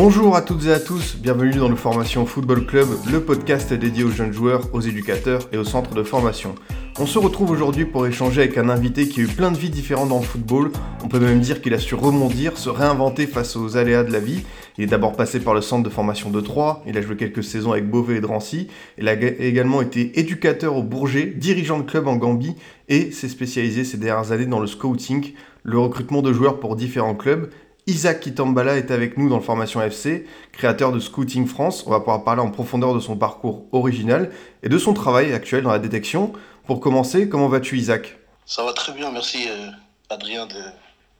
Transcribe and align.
Bonjour 0.00 0.36
à 0.36 0.42
toutes 0.42 0.64
et 0.66 0.72
à 0.72 0.78
tous, 0.78 1.16
bienvenue 1.16 1.56
dans 1.56 1.68
le 1.68 1.74
Formation 1.74 2.24
Football 2.24 2.66
Club, 2.66 2.86
le 3.10 3.20
podcast 3.20 3.74
dédié 3.74 4.04
aux 4.04 4.10
jeunes 4.10 4.32
joueurs, 4.32 4.72
aux 4.72 4.80
éducateurs 4.80 5.48
et 5.50 5.58
aux 5.58 5.64
centres 5.64 5.92
de 5.92 6.04
formation. 6.04 6.54
On 7.00 7.06
se 7.06 7.18
retrouve 7.18 7.50
aujourd'hui 7.50 7.84
pour 7.84 8.06
échanger 8.06 8.42
avec 8.42 8.58
un 8.58 8.68
invité 8.68 9.08
qui 9.08 9.18
a 9.18 9.24
eu 9.24 9.26
plein 9.26 9.50
de 9.50 9.58
vies 9.58 9.70
différentes 9.70 10.10
dans 10.10 10.20
le 10.20 10.24
football. 10.24 10.70
On 11.02 11.08
peut 11.08 11.18
même 11.18 11.40
dire 11.40 11.60
qu'il 11.60 11.74
a 11.74 11.80
su 11.80 11.96
rebondir, 11.96 12.58
se 12.58 12.70
réinventer 12.70 13.26
face 13.26 13.56
aux 13.56 13.76
aléas 13.76 14.04
de 14.04 14.12
la 14.12 14.20
vie. 14.20 14.44
Il 14.76 14.84
est 14.84 14.86
d'abord 14.86 15.16
passé 15.16 15.40
par 15.40 15.52
le 15.52 15.60
centre 15.60 15.82
de 15.82 15.92
formation 15.92 16.30
de 16.30 16.40
Troyes, 16.40 16.80
il 16.86 16.96
a 16.96 17.02
joué 17.02 17.16
quelques 17.16 17.42
saisons 17.42 17.72
avec 17.72 17.90
Beauvais 17.90 18.18
et 18.18 18.20
Drancy, 18.20 18.68
il 18.98 19.08
a 19.08 19.14
également 19.14 19.82
été 19.82 20.20
éducateur 20.20 20.76
au 20.76 20.84
Bourget, 20.84 21.26
dirigeant 21.26 21.80
de 21.80 21.82
club 21.82 22.06
en 22.06 22.14
Gambie 22.14 22.54
et 22.88 23.10
s'est 23.10 23.28
spécialisé 23.28 23.82
ces 23.82 23.96
dernières 23.96 24.30
années 24.30 24.46
dans 24.46 24.60
le 24.60 24.68
scouting, 24.68 25.32
le 25.64 25.80
recrutement 25.80 26.22
de 26.22 26.32
joueurs 26.32 26.60
pour 26.60 26.76
différents 26.76 27.16
clubs 27.16 27.50
Isaac 27.88 28.20
Kitambala 28.20 28.76
est 28.76 28.90
avec 28.90 29.16
nous 29.16 29.30
dans 29.30 29.38
le 29.38 29.42
Formation 29.42 29.80
FC, 29.80 30.26
créateur 30.52 30.92
de 30.92 31.00
Scouting 31.00 31.46
France. 31.46 31.84
On 31.86 31.90
va 31.90 32.00
pouvoir 32.00 32.22
parler 32.22 32.42
en 32.42 32.50
profondeur 32.50 32.94
de 32.94 33.00
son 33.00 33.16
parcours 33.16 33.64
original 33.72 34.30
et 34.62 34.68
de 34.68 34.76
son 34.76 34.92
travail 34.92 35.32
actuel 35.32 35.62
dans 35.62 35.72
la 35.72 35.78
détection. 35.78 36.34
Pour 36.66 36.80
commencer, 36.80 37.30
comment 37.30 37.48
vas-tu 37.48 37.78
Isaac? 37.78 38.18
Ça 38.44 38.62
va 38.62 38.74
très 38.74 38.92
bien, 38.92 39.10
merci 39.10 39.48
euh, 39.48 39.70
Adrien 40.10 40.44
de, 40.44 40.60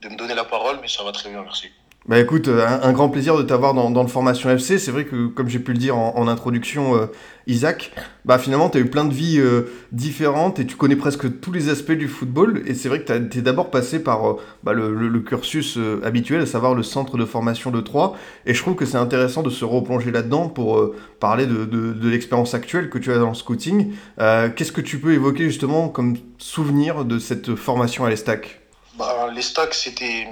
de 0.03 0.13
me 0.13 0.19
donner 0.19 0.35
la 0.35 0.45
parole, 0.45 0.77
mais 0.83 0.89
ça 0.89 1.03
va 1.05 1.13
très 1.13 1.31
bien, 1.31 1.43
merci. 1.43 1.69
Bah 2.07 2.19
écoute, 2.19 2.49
euh, 2.49 2.67
un, 2.67 2.93
grand 2.93 3.11
plaisir 3.11 3.37
de 3.37 3.43
t'avoir 3.43 3.75
dans, 3.75 3.91
dans 3.91 4.01
le 4.01 4.09
Formation 4.09 4.49
FC. 4.49 4.79
C'est 4.79 4.91
vrai 4.91 5.05
que, 5.05 5.27
comme 5.27 5.51
j'ai 5.51 5.59
pu 5.59 5.73
le 5.73 5.79
dire 5.79 5.99
en, 5.99 6.27
introduction, 6.27 6.97
euh, 6.97 7.07
Isaac, 7.47 7.93
bah 8.25 8.39
finalement, 8.39 8.71
tu 8.71 8.79
as 8.79 8.81
eu 8.81 8.87
plein 8.87 9.05
de 9.05 9.13
vies 9.13 9.39
euh, 9.39 9.71
différentes 9.93 10.59
et 10.59 10.65
tu 10.65 10.75
connais 10.75 10.97
presque 10.97 11.41
tous 11.41 11.53
les 11.53 11.69
aspects 11.69 11.93
du 11.93 12.09
football. 12.09 12.63
Et 12.67 12.73
c'est 12.73 12.89
vrai 12.89 13.03
que 13.03 13.29
tu 13.29 13.43
d'abord 13.43 13.71
passé 13.71 14.03
par 14.03 14.37
bah, 14.63 14.73
le, 14.73 15.21
cursus 15.21 15.79
habituel, 16.03 16.41
à 16.41 16.47
savoir 16.47 16.75
le 16.75 16.83
centre 16.83 17.19
de 17.19 17.27
formation 17.27 17.71
de 17.71 17.83
Troyes. 17.83 18.15
Et 18.47 18.55
je 18.55 18.63
trouve 18.63 18.75
que 18.75 18.87
c'est 18.87 18.97
intéressant 18.97 19.43
de 19.43 19.51
se 19.51 19.67
replonger 19.67 20.11
là-dedans 20.11 20.49
pour 20.49 20.95
parler 21.21 21.45
de, 21.45 22.09
l'expérience 22.09 22.55
actuelle 22.55 22.89
que 22.89 22.97
tu 22.97 23.13
as 23.13 23.19
dans 23.19 23.29
le 23.29 23.35
scouting. 23.35 23.93
Qu'est-ce 24.17 24.73
que 24.73 24.81
tu 24.81 24.99
peux 24.99 25.13
évoquer 25.13 25.45
justement 25.45 25.91
comme 25.91 26.17
souvenir 26.39 27.05
de 27.05 27.19
cette 27.19 27.55
formation 27.55 28.07
à 28.07 28.11
l'Estac? 28.11 28.63
Bah, 28.99 29.29
les 29.35 29.43
c'était, 29.43 30.27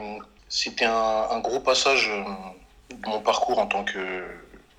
c'était 0.49 0.85
un, 0.85 1.39
gros 1.41 1.61
passage 1.61 2.09
euh, 2.09 2.95
de 2.95 3.09
mon 3.09 3.21
parcours 3.21 3.59
en 3.59 3.67
tant, 3.67 3.85
que, 3.85 4.25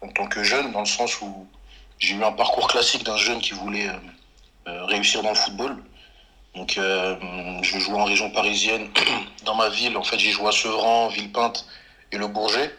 en 0.02 0.08
tant 0.10 0.28
que 0.28 0.44
jeune, 0.44 0.72
dans 0.72 0.80
le 0.80 0.86
sens 0.86 1.22
où 1.22 1.48
j'ai 2.00 2.16
eu 2.16 2.24
un 2.24 2.32
parcours 2.32 2.68
classique 2.68 3.04
d'un 3.04 3.18
jeune 3.18 3.42
qui 3.42 3.54
voulait 3.54 3.90
euh, 3.90 3.94
euh, 4.68 4.86
réussir 4.86 5.24
dans 5.24 5.30
le 5.30 5.36
football. 5.36 5.78
Donc, 6.56 6.72
je 6.74 7.80
jouais 7.80 8.00
en 8.00 8.06
région 8.06 8.32
parisienne. 8.32 8.90
Dans 9.46 9.54
ma 9.54 9.70
ville, 9.70 9.96
en 9.96 10.04
fait, 10.04 10.18
j'ai 10.18 10.32
joué 10.32 10.48
à 10.48 10.52
Sevran, 10.52 11.08
Villepinte 11.08 11.68
et 12.12 12.18
le 12.18 12.26
Bourget. 12.26 12.74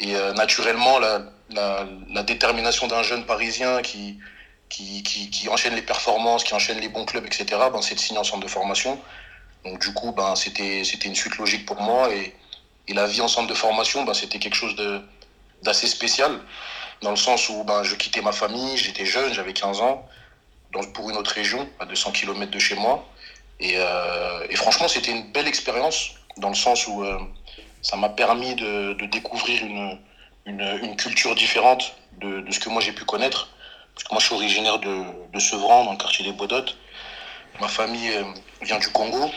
Et 0.00 0.14
naturellement, 0.34 0.98
la, 0.98 1.22
la, 1.50 2.22
détermination 2.24 2.88
d'un 2.88 3.04
jeune 3.04 3.24
parisien 3.24 3.82
qui, 3.82 4.18
qui, 4.68 5.04
qui, 5.04 5.30
qui 5.30 5.48
enchaîne 5.48 5.76
les 5.76 5.82
performances, 5.82 6.42
qui 6.42 6.54
enchaîne 6.54 6.80
les 6.80 6.88
bons 6.88 7.04
clubs, 7.04 7.24
etc., 7.24 7.46
ben, 7.72 7.80
c'est 7.82 7.94
de 7.94 8.00
signer 8.00 8.18
en 8.18 8.24
centre 8.24 8.42
de 8.42 8.50
formation. 8.50 9.00
Donc 9.64 9.80
du 9.80 9.92
coup, 9.94 10.12
ben, 10.12 10.34
c'était, 10.36 10.82
une 10.82 11.14
suite 11.14 11.36
logique 11.38 11.66
pour 11.66 11.80
moi. 11.80 12.12
Et, 12.14 12.34
et 12.88 12.94
la 12.94 13.06
vie 13.06 13.20
en 13.20 13.28
centre 13.28 13.48
de 13.48 13.54
formation, 13.54 14.04
ben, 14.04 14.14
c'était 14.14 14.38
quelque 14.38 14.56
chose 14.56 14.76
d'assez 15.62 15.86
spécial, 15.86 16.40
dans 17.02 17.10
le 17.10 17.16
sens 17.16 17.48
où 17.48 17.64
ben, 17.64 17.82
je 17.82 17.94
quittais 17.94 18.20
ma 18.20 18.32
famille, 18.32 18.76
j'étais 18.76 19.06
jeune, 19.06 19.32
j'avais 19.32 19.52
15 19.52 19.80
ans, 19.80 20.06
pour 20.92 21.10
une 21.10 21.16
autre 21.16 21.32
région, 21.32 21.68
à 21.78 21.86
200 21.86 22.12
km 22.12 22.50
de 22.50 22.58
chez 22.58 22.74
moi. 22.74 23.06
Et, 23.60 23.74
euh, 23.76 24.46
et 24.50 24.56
franchement, 24.56 24.88
c'était 24.88 25.12
une 25.12 25.30
belle 25.32 25.46
expérience, 25.46 26.10
dans 26.36 26.48
le 26.48 26.54
sens 26.54 26.86
où 26.88 27.02
euh, 27.04 27.18
ça 27.82 27.96
m'a 27.96 28.08
permis 28.08 28.54
de, 28.56 28.94
de 28.94 29.06
découvrir 29.06 29.64
une, 29.64 29.98
une, 30.46 30.78
une 30.82 30.96
culture 30.96 31.34
différente 31.34 31.94
de, 32.20 32.40
de 32.40 32.50
ce 32.50 32.58
que 32.58 32.68
moi 32.68 32.80
j'ai 32.80 32.92
pu 32.92 33.04
connaître. 33.04 33.48
Parce 33.94 34.04
que 34.04 34.12
moi, 34.12 34.20
je 34.20 34.26
suis 34.26 34.34
originaire 34.34 34.78
de, 34.80 35.04
de 35.32 35.38
Sevran, 35.38 35.84
dans 35.84 35.92
le 35.92 35.98
quartier 35.98 36.24
des 36.24 36.32
Bodottes. 36.32 36.76
Ma 37.60 37.68
famille 37.68 38.10
euh, 38.10 38.24
vient 38.62 38.78
du 38.78 38.88
Congo. 38.88 39.30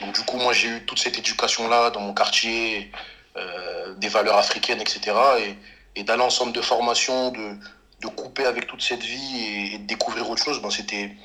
Donc, 0.00 0.14
du 0.14 0.22
coup, 0.22 0.36
moi, 0.36 0.52
j'ai 0.52 0.68
eu 0.68 0.86
toute 0.86 0.98
cette 0.98 1.18
éducation-là 1.18 1.90
dans 1.90 2.00
mon 2.00 2.14
quartier, 2.14 2.90
euh, 3.36 3.94
des 3.94 4.08
valeurs 4.08 4.36
africaines, 4.36 4.80
etc. 4.80 5.12
Et, 5.40 6.00
et 6.00 6.04
d'aller 6.04 6.22
en 6.22 6.46
de 6.46 6.60
formation, 6.60 7.30
de, 7.30 7.56
de 8.04 8.08
couper 8.08 8.44
avec 8.44 8.66
toute 8.66 8.82
cette 8.82 9.02
vie 9.02 9.72
et, 9.74 9.78
de 9.78 9.86
découvrir 9.86 10.28
autre 10.28 10.42
chose, 10.42 10.60
ben, 10.60 10.70
c'était, 10.70 11.16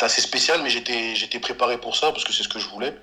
assez 0.00 0.20
spécial, 0.20 0.62
mais 0.62 0.70
j'étais, 0.70 1.38
préparé 1.40 1.78
pour 1.78 1.96
ça 1.96 2.10
parce 2.10 2.24
que 2.24 2.32
c'est 2.32 2.42
ce 2.42 2.48
que 2.48 2.58
je 2.58 2.68
voulais. 2.68 2.94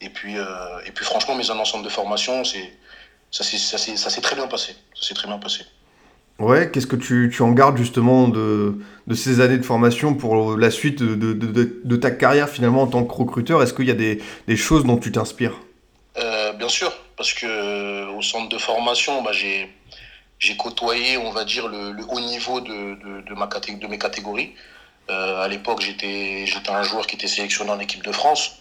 Et 0.00 0.08
puis, 0.08 0.38
euh, 0.38 0.46
et 0.86 0.92
puis 0.92 1.04
franchement, 1.04 1.34
mes 1.34 1.50
années 1.50 1.60
en 1.60 1.64
centre 1.64 1.84
de 1.84 1.88
formation, 1.88 2.42
ça 2.44 3.44
s'est 3.44 4.20
très 4.20 4.36
bien 4.36 4.46
passé. 4.46 4.74
Ça 4.94 5.06
s'est 5.06 5.14
très 5.14 5.26
bien 5.26 5.38
passé. 5.38 5.64
Ouais, 6.40 6.70
qu'est-ce 6.70 6.86
que 6.86 6.96
tu, 6.96 7.30
tu 7.32 7.42
en 7.42 7.52
gardes 7.52 7.76
justement 7.76 8.26
de, 8.26 8.78
de 9.06 9.14
ces 9.14 9.40
années 9.40 9.58
de 9.58 9.62
formation 9.62 10.14
pour 10.14 10.56
la 10.56 10.70
suite 10.70 11.02
de, 11.02 11.14
de, 11.14 11.80
de- 11.84 11.96
ta 11.96 12.10
carrière 12.10 12.48
finalement 12.48 12.82
en 12.82 12.86
tant 12.86 13.04
que 13.04 13.12
recruteur? 13.12 13.62
Est-ce 13.62 13.74
qu'il 13.74 13.86
y 13.86 13.90
a 13.90 13.94
des, 13.94 14.22
des 14.48 14.56
choses 14.56 14.84
dont 14.84 14.96
tu 14.96 15.12
t'inspires? 15.12 15.60
Euh, 16.16 16.54
bien 16.54 16.70
sûr, 16.70 16.90
parce 17.18 17.34
que 17.34 18.16
au 18.16 18.22
centre 18.22 18.48
de 18.48 18.56
formation, 18.56 19.22
bah, 19.22 19.32
j'ai 19.32 20.56
côtoyé, 20.56 21.18
on 21.18 21.30
va 21.30 21.44
dire, 21.44 21.68
le, 21.68 21.92
haut 22.08 22.20
niveau 22.20 22.62
de, 22.62 23.34
ma 23.34 23.46
de 23.46 23.86
mes 23.86 23.98
catégories. 23.98 24.54
Euh, 25.10 25.42
à 25.44 25.48
l'époque, 25.48 25.82
j'étais 25.82 26.46
j'étais 26.46 26.70
un 26.70 26.82
joueur 26.82 27.06
qui 27.06 27.16
était 27.16 27.28
sélectionné 27.28 27.70
en 27.70 27.80
équipe 27.80 28.02
de 28.02 28.12
France. 28.12 28.56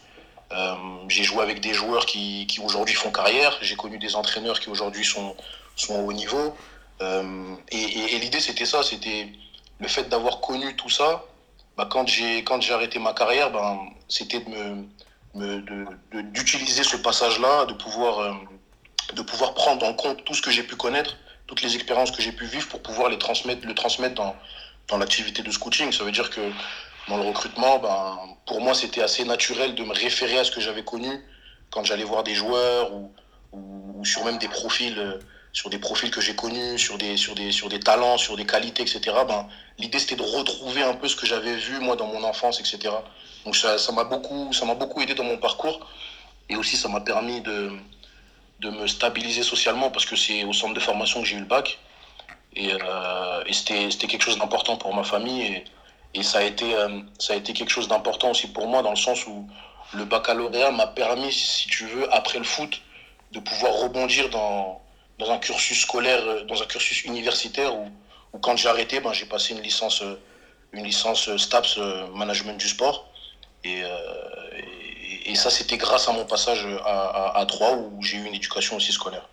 Euh, 0.52 0.74
j'ai 1.08 1.24
joué 1.24 1.44
avec 1.44 1.62
des 1.62 1.74
joueurs 1.74 2.06
qui, 2.06 2.46
qui 2.48 2.60
aujourd'hui 2.60 2.96
font 2.96 3.12
carrière. 3.12 3.58
J'ai 3.62 3.78
connu 3.78 4.00
des 4.00 4.16
entraîneurs 4.16 4.60
qui 4.60 4.70
aujourd'hui 4.70 5.06
sont, 5.06 5.36
sont 5.78 5.96
au 5.96 6.08
haut 6.08 6.14
niveau. 6.14 6.56
Euh, 7.02 7.56
et 7.72 8.20
l'idée, 8.20 8.40
c'était 8.40 8.66
ça, 8.66 8.84
c'était 8.84 9.30
le 9.80 9.88
fait 9.88 10.10
d'avoir 10.10 10.42
connu 10.42 10.76
tout 10.76 10.90
ça. 10.90 11.24
Bah, 11.78 11.88
quand 11.90 12.08
j'ai 12.08 12.44
quand 12.44 12.60
j'ai 12.62 12.74
arrêté 12.74 13.00
ma 13.00 13.14
carrière, 13.14 13.52
ben, 13.52 13.80
c'était 14.10 14.42
de 14.42 14.50
me, 15.36 15.62
d'utiliser 16.34 16.84
ce 16.84 16.98
passage-là, 16.98 17.66
de 17.66 17.74
pouvoir, 17.74 18.20
euh, 18.20 18.34
de 19.14 19.22
pouvoir 19.22 19.54
prendre 19.54 19.86
en 19.86 19.94
compte 19.94 20.26
tout 20.26 20.34
ce 20.34 20.42
que 20.42 20.52
j'ai 20.52 20.64
pu 20.64 20.76
connaître, 20.76 21.16
toutes 21.48 21.62
les 21.62 21.76
expériences 21.76 22.12
que 22.12 22.22
j'ai 22.22 22.34
pu 22.34 22.46
vivre 22.46 22.68
pour 22.68 22.82
pouvoir 22.82 23.10
les 23.10 23.18
transmettre, 23.18 23.66
le 23.66 23.74
transmettre 23.74 24.16
dans, 24.16 24.36
dans 24.90 24.98
l'activité 24.98 25.42
de 25.42 25.52
scouting. 25.52 25.94
Ça 25.94 26.04
veut 26.04 26.12
dire 26.12 26.30
que 26.30 26.42
dans 27.08 27.18
le 27.18 27.24
recrutement, 27.24 27.80
ben, 27.80 28.18
pour 28.46 28.60
moi, 28.60 28.74
c'était 28.74 29.02
assez 29.02 29.24
naturel 29.24 29.74
de 29.76 29.84
me 29.84 29.94
référer 29.94 30.38
à 30.38 30.44
ce 30.44 30.52
que 30.52 30.60
j'avais 30.60 30.84
connu 30.84 31.24
quand 31.70 31.86
j'allais 31.86 32.04
voir 32.04 32.24
des 32.24 32.36
joueurs 32.36 32.94
ou, 32.94 33.14
ou, 33.54 34.00
ou 34.00 34.06
sur 34.06 34.26
même 34.26 34.38
des 34.38 34.50
profils, 34.50 34.98
euh, 35.00 35.20
sur 35.52 35.70
des 35.70 35.80
profils 35.80 36.12
que 36.12 36.22
j'ai 36.22 36.36
connus, 36.36 36.78
sur 36.78 36.98
des, 36.98 37.18
sur, 37.18 37.36
des, 37.36 37.52
sur 37.52 37.70
des 37.70 37.80
talents, 37.80 38.18
sur 38.18 38.36
des 38.36 38.46
qualités, 38.46 38.84
etc. 38.84 39.02
Ben, 39.28 39.48
l'idée, 39.78 40.00
c'était 40.00 40.16
de 40.16 40.24
retrouver 40.24 40.84
un 40.84 40.94
peu 40.94 41.08
ce 41.08 41.16
que 41.16 41.26
j'avais 41.26 41.56
vu, 41.56 41.80
moi, 41.80 41.96
dans 41.96 42.08
mon 42.08 42.24
enfance, 42.24 42.60
etc. 42.60 42.94
Donc 43.46 43.56
ça 43.56 43.78
ça 43.78 43.92
m'a 43.92 44.04
beaucoup, 44.04 44.52
beaucoup 44.78 45.02
aidé 45.02 45.16
dans 45.16 45.24
mon 45.24 45.38
parcours. 45.38 45.88
Et 46.50 46.56
aussi, 46.56 46.78
ça 46.78 46.88
m'a 46.88 47.02
permis 47.02 47.42
de, 47.42 47.72
de 48.60 48.70
me 48.70 48.88
stabiliser 48.88 49.44
socialement 49.44 49.90
parce 49.92 50.06
que 50.06 50.16
c'est 50.16 50.44
au 50.44 50.54
centre 50.54 50.74
de 50.74 50.80
formation 50.80 51.22
que 51.22 51.28
j'ai 51.28 51.36
eu 51.36 51.40
le 51.40 51.46
bac. 51.46 51.80
Et, 52.56 52.72
euh, 52.74 53.44
et 53.46 53.54
c'était 53.54 53.90
quelque 54.08 54.24
chose 54.24 54.38
d'important 54.38 54.78
pour 54.78 54.94
ma 54.94 55.04
famille. 55.04 55.42
Et, 55.44 55.64
et 56.16 56.24
ça, 56.24 56.40
a 56.40 56.44
été, 56.44 56.76
euh, 56.76 57.02
ça 57.20 57.34
a 57.34 57.36
été 57.36 57.54
quelque 57.54 57.70
chose 57.70 57.88
d'important 57.88 58.32
aussi 58.32 58.48
pour 58.48 58.68
moi 58.68 58.82
dans 58.82 58.90
le 58.90 58.96
sens 58.96 59.28
où 59.28 59.48
le 59.94 60.06
baccalauréat 60.06 60.72
m'a 60.72 60.88
permis, 60.88 61.32
si 61.32 61.68
tu 61.68 61.86
veux, 61.86 62.12
après 62.14 62.38
le 62.40 62.44
foot, 62.44 62.82
de 63.32 63.40
pouvoir 63.40 63.74
rebondir 63.74 64.30
dans, 64.30 64.82
dans 65.20 65.30
un 65.32 65.38
cursus 65.38 65.82
scolaire, 65.82 66.22
euh, 66.26 66.44
dans 66.46 66.64
un 66.64 66.66
cursus 66.66 67.04
universitaire 67.04 67.76
où, 67.76 67.92
quand 68.42 68.56
j'ai 68.56 68.70
arrêté, 68.70 69.02
ben, 69.02 69.14
j'ai 69.14 69.26
passé 69.26 69.54
une 69.54 69.62
licence, 69.62 70.02
euh, 70.02 70.16
une 70.72 70.86
euh, 70.86 71.38
STAPS 71.38 71.78
Management 72.16 72.58
du 72.58 72.68
sport. 72.68 73.06
Et, 73.64 73.84
ça, 75.36 75.50
c'était 75.50 75.78
grâce 75.78 76.10
à 76.10 76.12
mon 76.12 76.26
passage 76.26 76.66
à 76.84 77.46
Troyes 77.48 77.78
où 77.78 78.04
j'ai 78.04 78.18
eu 78.18 78.26
une 78.26 78.36
éducation 78.36 78.76
aussi 78.76 78.92
scolaire. 78.92 79.30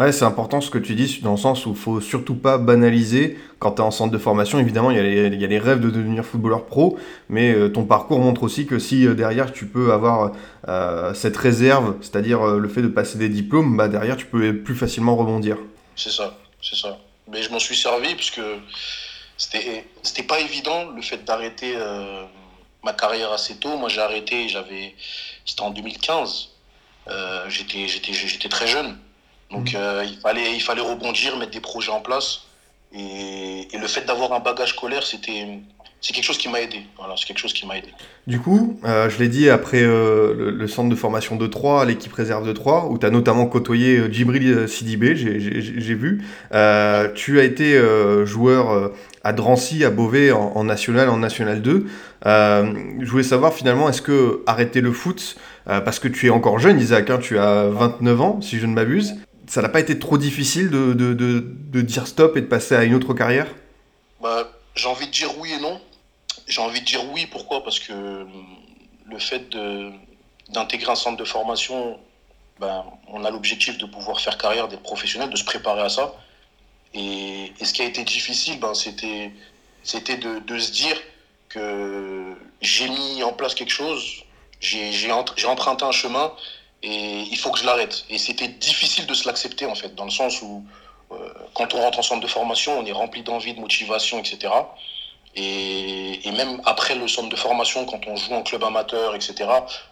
Ouais, 0.00 0.12
c'est 0.12 0.24
important 0.24 0.62
ce 0.62 0.70
que 0.70 0.78
tu 0.78 0.94
dis, 0.94 1.20
dans 1.22 1.32
le 1.32 1.36
sens 1.36 1.66
où 1.66 1.72
il 1.72 1.76
faut 1.76 2.00
surtout 2.00 2.34
pas 2.34 2.56
banaliser. 2.56 3.38
Quand 3.58 3.72
tu 3.72 3.82
es 3.82 3.84
en 3.84 3.90
centre 3.90 4.10
de 4.10 4.16
formation, 4.16 4.58
évidemment, 4.58 4.90
il 4.90 4.96
y, 4.96 5.00
a 5.00 5.28
les, 5.28 5.58
rêves 5.58 5.80
de 5.80 5.90
devenir 5.90 6.24
footballeur 6.24 6.64
pro, 6.64 6.98
mais 7.28 7.52
euh, 7.52 7.68
ton 7.68 7.84
parcours 7.84 8.18
montre 8.18 8.42
aussi 8.42 8.66
que 8.66 8.78
si 8.78 9.06
euh, 9.06 9.12
derrière 9.12 9.52
tu 9.52 9.66
peux 9.66 9.92
avoir 9.92 10.32
euh, 10.68 11.12
cette 11.12 11.36
réserve, 11.36 11.96
c'est-à-dire 12.00 12.42
le 12.46 12.68
fait 12.70 12.80
de 12.80 12.88
passer 12.88 13.18
des 13.18 13.28
diplômes, 13.28 13.76
bah 13.76 13.88
derrière 13.88 14.16
tu 14.16 14.24
peux 14.24 14.56
plus 14.56 14.74
facilement 14.74 15.16
rebondir. 15.16 15.58
C'est 15.96 16.10
ça, 16.10 16.34
c'est 16.62 16.76
ça. 16.76 16.96
Mais 17.30 17.42
je 17.42 17.50
m'en 17.50 17.58
suis 17.58 17.76
servi 17.76 18.14
parce 18.14 18.30
que 18.30 18.56
c'était 19.36 19.84
c'était 20.02 20.22
pas 20.22 20.40
évident 20.40 20.92
le 20.96 21.02
fait 21.02 21.22
d'arrêter 21.26 21.76
ma 22.82 22.94
carrière 22.94 23.32
assez 23.32 23.56
tôt. 23.56 23.76
Moi, 23.76 23.90
j'ai 23.90 24.00
arrêté, 24.00 24.48
j'avais, 24.48 24.94
c'était 25.44 25.62
en 25.62 25.70
2015. 25.70 26.48
Euh, 27.08 27.48
j'étais, 27.48 27.88
j'étais, 27.88 28.12
j'étais 28.12 28.48
très 28.48 28.66
jeune. 28.66 28.96
Donc, 29.50 29.74
euh, 29.74 30.04
il, 30.06 30.18
fallait, 30.18 30.54
il 30.54 30.60
fallait 30.60 30.80
rebondir, 30.80 31.36
mettre 31.38 31.52
des 31.52 31.60
projets 31.60 31.90
en 31.90 32.00
place. 32.00 32.42
Et, 32.92 33.68
et 33.72 33.78
le 33.78 33.86
fait 33.86 34.04
d'avoir 34.06 34.32
un 34.32 34.40
bagage 34.40 34.70
scolaire, 34.70 35.04
c'était, 35.04 35.58
c'est 36.00 36.12
quelque 36.12 36.24
chose 36.24 36.38
qui 36.38 36.48
m'a 36.48 36.60
aidé. 36.60 36.82
Voilà, 36.98 37.14
c'est 37.16 37.24
quelque 37.26 37.38
chose 37.38 37.52
qui 37.52 37.66
m'a 37.66 37.76
aidé. 37.78 37.88
Du 38.26 38.40
coup, 38.40 38.78
euh, 38.84 39.08
je 39.10 39.18
l'ai 39.18 39.28
dit, 39.28 39.48
après 39.50 39.82
euh, 39.82 40.34
le, 40.34 40.50
le 40.50 40.68
centre 40.68 40.88
de 40.88 40.94
formation 40.96 41.36
de 41.36 41.46
Troyes, 41.46 41.84
l'équipe 41.84 42.12
réserve 42.12 42.46
de 42.46 42.52
Troyes, 42.52 42.86
où 42.90 42.98
tu 42.98 43.06
as 43.06 43.10
notamment 43.10 43.46
côtoyé 43.46 43.96
euh, 43.98 44.12
Djibril 44.12 44.68
Sidibé, 44.68 45.14
j'ai- 45.16 45.94
vu, 45.94 46.24
euh, 46.52 47.12
tu 47.14 47.38
as 47.40 47.44
été 47.44 47.80
joueur 48.24 48.92
à 49.24 49.32
Drancy, 49.32 49.84
à 49.84 49.90
Beauvais, 49.90 50.32
en, 50.32 50.52
en 50.54 50.64
National, 50.64 51.08
en 51.10 51.16
National 51.16 51.60
2. 51.62 51.86
Euh, 52.26 52.72
je 53.00 53.10
voulais 53.10 53.22
savoir 53.22 53.52
finalement, 53.52 53.88
est-ce 53.88 54.02
que 54.02 54.42
arrêter 54.46 54.80
le 54.80 54.92
foot, 54.92 55.36
euh, 55.68 55.80
parce 55.80 55.98
que 55.98 56.08
tu 56.08 56.26
es 56.26 56.30
encore 56.30 56.58
jeune, 56.58 56.80
Isaac, 56.80 57.10
hein, 57.10 57.18
tu 57.20 57.38
as 57.38 57.64
29 57.68 58.20
ans, 58.20 58.40
si 58.40 58.58
je 58.58 58.66
ne 58.66 58.72
m'abuse, 58.74 59.14
ça 59.50 59.62
n'a 59.62 59.68
pas 59.68 59.80
été 59.80 59.98
trop 59.98 60.16
difficile 60.16 60.70
de, 60.70 60.92
de, 60.92 61.12
de, 61.12 61.80
dire 61.80 62.06
stop 62.06 62.36
et 62.36 62.40
de 62.40 62.46
passer 62.46 62.76
à 62.76 62.84
une 62.84 62.94
autre 62.94 63.14
carrière? 63.14 63.48
Bah, 64.22 64.48
j'ai 64.76 64.86
envie 64.86 65.06
de 65.06 65.10
dire 65.10 65.36
oui 65.38 65.52
et 65.52 65.58
non. 65.58 65.80
J'ai 66.46 66.60
envie 66.60 66.80
de 66.80 66.86
dire 66.86 67.02
oui, 67.12 67.26
pourquoi? 67.26 67.64
Parce 67.64 67.80
que 67.80 67.92
hum, 67.92 68.30
le 69.06 69.18
fait 69.18 69.50
d'intégrer 70.50 70.92
un 70.92 70.94
centre 70.94 71.16
de 71.16 71.24
formation, 71.24 71.98
ben, 72.60 72.84
on 73.08 73.24
a 73.24 73.30
l'objectif 73.30 73.76
de 73.76 73.86
pouvoir 73.86 74.20
faire 74.20 74.38
carrière, 74.38 74.68
d'être 74.68 74.84
professionnel, 74.84 75.30
de 75.30 75.36
se 75.36 75.44
préparer 75.44 75.82
à 75.82 75.88
ça. 75.88 76.14
Et, 76.94 77.52
ce 77.60 77.72
qui 77.72 77.82
a 77.82 77.86
été 77.86 78.04
difficile, 78.04 78.60
ben, 78.60 78.74
c'était 78.74 79.32
de, 79.82 80.58
se 80.58 80.70
dire 80.70 80.96
que 81.48 82.36
j'ai 82.62 82.88
mis 82.88 83.24
en 83.24 83.32
place 83.32 83.56
quelque 83.56 83.72
chose, 83.72 84.22
j'ai 84.60 85.10
emprunté 85.10 85.84
un 85.84 85.90
chemin 85.90 86.32
et 86.82 87.20
il 87.30 87.36
faut 87.36 87.50
que 87.50 87.58
je 87.58 87.64
l'arrête. 87.66 88.04
Et 88.08 88.18
c'était 88.18 88.48
difficile 88.48 89.06
de 89.06 89.14
se 89.14 89.26
l'accepter, 89.26 89.66
en 89.66 89.74
fait, 89.74 89.94
dans 89.94 90.04
le 90.04 90.10
sens 90.10 90.40
où 90.42 90.64
euh, 91.12 91.16
quand 91.54 91.74
on 91.74 91.80
rentre 91.82 91.98
en 91.98 92.02
centre 92.02 92.22
de 92.22 92.26
formation, 92.26 92.78
on 92.78 92.86
est 92.86 92.92
rempli 92.92 93.22
d'envie, 93.22 93.52
de 93.54 93.60
motivation, 93.60 94.18
etc. 94.18 94.52
Et, 95.36 96.26
et 96.26 96.32
même 96.32 96.60
après 96.64 96.94
le 96.96 97.06
centre 97.06 97.28
de 97.28 97.36
formation, 97.36 97.84
quand 97.86 98.00
on 98.08 98.16
joue 98.16 98.32
en 98.34 98.42
club 98.42 98.64
amateur, 98.64 99.14
etc., 99.14 99.48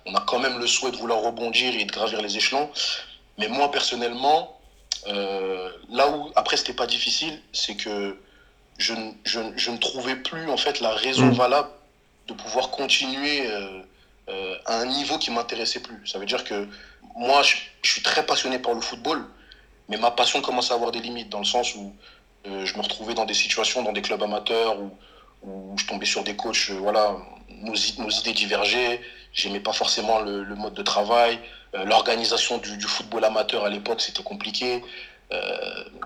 on 0.06 0.14
a 0.14 0.20
quand 0.20 0.38
même 0.40 0.58
le 0.58 0.66
souhait 0.66 0.90
de 0.90 0.96
vouloir 0.96 1.20
rebondir 1.22 1.74
et 1.74 1.84
de 1.84 1.92
gravir 1.92 2.20
les 2.22 2.36
échelons. 2.36 2.68
Mais 3.38 3.46
moi, 3.48 3.70
personnellement, 3.70 4.58
euh, 5.06 5.70
là 5.90 6.08
où, 6.10 6.30
après, 6.34 6.56
c'était 6.56 6.72
pas 6.72 6.86
difficile, 6.88 7.40
c'est 7.52 7.76
que 7.76 8.18
je, 8.78 8.94
ne- 8.94 9.12
je, 9.24 9.38
ne- 9.38 9.56
je 9.56 9.70
ne 9.70 9.76
trouvais 9.78 10.16
plus, 10.16 10.50
en 10.50 10.56
fait, 10.56 10.80
la 10.80 10.90
raison 10.90 11.26
Mm. 11.26 11.32
valable 11.34 11.68
de 12.26 12.34
pouvoir 12.34 12.70
continuer 12.70 13.46
euh, 13.46 13.80
euh, 14.28 14.56
à 14.66 14.80
un 14.80 14.86
niveau 14.86 15.16
qui 15.16 15.30
m'intéressait 15.30 15.80
plus. 15.80 16.06
Ça 16.06 16.18
veut 16.18 16.26
dire 16.26 16.44
que 16.44 16.68
moi, 17.16 17.42
je, 17.42 17.56
suis 17.82 18.02
très 18.02 18.26
passionné 18.26 18.58
par 18.58 18.74
le 18.74 18.80
football, 18.82 19.24
mais 19.88 19.96
ma 19.96 20.10
passion 20.10 20.42
commence 20.42 20.70
à 20.70 20.74
avoir 20.74 20.90
des 20.90 21.00
limites, 21.00 21.30
dans 21.30 21.38
le 21.38 21.46
sens 21.46 21.74
où 21.74 21.94
euh, 22.46 22.66
je 22.66 22.76
me 22.76 22.82
retrouvais 22.82 23.14
dans 23.14 23.24
des 23.24 23.32
situations, 23.34 23.82
dans 23.82 23.92
des 23.92 24.02
clubs 24.02 24.22
amateurs, 24.22 24.78
où, 24.80 24.90
je 25.78 25.86
tombais 25.86 26.04
sur 26.04 26.24
des 26.24 26.36
coachs, 26.36 26.68
euh, 26.70 26.74
voilà, 26.74 27.16
nos, 27.48 27.74
idées 27.74 28.32
divergeaient, 28.32 29.00
j'aimais 29.32 29.60
pas 29.60 29.72
forcément 29.72 30.20
le, 30.20 30.44
mode 30.54 30.74
de 30.74 30.82
travail, 30.82 31.38
l'organisation 31.72 32.58
du, 32.58 32.76
du 32.76 32.86
football 32.86 33.24
amateur 33.24 33.64
à 33.64 33.70
l'époque, 33.70 34.00
c'était 34.00 34.22
compliqué. 34.22 34.82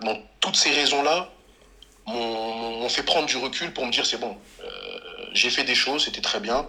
Donc, 0.03 0.21
toutes 0.41 0.57
ces 0.57 0.71
raisons-là 0.71 1.29
m'ont 2.07 2.89
fait 2.89 3.05
prendre 3.05 3.27
du 3.27 3.37
recul 3.37 3.73
pour 3.73 3.87
me 3.87 3.91
dire 3.91 4.05
c'est 4.05 4.19
bon, 4.19 4.37
j'ai 5.33 5.51
fait 5.51 5.65
des 5.65 5.75
choses, 5.75 6.05
c'était 6.05 6.21
très 6.21 6.41
bien, 6.41 6.67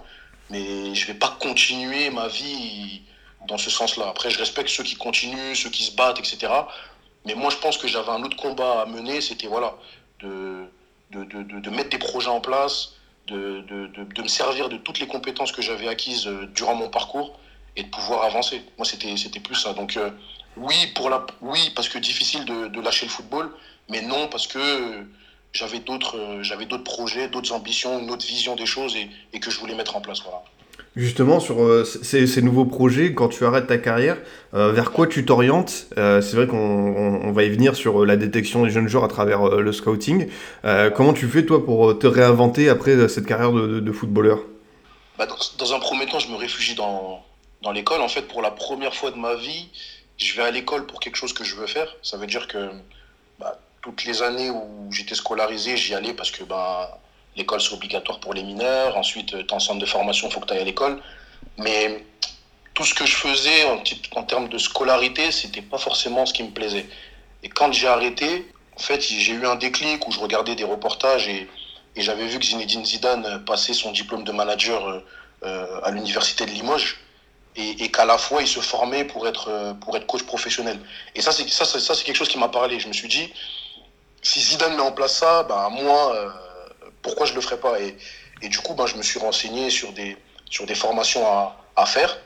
mais 0.54 0.94
je 0.94 1.08
vais 1.08 1.16
pas 1.16 1.36
continuer 1.40 2.12
ma 2.12 2.28
vie 2.28 3.02
dans 3.48 3.58
ce 3.58 3.72
sens-là. 3.72 4.08
Après, 4.08 4.30
je 4.30 4.38
respecte 4.38 4.70
ceux 4.70 4.84
qui 4.84 4.96
continuent, 4.96 5.56
ceux 5.56 5.72
qui 5.72 5.84
se 5.84 5.96
battent, 5.96 6.20
etc. 6.20 6.54
Mais 7.26 7.34
moi, 7.34 7.50
je 7.50 7.58
pense 7.58 7.78
que 7.78 7.88
j'avais 7.88 8.12
un 8.12 8.22
autre 8.22 8.38
combat 8.38 8.82
à 8.82 8.86
mener, 8.86 9.20
c'était 9.20 9.48
voilà, 9.48 9.74
de, 10.20 10.66
de, 11.10 11.24
de, 11.24 11.70
mettre 11.72 11.90
des 11.90 11.98
projets 11.98 12.30
en 12.30 12.40
place, 12.40 12.94
de, 13.28 13.62
de, 13.62 14.22
me 14.22 14.28
servir 14.28 14.70
de 14.70 14.78
toutes 14.78 15.00
les 15.00 15.08
compétences 15.08 15.52
que 15.52 15.64
j'avais 15.64 15.88
acquises 15.88 16.28
euh, 16.28 16.46
durant 16.54 16.76
mon 16.76 16.90
parcours 16.90 17.40
et 17.76 17.84
de 17.84 17.90
pouvoir 17.90 18.24
avancer. 18.24 18.62
Moi, 18.78 18.86
c'était 18.86 19.40
plus 19.40 19.56
ça. 19.56 19.74
Donc, 19.74 19.98
euh, 19.98 20.12
oui, 20.56 20.76
pour 20.94 21.10
la, 21.10 21.26
oui, 21.42 21.72
parce 21.76 21.90
que 21.90 21.98
difficile 21.98 22.46
de, 22.46 22.68
de 22.68 22.80
lâcher 22.80 23.08
le 23.08 23.12
football, 23.12 23.52
mais 23.90 24.02
non, 24.02 24.28
parce 24.28 24.46
que 24.46 24.60
euh, 24.60 25.04
j'avais 25.54 25.80
d'autres 25.80 26.18
euh, 26.18 26.44
j'avais 26.44 26.66
d'autres 26.66 26.84
projets, 26.84 27.30
d'autres 27.30 27.54
ambitions, 27.54 28.00
une 28.00 28.10
autre 28.12 28.26
vision 28.26 28.56
des 28.56 28.66
choses 28.66 28.96
et, 28.96 29.08
et 29.34 29.40
que 29.40 29.50
je 29.52 29.60
voulais 29.60 29.76
mettre 29.76 29.96
en 29.96 30.02
place. 30.02 30.22
Voilà. 30.24 30.42
Justement, 30.96 31.40
sur 31.40 31.64
euh, 31.64 31.84
ces, 31.86 32.28
ces 32.28 32.42
nouveaux 32.44 32.66
projets, 32.66 33.14
quand 33.14 33.28
tu 33.30 33.46
arrêtes 33.46 33.66
ta 33.68 33.78
carrière, 33.80 34.18
euh, 34.54 34.72
vers 34.72 34.92
quoi 34.92 35.08
tu 35.08 35.26
t'orientes? 35.26 35.88
C'est 35.96 36.34
vrai 36.34 36.46
qu'on 36.48 36.58
on- 36.58 37.22
on 37.28 37.32
va 37.32 37.44
y 37.44 37.50
venir 37.50 37.76
sur 37.76 38.06
la 38.06 38.16
détection 38.16 38.64
des 38.64 38.70
jeunes 38.70 38.88
joueurs 38.88 39.04
à 39.04 39.08
travers 39.08 39.48
le 39.48 39.72
scouting. 39.72 40.28
Comment 40.96 41.14
tu 41.14 41.28
fais, 41.28 41.46
toi, 41.46 41.64
pour 41.66 41.98
te 41.98 42.06
réinventer 42.06 42.70
après 42.70 43.08
cette 43.08 43.26
carrière 43.26 43.52
de, 43.52 43.66
de- 43.68 43.80
de 43.80 43.92
footballeur? 43.92 44.40
Bah, 45.18 45.26
dans, 45.26 45.38
dans 45.58 45.74
un 45.74 45.80
premier 45.80 46.06
temps, 46.08 46.20
je 46.20 46.28
me 46.30 46.36
réfugie 46.36 46.76
dans, 46.76 47.24
dans 47.62 47.72
l'école. 47.72 48.02
En 48.02 48.08
fait, 48.08 48.28
pour 48.28 48.42
la 48.42 48.52
première 48.52 48.94
fois 48.94 49.10
de 49.12 49.18
ma 49.18 49.36
vie, 49.36 49.70
je 50.18 50.36
vais 50.36 50.44
à 50.44 50.52
l'école 50.52 50.86
pour 50.86 51.00
quelque 51.00 51.16
chose 51.16 51.34
que 51.34 51.44
je 51.44 51.56
veux 51.56 51.68
faire. 51.68 51.88
Ça 52.04 52.18
veut 52.18 52.28
dire 52.28 52.48
que 52.48 52.70
toutes 53.84 54.06
les 54.06 54.24
années 54.24 54.50
où 54.50 54.92
j'étais 54.92 55.14
scolarisé, 55.14 55.78
j'y 55.78 55.94
allais 55.94 56.14
parce 56.14 56.32
que 56.32 56.44
bah, 56.44 57.00
l'école, 57.36 57.62
c'est 57.62 57.74
obligatoire 57.74 58.20
pour 58.20 58.34
les 58.34 58.42
mineurs. 58.42 58.98
Ensuite, 58.98 59.36
en 59.52 59.60
centre 59.60 59.80
de 59.80 59.86
formation, 59.86 60.30
il 60.30 60.34
faut 60.34 60.40
que 60.40 60.48
tu 60.48 60.54
ailles 60.54 60.62
à 60.62 60.66
l'école. 60.66 61.02
Mais 61.58 62.04
tout 62.74 62.86
ce 62.86 62.94
que 62.96 63.06
je 63.06 63.16
faisais 63.16 63.66
en, 63.66 63.84
en 64.20 64.24
termes 64.24 64.48
de 64.48 64.58
scolarité, 64.58 65.32
c'était 65.32 65.62
pas 65.62 65.78
forcément 65.78 66.26
ce 66.26 66.34
qui 66.34 66.44
me 66.44 66.52
plaisait. 66.52 66.88
Et 67.44 67.50
quand 67.50 67.74
j'ai 67.74 67.88
arrêté, 67.88 68.48
en 68.78 68.80
fait, 68.80 69.02
j'ai 69.02 69.34
eu 69.34 69.46
un 69.46 69.56
déclic 69.56 70.08
où 70.08 70.12
je 70.12 70.20
regardais 70.20 70.56
des 70.56 70.64
reportages 70.64 71.28
et, 71.28 71.48
j'avais 71.96 72.26
vu 72.26 72.40
que 72.40 72.46
Zinedine 72.46 72.84
Zidane 72.84 73.46
passait 73.46 73.74
son 73.74 73.92
diplôme 73.92 74.24
de 74.24 74.32
manager 74.32 74.88
euh, 74.88 75.06
euh, 75.44 75.80
à 75.84 75.92
l'université 75.92 76.44
de 76.44 76.50
Limoges 76.50 76.98
et, 77.56 77.92
qu'à 77.92 78.04
la 78.06 78.18
fois 78.18 78.42
il 78.42 78.48
se 78.48 78.62
formait 78.62 79.04
pour 79.04 79.28
être, 79.28 79.50
euh, 79.50 79.74
pour 79.76 79.96
être 79.96 80.08
coach 80.08 80.24
professionnel. 80.24 80.80
Et 81.14 81.22
ça, 81.22 81.32
c'est 81.32 82.04
quelque 82.04 82.16
chose 82.16 82.30
qui 82.30 82.40
m'a 82.40 82.48
parlé. 82.48 82.80
Je 82.80 82.88
me 82.88 82.94
suis 82.94 83.08
dit, 83.08 83.32
si 84.24 84.40
Zidane 84.42 84.76
met 84.76 84.82
en 84.82 84.92
place 84.92 85.18
ça, 85.18 85.44
bah, 85.44 85.70
moi, 85.70 86.16
euh, 86.16 86.30
pourquoi 87.02 87.26
je 87.26 87.34
le 87.34 87.42
ferais 87.42 87.58
pas? 87.58 87.80
Et, 87.80 87.96
du 88.50 88.58
coup, 88.60 88.74
bah, 88.74 88.86
je 88.88 88.96
me 88.96 89.04
suis 89.04 89.20
renseigné 89.20 89.70
sur 89.70 89.92
des, 89.94 90.18
sur 90.50 90.66
des 90.66 90.76
formations 90.76 91.26
à, 91.76 91.86
faire 91.86 92.18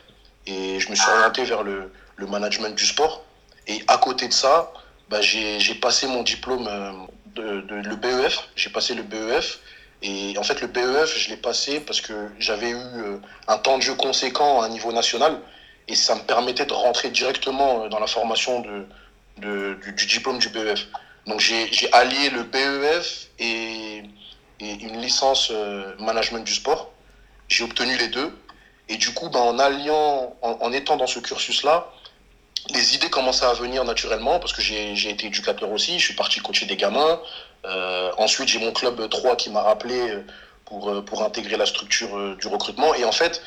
et 0.46 0.80
je 0.80 0.90
me 0.90 0.96
suis 0.96 1.10
orienté 1.10 1.44
vers 1.44 1.64
le, 1.64 1.92
le 2.16 2.28
management 2.28 2.76
du 2.76 2.86
sport. 2.86 3.24
Et 3.68 3.84
à 3.88 3.98
côté 3.98 4.28
de 4.28 4.34
ça, 4.34 4.72
bah, 5.10 5.22
j'ai 5.22 5.76
passé 5.76 6.08
mon 6.08 6.24
diplôme 6.24 6.68
euh, 6.68 6.92
de, 7.26 7.76
le 7.76 7.96
BEF. 7.96 8.48
J'ai 8.56 8.70
passé 8.70 8.94
le 8.94 9.04
BEF. 9.04 9.60
Et 10.02 10.36
en 10.38 10.44
fait, 10.44 10.62
le 10.62 10.68
BEF, 10.68 11.18
je 11.18 11.30
l'ai 11.30 11.38
passé 11.38 11.80
parce 11.80 12.02
que 12.02 12.30
j'avais 12.40 12.70
eu 12.70 12.76
euh, 12.76 13.18
un 13.48 13.58
temps 13.58 13.78
de 13.78 13.84
jeu 13.84 13.96
conséquent 13.96 14.62
à 14.62 14.66
un 14.66 14.70
niveau 14.70 14.92
national. 14.92 15.40
Et 15.88 15.96
ça 15.96 16.16
me 16.16 16.22
permettait 16.22 16.66
de 16.66 16.74
rentrer 16.74 17.10
directement 17.10 17.88
dans 17.88 18.00
la 18.00 18.08
formation 18.08 18.62
de, 18.62 18.86
de- 19.38 19.78
du 19.96 20.06
diplôme 20.06 20.40
du 20.40 20.50
BEF. 20.50 20.88
Donc 21.28 21.42
j'ai 21.42 21.92
allié 21.92 22.30
le 22.30 22.44
BEF 22.44 23.28
et, 23.40 24.04
une 24.60 25.02
licence 25.02 25.50
euh, 25.52 25.94
management 26.00 26.44
du 26.44 26.54
sport. 26.54 26.90
J'ai 27.48 27.64
obtenu 27.64 27.96
les 27.98 28.08
deux. 28.08 28.36
Et 28.90 28.96
du 28.96 29.14
coup, 29.14 29.30
ben, 29.30 29.40
en 29.40 29.60
alliant, 29.60 30.36
en, 30.42 30.72
étant 30.72 30.96
dans 30.96 31.06
ce 31.06 31.20
cursus-là, 31.20 31.92
les 32.74 32.96
idées 32.96 33.10
commençaient 33.10 33.46
à 33.46 33.54
venir 33.54 33.84
naturellement 33.84 34.40
parce 34.40 34.54
que 34.54 34.62
j'ai 34.62 35.10
été 35.10 35.28
éducateur 35.28 35.70
aussi. 35.72 36.00
Je 36.00 36.06
suis 36.06 36.16
parti 36.16 36.40
coacher 36.40 36.66
des 36.66 36.78
gamins. 36.78 37.20
Euh, 37.66 38.12
ensuite, 38.18 38.48
j'ai 38.48 38.60
mon 38.60 38.72
club 38.72 39.08
3 39.10 39.36
qui 39.36 39.50
m'a 39.50 39.62
rappelé 39.62 40.00
euh, 40.00 41.02
pour, 41.02 41.22
intégrer 41.22 41.58
la 41.58 41.66
structure 41.66 42.36
du 42.38 42.48
recrutement. 42.48 42.96
Et 42.96 43.04
en 43.04 43.12
fait, 43.12 43.42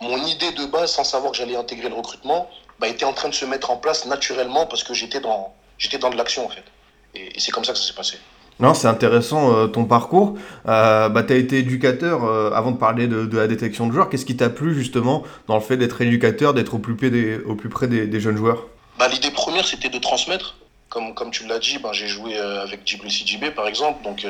mon 0.00 0.16
idée 0.24 0.52
de 0.52 0.64
base, 0.64 0.92
sans 0.92 1.04
savoir 1.04 1.32
que 1.32 1.38
j'allais 1.38 1.56
intégrer 1.56 1.90
le 1.90 1.94
recrutement, 1.94 2.50
bah, 2.80 2.88
était 2.88 3.04
en 3.04 3.12
train 3.12 3.28
de 3.28 3.34
se 3.34 3.44
mettre 3.44 3.70
en 3.70 3.76
place 3.76 4.06
naturellement 4.06 4.66
parce 4.66 4.82
que 4.82 4.94
j'étais 4.94 5.20
dans, 5.20 5.54
j'étais 5.78 5.98
dans 5.98 6.10
de 6.10 6.16
l'action 6.16 6.46
en 6.46 6.48
fait. 6.48 6.64
Et, 7.14 7.36
et 7.36 7.40
c'est 7.40 7.50
comme 7.50 7.64
ça 7.64 7.72
que 7.72 7.78
ça 7.78 7.86
s'est 7.86 7.94
passé. 7.94 8.18
Non, 8.58 8.74
c'est 8.74 8.88
intéressant 8.88 9.54
euh, 9.56 9.66
ton 9.68 9.86
parcours. 9.86 10.36
Euh, 10.68 11.08
bah, 11.08 11.22
tu 11.22 11.32
as 11.32 11.36
été 11.36 11.58
éducateur 11.58 12.24
euh, 12.24 12.50
avant 12.52 12.72
de 12.72 12.76
parler 12.76 13.06
de, 13.08 13.24
de 13.24 13.38
la 13.38 13.46
détection 13.46 13.86
de 13.86 13.92
joueurs. 13.92 14.10
Qu'est-ce 14.10 14.26
qui 14.26 14.36
t'a 14.36 14.50
plu 14.50 14.74
justement 14.74 15.22
dans 15.48 15.54
le 15.54 15.62
fait 15.62 15.78
d'être 15.78 16.00
éducateur, 16.02 16.52
d'être 16.52 16.74
au 16.74 16.78
plus 16.78 16.94
près 16.94 17.08
des, 17.10 17.38
au 17.38 17.54
plus 17.54 17.70
près 17.70 17.88
des, 17.88 18.06
des 18.06 18.20
jeunes 18.20 18.36
joueurs? 18.36 18.66
Bah, 18.98 19.08
L'idée 19.08 19.30
première, 19.30 19.66
c'était 19.66 19.88
de 19.88 19.98
transmettre. 19.98 20.56
Comme, 20.90 21.14
comme 21.14 21.30
tu 21.30 21.46
l'as 21.46 21.58
dit, 21.60 21.78
ben, 21.78 21.92
j'ai 21.92 22.08
joué 22.08 22.36
avec 22.36 22.80
Djibril 22.84 23.10
Sidibé, 23.10 23.50
par 23.52 23.66
exemple. 23.68 24.02
Donc, 24.04 24.26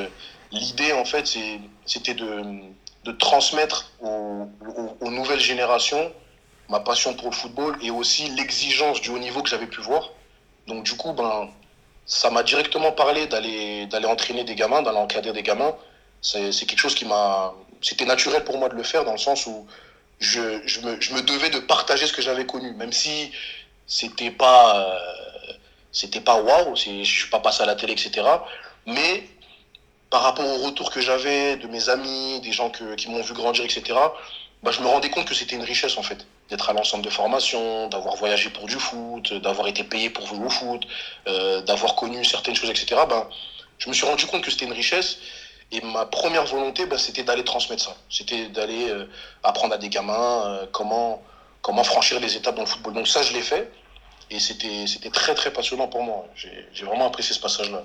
l'idée, 0.51 0.93
en 0.93 1.03
fait, 1.05 1.25
c'était 1.85 2.13
de, 2.13 2.27
de 3.03 3.11
transmettre 3.11 3.91
aux, 3.99 4.47
aux- 4.77 4.97
aux 5.07 5.11
nouvelles 5.11 5.39
générations 5.39 6.11
ma 6.69 6.79
passion 6.79 7.15
pour 7.15 7.29
le 7.31 7.35
football 7.35 7.75
et 7.81 7.89
aussi 7.91 8.29
l'exigence 8.37 9.01
du 9.01 9.09
haut 9.09 9.17
niveau 9.19 9.41
que 9.41 9.49
j'avais 9.49 9.65
pu 9.65 9.81
voir. 9.81 10.11
Donc, 10.67 10.85
du 10.85 10.93
coup, 10.93 11.11
ben, 11.13 11.49
ça 12.05 12.29
m'a 12.29 12.43
directement 12.43 12.91
parlé 12.91 13.27
d'aller 13.27 14.05
entraîner 14.05 14.43
des 14.43 14.55
gamins, 14.55 14.81
d'aller 14.81 14.97
encadrer 14.97 15.33
des 15.33 15.43
gamins. 15.43 15.75
C'est 16.21 16.51
quelque 16.51 16.79
chose 16.79 16.95
qui 16.95 17.05
m'a 17.05 17.53
c'était 17.81 18.05
naturel 18.05 18.43
pour 18.43 18.57
moi 18.57 18.69
de 18.69 18.75
le 18.75 18.83
faire 18.83 19.03
dans 19.03 19.11
le 19.11 19.17
sens 19.17 19.45
où 19.47 19.65
je, 20.19 20.39
me, 20.39 21.01
je 21.01 21.13
me, 21.13 21.21
devais 21.23 21.49
de 21.49 21.59
partager 21.59 22.05
ce 22.05 22.13
que 22.13 22.21
j'avais 22.21 22.45
connu, 22.45 22.73
même 22.73 22.91
si 22.91 23.31
c'était 23.87 24.29
pas, 24.29 24.99
c'était 25.91 26.21
pas 26.21 26.39
waouh, 26.39 26.75
je 26.75 27.03
suis 27.03 27.29
pas 27.29 27.39
passé 27.39 27.63
à 27.63 27.65
la 27.65 27.75
télé, 27.75 27.93
etc. 27.93 28.21
Mais 28.85 29.27
par 30.11 30.21
rapport 30.21 30.45
au 30.45 30.57
retour 30.65 30.91
que 30.91 31.01
j'avais 31.01 31.55
de 31.57 31.67
mes 31.67 31.89
amis, 31.89 32.39
des 32.41 32.51
gens 32.51 32.69
que, 32.69 32.95
qui 32.95 33.09
m'ont 33.09 33.21
vu 33.21 33.33
grandir, 33.33 33.65
etc., 33.65 33.97
bah, 34.61 34.69
je 34.71 34.81
me 34.81 34.87
rendais 34.87 35.09
compte 35.09 35.27
que 35.27 35.33
c'était 35.33 35.55
une 35.55 35.63
richesse 35.63 35.97
en 35.97 36.03
fait, 36.03 36.27
d'être 36.51 36.69
à 36.69 36.73
l'ensemble 36.73 37.03
de 37.03 37.09
formation, 37.09 37.87
d'avoir 37.87 38.15
voyagé 38.17 38.49
pour 38.49 38.65
du 38.67 38.75
foot, 38.75 39.33
d'avoir 39.33 39.67
été 39.69 39.83
payé 39.85 40.09
pour 40.09 40.27
jouer 40.27 40.45
au 40.45 40.49
foot, 40.49 40.83
euh, 41.27 41.61
d'avoir 41.61 41.95
connu 41.95 42.23
certaines 42.25 42.55
choses, 42.55 42.69
etc. 42.69 43.01
Ben, 43.09 43.25
je 43.79 43.89
me 43.89 43.93
suis 43.93 44.05
rendu 44.05 44.25
compte 44.27 44.43
que 44.43 44.51
c'était 44.51 44.65
une 44.65 44.73
richesse. 44.73 45.17
Et 45.71 45.79
ma 45.79 46.05
première 46.05 46.45
volonté, 46.45 46.85
ben, 46.85 46.97
c'était 46.97 47.23
d'aller 47.23 47.45
transmettre 47.45 47.83
ça. 47.83 47.95
C'était 48.09 48.47
d'aller 48.49 48.89
euh, 48.89 49.05
apprendre 49.43 49.73
à 49.73 49.77
des 49.77 49.87
gamins 49.87 50.45
euh, 50.45 50.65
comment, 50.73 51.23
comment 51.61 51.85
franchir 51.85 52.19
les 52.19 52.35
étapes 52.35 52.55
dans 52.55 52.63
le 52.63 52.67
football. 52.67 52.93
Donc 52.93 53.07
ça, 53.07 53.23
je 53.23 53.31
l'ai 53.31 53.41
fait. 53.41 53.71
Et 54.29 54.39
c'était 54.39 55.09
très, 55.09 55.35
très 55.35 55.51
passionnant 55.51 55.87
pour 55.87 56.03
moi. 56.03 56.25
J'ai 56.35 56.85
vraiment 56.85 57.07
apprécié 57.07 57.35
ce 57.35 57.39
passage-là. 57.41 57.83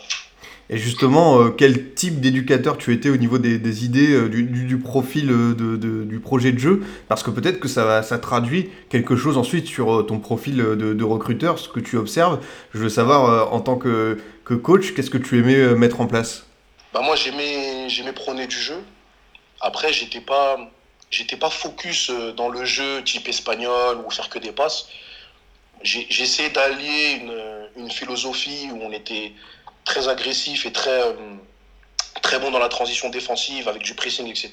Et 0.68 0.78
justement, 0.78 1.40
euh, 1.40 1.50
quel 1.50 1.94
type 1.94 2.20
d'éducateur 2.20 2.76
tu 2.76 2.92
étais 2.92 3.08
au 3.08 3.16
niveau 3.16 3.38
des, 3.38 3.84
idées, 3.84 4.12
euh, 4.12 4.28
du, 4.28 4.78
profil 4.78 5.30
euh, 5.30 5.54
du 6.04 6.18
projet 6.18 6.50
de 6.50 6.58
jeu? 6.58 6.82
Parce 7.08 7.22
que 7.22 7.30
peut-être 7.30 7.60
que 7.60 7.68
ça, 7.68 8.02
ça 8.02 8.18
traduit 8.18 8.70
quelque 8.90 9.14
chose 9.16 9.38
ensuite 9.38 9.66
sur 9.66 10.04
ton 10.06 10.18
profil 10.18 10.56
de, 10.56 11.04
recruteur, 11.04 11.58
ce 11.58 11.68
que 11.68 11.78
tu 11.78 11.96
observes. 11.96 12.40
Je 12.74 12.78
veux 12.78 12.88
savoir, 12.88 13.52
en 13.52 13.60
tant 13.60 13.76
que, 13.76 14.18
coach, 14.44 14.92
qu'est-ce 14.92 15.10
que 15.10 15.18
tu 15.18 15.38
aimais 15.38 15.74
mettre 15.76 16.00
en 16.00 16.06
place? 16.06 16.46
Bah 16.92 17.00
Moi, 17.02 17.14
j'aimais 17.14 18.12
prôner 18.14 18.48
du 18.48 18.58
jeu. 18.58 18.78
Après, 19.60 19.92
j'étais 19.92 20.20
pas, 20.20 20.58
pas 21.40 21.50
focus 21.50 22.10
dans 22.36 22.48
le 22.48 22.64
jeu 22.64 23.04
type 23.04 23.28
espagnol 23.28 23.98
ou 24.04 24.10
faire 24.10 24.28
que 24.28 24.40
des 24.40 24.52
passes. 24.52 24.88
J'essayais 25.82 26.50
d'allier 26.50 27.20
une, 27.20 27.84
une 27.84 27.90
philosophie 27.90 28.68
où 28.72 28.80
on 28.82 28.90
était 28.90 29.32
très 29.86 30.08
agressif 30.08 30.66
et 30.66 30.72
très, 30.72 31.00
euh, 31.00 31.14
très 32.20 32.38
bon 32.38 32.50
dans 32.50 32.58
la 32.58 32.68
transition 32.68 33.08
défensive 33.08 33.68
avec 33.68 33.82
du 33.82 33.94
pressing, 33.94 34.26
etc. 34.26 34.50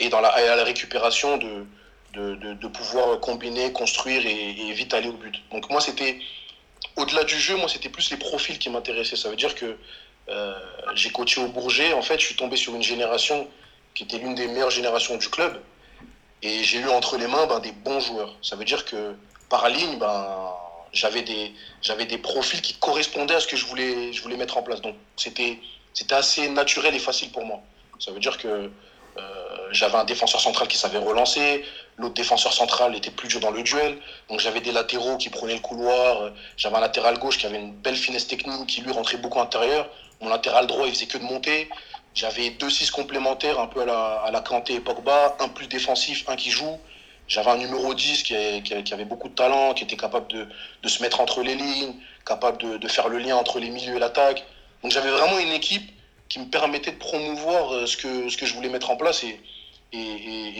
Et 0.00 0.08
dans 0.08 0.20
la, 0.20 0.30
à 0.30 0.56
la 0.56 0.64
récupération 0.64 1.36
de, 1.36 1.66
de, 2.14 2.68
pouvoir 2.68 3.20
combiner, 3.20 3.72
construire 3.72 4.26
et, 4.26 4.72
vite 4.72 4.94
aller 4.94 5.08
au 5.08 5.12
but. 5.12 5.36
Donc 5.52 5.70
moi, 5.70 5.80
c'était, 5.80 6.18
au-delà 6.96 7.22
du 7.24 7.38
jeu, 7.38 7.56
moi, 7.56 7.68
c'était 7.68 7.88
plus 7.88 8.10
les 8.10 8.16
profils 8.16 8.58
qui 8.58 8.70
m'intéressaient. 8.70 9.16
Ça 9.16 9.28
veut 9.28 9.36
dire 9.36 9.54
que 9.54 9.76
euh, 10.28 10.54
j'ai 10.94 11.10
coaché 11.10 11.40
au 11.40 11.48
Bourget. 11.48 11.92
En 11.92 12.02
fait, 12.02 12.18
je 12.18 12.26
suis 12.26 12.36
tombé 12.36 12.56
sur 12.56 12.74
une 12.74 12.82
génération 12.82 13.46
qui 13.94 14.04
était 14.04 14.18
l'une 14.18 14.34
des 14.34 14.48
meilleures 14.48 14.70
générations 14.70 15.16
du 15.16 15.28
club. 15.28 15.60
Et 16.42 16.64
j'ai 16.64 16.78
eu 16.78 16.88
entre 16.88 17.18
les 17.18 17.26
mains 17.26 17.46
ben, 17.46 17.60
des 17.60 17.72
bons 17.72 18.00
joueurs. 18.00 18.34
Ça 18.42 18.56
veut 18.56 18.64
dire 18.64 18.84
que 18.84 19.14
par 19.48 19.68
ligne, 19.68 19.98
ben, 19.98 20.54
j'avais 20.92 21.22
des, 21.22 22.18
profils 22.18 22.60
qui 22.60 22.74
correspondaient 22.74 23.34
à 23.34 23.40
ce 23.40 23.46
que 23.46 23.56
je 23.56 23.66
voulais, 23.66 24.12
je 24.12 24.22
voulais 24.22 24.36
mettre 24.36 24.56
en 24.58 24.62
place. 24.62 24.80
Donc 24.80 24.96
c'était, 25.16 25.58
assez 26.10 26.48
naturel 26.48 26.94
et 26.94 26.98
facile 26.98 27.30
pour 27.30 27.44
moi. 27.44 27.60
Ça 27.98 28.12
veut 28.12 28.20
dire 28.20 28.38
que 28.38 28.70
euh, 29.18 29.68
j'avais 29.72 29.96
un 29.96 30.04
défenseur 30.04 30.40
central 30.40 30.68
qui 30.68 30.78
savait 30.78 30.98
relancer, 30.98 31.64
l'autre 31.96 32.14
défenseur 32.14 32.52
central 32.52 32.94
était 32.94 33.10
plus 33.10 33.26
dur 33.26 33.40
dans 33.40 33.50
le 33.50 33.62
duel, 33.62 33.98
donc 34.28 34.38
j'avais 34.38 34.60
des 34.60 34.70
latéraux 34.70 35.16
qui 35.16 35.28
prenaient 35.28 35.54
le 35.54 35.60
couloir, 35.60 36.30
j'avais 36.56 36.76
un 36.76 36.80
latéral 36.80 37.18
gauche 37.18 37.38
qui 37.38 37.46
avait 37.46 37.58
une 37.58 37.72
belle 37.72 37.96
finesse 37.96 38.28
technique, 38.28 38.68
qui 38.68 38.80
lui 38.80 38.92
rentrait 38.92 39.16
beaucoup 39.16 39.40
à 39.40 39.48
mon 40.20 40.28
latéral 40.28 40.66
droit 40.66 40.86
il 40.86 40.94
faisait 40.94 41.06
que 41.06 41.18
de 41.18 41.24
monter, 41.24 41.68
j'avais 42.14 42.50
deux 42.50 42.70
six 42.70 42.90
complémentaires 42.90 43.60
un 43.60 43.66
peu 43.66 43.82
à 43.82 43.84
la, 43.84 44.22
à 44.24 44.30
la 44.30 44.40
Kanté 44.40 44.80
Pogba, 44.80 45.36
un 45.40 45.48
plus 45.48 45.66
défensif, 45.66 46.24
un 46.28 46.36
qui 46.36 46.50
joue, 46.50 46.78
j'avais 47.28 47.50
un 47.50 47.58
numéro 47.58 47.94
10 47.94 48.22
qui, 48.22 48.34
avait 48.34 49.04
beaucoup 49.04 49.28
de 49.28 49.34
talent, 49.34 49.74
qui 49.74 49.84
était 49.84 49.96
capable 49.96 50.26
de, 50.28 50.88
se 50.88 51.02
mettre 51.02 51.20
entre 51.20 51.42
les 51.42 51.54
lignes, 51.54 51.94
capable 52.26 52.80
de, 52.80 52.88
faire 52.88 53.08
le 53.08 53.18
lien 53.18 53.36
entre 53.36 53.60
les 53.60 53.70
milieux 53.70 53.96
et 53.96 53.98
l'attaque. 53.98 54.44
Donc 54.82 54.92
j'avais 54.92 55.10
vraiment 55.10 55.38
une 55.38 55.52
équipe 55.52 55.90
qui 56.28 56.40
me 56.40 56.46
permettait 56.46 56.92
de 56.92 56.96
promouvoir 56.96 57.72
euh, 57.72 57.86
ce 57.86 57.96
que, 57.96 58.28
je 58.28 58.54
voulais 58.54 58.68
mettre 58.68 58.90
en 58.90 58.96
place 58.96 59.24
et, 59.24 59.40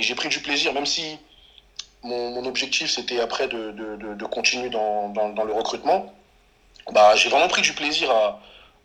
j'ai 0.01 0.15
pris 0.15 0.29
du 0.29 0.41
plaisir, 0.41 0.73
même 0.73 0.87
si 0.87 1.19
mon, 2.03 2.45
objectif 2.47 2.91
c'était 2.91 3.21
après 3.21 3.49
de, 3.49 4.25
continuer 4.27 4.71
dans, 4.71 5.13
le 5.45 5.53
recrutement. 5.53 6.15
Bah, 6.93 7.15
j'ai 7.17 7.29
vraiment 7.29 7.49
pris 7.49 7.63
du 7.63 7.73
plaisir 7.73 8.11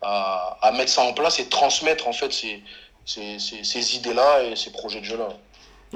à, 0.02 0.72
mettre 0.72 0.90
ça 0.90 1.02
en 1.02 1.12
place 1.12 1.38
et 1.38 1.48
transmettre 1.48 2.08
en 2.08 2.12
fait 2.12 2.32
ces, 2.32 2.62
ces 3.06 3.96
idées-là 3.96 4.42
et 4.44 4.56
ces 4.56 4.72
projets 4.72 5.00
de 5.00 5.06
jeu-là. 5.06 5.28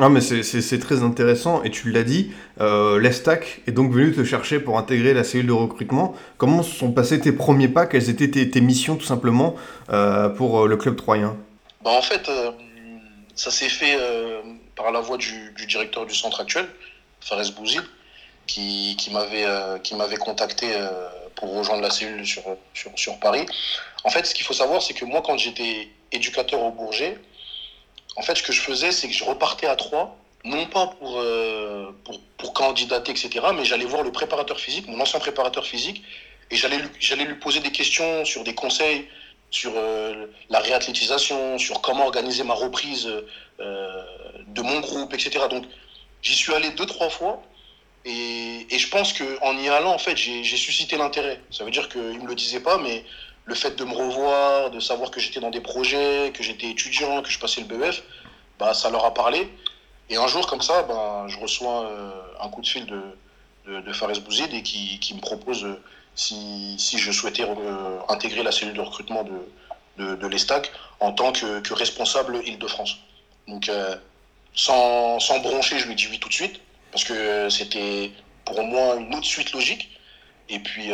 Ah 0.01 0.09
mais 0.09 0.21
c'est 0.21 0.79
très 0.79 1.03
intéressant 1.03 1.63
et 1.65 1.71
tu 1.71 1.91
l'as 1.91 2.05
dit, 2.05 2.31
euh, 2.61 3.01
l'Estac 3.01 3.63
est 3.67 3.73
donc 3.73 3.91
venu 3.91 4.15
te 4.15 4.23
chercher 4.23 4.61
pour 4.61 4.79
intégrer 4.79 5.13
la 5.13 5.25
cellule 5.25 5.49
de 5.49 5.53
recrutement. 5.53 6.15
Comment 6.37 6.63
se 6.63 6.73
sont 6.73 6.93
passés 6.93 7.21
tes 7.21 7.33
premiers 7.33 7.67
pas? 7.67 7.87
Quelles 7.87 8.09
étaient 8.09 8.29
tes, 8.29 8.61
missions 8.61 8.95
tout 8.95 9.05
simplement 9.05 9.57
euh, 9.91 10.29
pour 10.29 10.61
euh, 10.61 10.69
le 10.69 10.77
club 10.77 10.95
troyen? 10.95 11.37
Bah, 11.83 11.91
En 11.91 12.03
fait, 12.03 12.31
ça 13.35 13.51
s'est 13.51 13.69
fait 13.69 13.99
par 14.77 14.93
la 14.93 15.01
voix 15.01 15.17
du, 15.17 15.53
directeur 15.67 16.07
du 16.07 16.15
centre 16.15 16.41
actuel, 16.41 16.69
Fares 17.21 17.51
Bouzid, 17.57 17.83
qui, 18.47 18.97
qui 18.97 19.11
m'avait 19.11 20.17
contacté 20.17 20.67
pour 21.35 21.57
rejoindre 21.57 21.83
la 21.83 21.91
cellule 21.91 22.25
sur, 22.25 22.45
sur 22.73 23.19
Paris. 23.19 23.47
En 24.05 24.11
fait, 24.11 24.27
ce 24.27 24.35
qu'il 24.35 24.45
faut 24.45 24.55
savoir, 24.55 24.81
c'est 24.81 24.95
que 24.95 25.05
moi, 25.05 25.23
quand 25.25 25.37
j'étais 25.37 25.89
éducateur 26.13 26.63
au 26.63 26.71
Bourget, 26.71 27.19
en 28.19 28.23
fait, 28.23 28.35
ce 28.35 28.43
que 28.43 28.53
je 28.53 28.61
faisais, 28.61 28.91
c'est 28.91 29.07
que 29.07 29.15
je 29.15 29.23
repartais 29.23 29.69
à 29.69 29.77
trois, 29.77 30.17
non 30.45 30.67
pas 30.67 30.89
pour, 30.89 31.21
euh, 31.21 31.93
pour, 32.05 32.21
pour, 32.37 32.53
candidater, 32.53 33.13
etc., 33.13 33.31
mais 33.55 33.65
j'allais 33.65 33.85
voir 33.85 34.03
le 34.03 34.11
préparateur 34.11 34.59
physique, 34.59 34.89
mon 34.89 35.01
ancien 35.01 35.21
préparateur 35.21 35.65
physique, 35.65 36.03
et 36.51 36.57
j'allais 36.57 36.79
lui, 36.79 37.35
poser 37.37 37.61
des 37.61 37.71
questions 37.71 38.25
sur 38.25 38.43
des 38.43 38.55
conseils, 38.55 39.07
sur 39.51 39.73
euh, 39.77 40.27
la 40.51 40.59
réathlétisation, 40.59 41.59
sur 41.59 41.81
comment 41.81 42.07
organiser 42.07 42.43
ma 42.43 42.55
reprise 42.55 43.09
euh, 43.61 44.03
de 44.49 44.63
mon 44.63 44.81
groupe, 44.81 45.15
etc. 45.15 45.45
Donc, 45.49 45.65
j'y 46.23 46.35
suis 46.35 46.53
allé 46.53 46.71
deux, 46.71 46.87
trois 46.87 47.11
fois, 47.11 47.41
et, 48.05 48.67
et 48.69 48.79
je 48.79 48.89
pense 48.89 49.13
qu'en 49.13 49.57
y 49.57 49.69
allant, 49.69 49.93
en 49.93 49.99
fait, 49.99 50.17
j'ai 50.17 50.43
suscité 50.57 50.97
l'intérêt. 50.97 51.41
Ça 51.53 51.63
veut 51.65 51.71
dire 51.71 51.89
qu'il 51.89 52.01
ne 52.01 52.23
me 52.25 52.27
le 52.27 52.35
disait 52.35 52.61
pas, 52.61 52.79
mais 52.79 53.05
le 53.49 53.55
fait 53.55 53.77
de 53.77 53.85
me 53.85 53.95
revoir, 53.95 54.71
de 54.71 54.79
savoir 54.79 55.11
que 55.11 55.21
j'étais 55.21 55.41
dans 55.41 55.51
des 55.51 55.63
projets, 55.63 56.33
que 56.35 56.43
j'étais 56.43 56.69
étudiant, 56.69 57.23
que 57.23 57.31
je 57.31 57.39
passais 57.39 57.63
le 57.63 57.67
BEF, 57.67 58.03
bah, 58.59 58.75
ça 58.75 58.91
leur 58.91 59.07
a 59.07 59.15
parlé. 59.15 59.51
Et 60.11 60.17
un 60.17 60.27
jour, 60.27 60.47
comme 60.47 60.61
ça, 60.61 60.83
bah, 60.83 61.25
je 61.29 61.39
reçois 61.39 61.87
euh, 61.87 62.11
un 62.43 62.49
coup 62.51 62.61
de 62.61 62.67
fil 62.67 62.85
de, 62.85 63.01
de, 63.81 63.93
Fares 63.95 64.21
Bouzid 64.21 64.53
et 64.53 64.63
qui, 64.63 64.99
qui 65.01 65.15
me 65.15 65.21
propose 65.21 65.65
euh, 65.65 65.83
si, 66.15 66.75
si, 66.79 66.99
je 66.99 67.11
souhaitais 67.11 67.45
euh, 67.45 67.99
intégrer 68.11 68.43
la 68.43 68.53
cellule 68.53 68.75
de 68.75 68.83
recrutement 68.83 69.25
de, 69.25 70.15
de, 70.15 70.27
l'ESTAC 70.27 70.71
en 71.01 71.13
tant 71.13 71.33
que, 71.33 71.61
que 71.61 71.73
responsable 71.73 72.43
Île-de-France. 72.45 72.99
Donc, 73.47 73.71
sans, 74.55 75.19
sans, 75.21 75.39
broncher, 75.39 75.79
je 75.79 75.87
lui 75.87 75.95
dis 75.95 76.07
oui 76.11 76.19
tout 76.19 76.29
de 76.29 76.35
suite, 76.35 76.61
parce 76.93 77.05
que 77.05 77.49
c'était 77.49 78.13
pour 78.45 78.63
moi 78.63 78.97
une 78.97 79.15
autre 79.15 79.25
suite 79.27 79.53
logique. 79.53 79.89
Et 80.51 80.59
puis, 80.59 80.93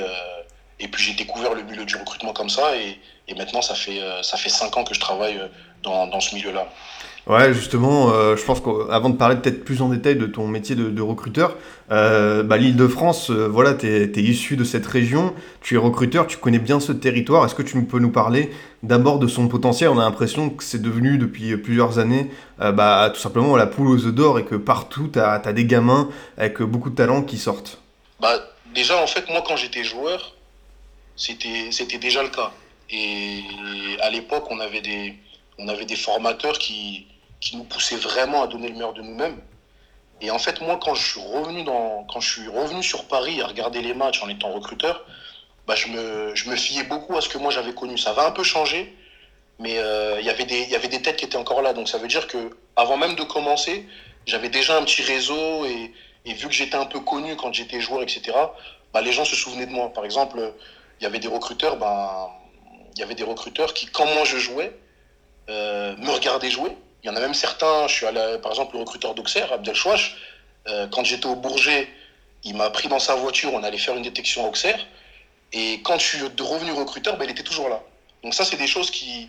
et 0.80 0.88
puis 0.88 1.02
j'ai 1.02 1.14
découvert 1.14 1.54
le 1.54 1.62
milieu 1.62 1.84
du 1.84 1.96
recrutement 1.96 2.32
comme 2.32 2.50
ça 2.50 2.76
et, 2.76 2.98
et 3.28 3.34
maintenant 3.34 3.62
ça 3.62 3.74
fait, 3.74 4.00
euh, 4.00 4.22
ça 4.22 4.36
fait 4.36 4.48
cinq 4.48 4.76
ans 4.76 4.84
que 4.84 4.94
je 4.94 5.00
travaille 5.00 5.38
euh, 5.38 5.48
dans, 5.82 6.06
dans 6.06 6.20
ce 6.20 6.34
milieu-là. 6.34 6.66
Ouais, 7.26 7.54
justement, 7.54 8.10
euh, 8.10 8.36
je 8.36 8.44
pense 8.44 8.60
qu'avant 8.60 9.08
de 9.08 9.16
parler 9.16 9.36
peut-être 9.36 9.64
plus 9.64 9.80
en 9.80 9.88
détail 9.88 10.16
de 10.16 10.26
ton 10.26 10.46
métier 10.46 10.76
de, 10.76 10.90
de 10.90 11.00
recruteur, 11.00 11.56
euh, 11.90 12.42
bah, 12.42 12.58
l'île 12.58 12.76
de 12.76 12.86
France, 12.86 13.30
voilà, 13.30 13.72
tu 13.72 13.86
es, 13.86 14.10
issu 14.20 14.56
de 14.56 14.64
cette 14.64 14.84
région, 14.86 15.32
tu 15.62 15.76
es 15.76 15.78
recruteur, 15.78 16.26
tu 16.26 16.36
connais 16.36 16.58
bien 16.58 16.80
ce 16.80 16.92
territoire. 16.92 17.46
Est-ce 17.46 17.54
que 17.54 17.62
tu 17.62 17.82
peux 17.82 17.98
nous 17.98 18.10
parler 18.10 18.50
d'abord 18.82 19.18
de 19.18 19.26
son 19.26 19.48
potentiel? 19.48 19.88
On 19.88 19.98
a 19.98 20.04
l'impression 20.04 20.50
que 20.50 20.62
c'est 20.62 20.82
devenu 20.82 21.16
depuis 21.16 21.56
plusieurs 21.56 21.98
années 21.98 22.30
bah, 22.58 23.10
tout 23.14 23.20
simplement 23.20 23.56
la 23.56 23.66
poule 23.66 23.88
aux 23.88 24.04
œufs 24.04 24.14
d'or 24.14 24.38
et 24.38 24.44
que 24.44 24.54
partout 24.54 25.08
tu 25.10 25.18
as, 25.18 25.40
as, 25.42 25.52
des 25.54 25.64
gamins 25.64 26.10
avec 26.36 26.60
beaucoup 26.60 26.90
de 26.90 26.94
talent 26.94 27.22
qui 27.22 27.38
sortent. 27.38 27.80
Bah, 28.20 28.34
déjà, 28.74 29.02
en 29.02 29.06
fait, 29.06 29.30
moi 29.30 29.42
quand 29.46 29.56
j'étais 29.56 29.82
joueur, 29.82 30.33
c'était, 31.16 31.98
déjà 31.98 32.22
le 32.22 32.28
cas. 32.28 32.52
Et 32.90 33.42
à 34.02 34.10
l'époque, 34.10 34.46
on 34.50 34.60
avait 34.60 34.80
des, 34.80 35.16
on 35.58 35.68
avait 35.68 35.84
des 35.84 35.96
formateurs 35.96 36.58
qui, 36.58 37.06
qui 37.40 37.56
nous 37.56 37.64
poussaient 37.64 37.96
vraiment 37.96 38.42
à 38.42 38.46
donner 38.46 38.68
le 38.68 38.74
meilleur 38.74 38.92
de 38.94 39.02
nous-mêmes. 39.02 39.40
Et 40.20 40.30
en 40.30 40.38
fait, 40.38 40.60
moi, 40.60 40.78
quand 40.82 40.94
je 40.94 41.06
suis 41.06 41.20
revenu, 41.20 41.64
dans, 41.64 42.04
quand 42.04 42.20
je 42.20 42.30
suis 42.30 42.48
revenu 42.48 42.82
sur 42.82 43.04
Paris 43.06 43.40
à 43.40 43.46
regarder 43.46 43.82
les 43.82 43.94
matchs 43.94 44.22
en 44.22 44.28
étant 44.28 44.52
recruteur, 44.52 45.04
bah, 45.66 45.74
je, 45.74 45.88
me, 45.88 46.34
je 46.34 46.48
me 46.48 46.56
fiais 46.56 46.84
beaucoup 46.84 47.16
à 47.16 47.20
ce 47.20 47.28
que 47.28 47.38
moi 47.38 47.50
j'avais 47.50 47.74
connu. 47.74 47.98
Ça 47.98 48.12
va 48.12 48.26
un 48.26 48.30
peu 48.30 48.42
changer, 48.42 48.94
mais 49.58 49.78
euh, 49.78 50.18
il 50.20 50.26
y 50.26 50.30
avait 50.30 50.44
des, 50.44 50.62
il 50.62 50.70
y 50.70 50.76
avait 50.76 50.88
des 50.88 51.02
têtes 51.02 51.16
qui 51.16 51.24
étaient 51.24 51.36
encore 51.36 51.62
là. 51.62 51.72
Donc 51.72 51.88
ça 51.88 51.98
veut 51.98 52.08
dire 52.08 52.26
que 52.26 52.56
avant 52.76 52.96
même 52.96 53.14
de 53.14 53.22
commencer, 53.22 53.86
j'avais 54.26 54.48
déjà 54.48 54.76
un 54.76 54.82
petit 54.82 55.02
réseau 55.02 55.64
et, 55.64 55.92
et 56.24 56.34
vu 56.34 56.46
que 56.48 56.54
j'étais 56.54 56.76
un 56.76 56.86
peu 56.86 57.00
connu 57.00 57.36
quand 57.36 57.52
j'étais 57.52 57.80
joueur, 57.80 58.02
etc., 58.02 58.32
bah, 58.92 59.00
les 59.00 59.12
gens 59.12 59.24
se 59.24 59.36
souvenaient 59.36 59.66
de 59.66 59.72
moi. 59.72 59.92
Par 59.92 60.04
exemple, 60.04 60.54
il 61.00 61.04
y 61.04 61.06
avait 61.06 61.18
des 61.18 61.28
recruteurs, 61.28 61.76
ben, 61.76 62.28
il 62.94 63.00
y 63.00 63.02
avait 63.02 63.14
des 63.14 63.24
recruteurs 63.24 63.74
qui, 63.74 63.86
quand 63.86 64.06
moi 64.06 64.24
je 64.24 64.38
jouais, 64.38 64.76
euh, 65.50 65.96
me 65.96 66.10
regardaient 66.10 66.50
jouer 66.50 66.76
Il 67.02 67.08
y 67.08 67.10
en 67.10 67.16
a 67.16 67.20
même 67.20 67.34
certains, 67.34 67.86
je 67.86 67.94
suis 67.94 68.06
allé, 68.06 68.38
par 68.42 68.52
exemple, 68.52 68.74
le 68.74 68.80
recruteur 68.80 69.14
d'Auxerre, 69.14 69.52
Abdel 69.52 69.74
Chouach, 69.74 70.16
euh, 70.68 70.86
quand 70.88 71.04
j'étais 71.04 71.26
au 71.26 71.36
Bourget, 71.36 71.88
il 72.44 72.56
m'a 72.56 72.70
pris 72.70 72.88
dans 72.88 72.98
sa 72.98 73.14
voiture, 73.14 73.52
on 73.52 73.62
allait 73.62 73.78
faire 73.78 73.96
une 73.96 74.02
détection 74.02 74.44
à 74.44 74.48
Auxerre. 74.48 74.86
Et 75.52 75.80
quand 75.82 75.98
je 75.98 76.04
suis 76.04 76.22
revenu 76.22 76.72
recruteur, 76.72 77.16
ben, 77.16 77.24
il 77.24 77.30
était 77.30 77.42
toujours 77.42 77.68
là. 77.68 77.82
Donc 78.22 78.34
ça, 78.34 78.44
c'est 78.44 78.56
des 78.56 78.66
choses 78.66 78.90
qui, 78.90 79.28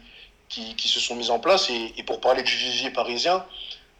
qui, 0.49 0.87
se 0.87 0.99
sont 0.99 1.15
mises 1.15 1.29
en 1.29 1.39
place. 1.39 1.69
Et, 1.69 2.03
pour 2.03 2.21
parler 2.21 2.43
du 2.43 2.55
vivier 2.55 2.89
parisien, 2.91 3.45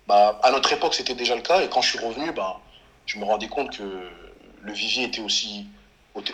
bah, 0.08 0.40
à 0.44 0.52
notre 0.52 0.72
époque, 0.74 0.94
c'était 0.94 1.16
déjà 1.16 1.36
le 1.36 1.42
cas. 1.42 1.62
Et 1.62 1.70
quand 1.70 1.82
je 1.82 1.90
suis 1.90 2.00
revenu, 2.00 2.32
bah, 2.32 2.60
je 3.06 3.18
me 3.20 3.26
rendais 3.26 3.48
compte 3.48 3.76
que 3.78 4.10
le 4.62 4.74
vivier 4.74 5.06
était 5.06 5.22
aussi, 5.22 5.66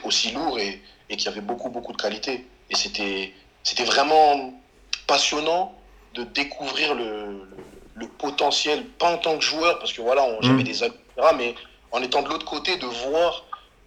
aussi 0.04 0.32
lourd 0.32 0.60
et, 0.60 0.82
et 1.12 1.18
qu'il 1.18 1.25
y 1.25 1.30
avait 1.30 1.41
beaucoup, 1.41 1.70
beaucoup 1.70 1.91
de 1.91 2.01
qualité. 2.01 2.48
Et 2.70 2.75
c'était, 2.75 3.34
c'était 3.63 3.84
vraiment 3.84 4.53
passionnant 5.06 5.75
de 6.15 6.24
découvrir 6.24 6.96
le, 6.96 7.48
potentiel, 8.18 8.86
pas 8.98 9.13
en 9.13 9.18
tant 9.18 9.38
que 9.38 9.44
joueur, 9.44 9.77
parce 9.77 9.94
que 9.94 10.01
voilà, 10.01 10.27
j'avais 10.41 10.62
mmh. 10.62 10.63
des 10.63 10.84
amis, 10.84 10.96
mais 11.38 11.56
en 11.91 12.01
étant 12.01 12.22
de 12.24 12.30
l'autre 12.30 12.46
côté, 12.46 12.77
de 12.77 12.86
voir 12.86 13.46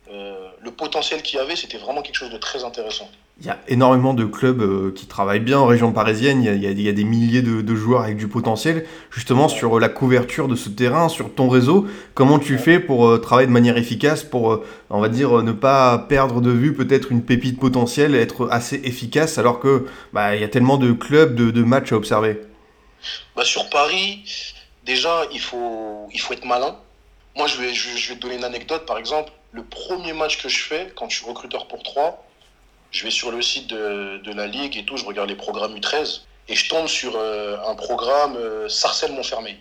euh, 0.08 0.50
le 0.60 0.70
potentiel 0.70 1.22
qu'il 1.22 1.38
y 1.38 1.42
avait, 1.42 1.56
c'était 1.56 1.78
vraiment 1.78 2.02
quelque 2.02 2.16
chose 2.16 2.30
de 2.30 2.38
très 2.38 2.62
intéressant. 2.62 3.08
Il 3.40 3.46
y 3.46 3.50
a 3.50 3.58
énormément 3.66 4.14
de 4.14 4.24
clubs 4.24 4.62
euh, 4.62 4.92
qui 4.94 5.06
travaillent 5.06 5.40
bien 5.40 5.58
en 5.58 5.66
région 5.66 5.90
parisienne, 5.92 6.44
il 6.44 6.62
y 6.62 6.88
a, 6.88 6.92
des 6.92 7.04
milliers 7.04 7.42
de, 7.42 7.74
joueurs 7.74 8.02
avec 8.02 8.16
du 8.16 8.28
potentiel. 8.28 8.86
Justement, 9.10 9.48
sur 9.48 9.80
la 9.80 9.88
couverture 9.88 10.46
de 10.46 10.54
ce 10.54 10.68
terrain, 10.68 11.08
sur 11.08 11.34
ton 11.34 11.48
réseau, 11.48 11.88
comment 12.14 12.38
tu 12.38 12.58
fais 12.58 12.78
pour 12.78 13.08
euh, 13.08 13.18
travailler 13.18 13.48
de 13.48 13.52
manière 13.52 13.76
efficace, 13.76 14.22
pour, 14.22 14.52
euh, 14.52 14.66
on 14.88 15.00
va 15.00 15.08
dire, 15.08 15.42
ne 15.42 15.50
pas 15.50 15.98
perdre 15.98 16.40
de 16.40 16.52
vue 16.52 16.74
peut-être 16.74 17.10
une 17.10 17.24
pépite 17.24 17.58
potentielle, 17.58 18.14
être 18.14 18.48
assez 18.52 18.80
efficace, 18.84 19.36
alors 19.36 19.58
que 19.58 19.88
bah, 20.12 20.36
il 20.36 20.40
y 20.40 20.44
a 20.44 20.48
tellement 20.48 20.76
de 20.76 20.92
clubs, 20.92 21.34
de, 21.34 21.62
matchs 21.64 21.92
à 21.92 21.96
observer? 21.96 22.40
Bah, 23.34 23.44
Sur 23.44 23.68
Paris, 23.68 24.22
déjà, 24.84 25.24
il 25.32 25.40
faut, 25.40 26.06
il 26.12 26.20
faut 26.20 26.34
être 26.34 26.44
malin. 26.44 26.76
Moi, 27.36 27.48
je 27.48 27.60
vais, 27.60 27.74
je, 27.74 27.96
je 27.96 28.10
vais 28.10 28.14
te 28.14 28.20
donner 28.20 28.36
une 28.36 28.44
anecdote, 28.44 28.86
par 28.86 28.96
exemple. 28.96 29.32
Le 29.50 29.64
premier 29.64 30.12
match 30.12 30.40
que 30.40 30.48
je 30.48 30.62
fais, 30.62 30.92
quand 30.94 31.08
je 31.08 31.16
suis 31.16 31.26
recruteur 31.26 31.66
pour 31.66 31.82
3, 31.82 32.24
je 32.94 33.02
vais 33.02 33.10
sur 33.10 33.32
le 33.32 33.42
site 33.42 33.66
de, 33.66 34.32
la 34.32 34.46
Ligue 34.46 34.76
et 34.76 34.84
tout, 34.84 34.96
je 34.96 35.04
regarde 35.04 35.28
les 35.28 35.34
programmes 35.34 35.76
U13 35.76 36.20
et 36.46 36.54
je 36.54 36.68
tombe 36.68 36.86
sur 36.86 37.16
euh, 37.16 37.58
un 37.66 37.74
programme 37.74 38.36
euh, 38.36 38.68
Sarcelles-Montfermeil. 38.68 39.58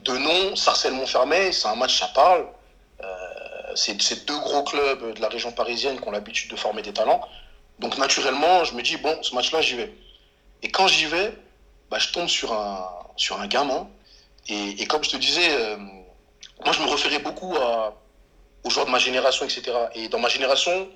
De 0.00 0.18
nom, 0.18 0.56
Sarcelles-Montfermeil, 0.56 1.52
c'est 1.54 1.68
un 1.68 1.76
match, 1.76 2.00
ça 2.00 2.08
parle. 2.08 2.44
Euh, 3.00 3.06
c'est 3.76 4.26
deux 4.26 4.38
gros 4.40 4.64
clubs 4.64 5.14
de 5.14 5.20
la 5.20 5.28
région 5.28 5.52
parisienne 5.52 6.00
qui 6.00 6.08
ont 6.08 6.10
l'habitude 6.10 6.50
de 6.50 6.56
former 6.56 6.82
des 6.82 6.92
talents. 6.92 7.20
Donc 7.78 7.98
naturellement, 7.98 8.64
je 8.64 8.74
me 8.74 8.82
dis, 8.82 8.96
bon, 8.96 9.16
ce 9.22 9.32
match-là, 9.36 9.60
j'y 9.60 9.76
vais. 9.76 9.94
Et 10.62 10.70
quand 10.72 10.88
j'y 10.88 11.06
vais, 11.06 11.32
bah, 11.88 12.00
je 12.00 12.08
tombe 12.08 12.26
sur 12.26 12.52
un, 12.52 12.84
sur 13.16 13.40
un 13.40 13.46
gamin. 13.46 13.86
Et, 14.48 14.86
comme 14.88 15.04
je 15.04 15.10
te 15.10 15.16
disais, 15.16 15.50
euh, 15.52 15.76
moi, 16.64 16.72
je 16.72 16.82
me 16.82 16.88
référais 16.88 17.20
beaucoup 17.20 17.54
aux 18.64 18.70
joueurs 18.70 18.86
de 18.86 18.90
ma 18.90 18.98
génération, 18.98 19.44
etc. 19.44 19.72
Et 19.94 20.08
dans 20.08 20.18
ma 20.18 20.28
génération, 20.28 20.88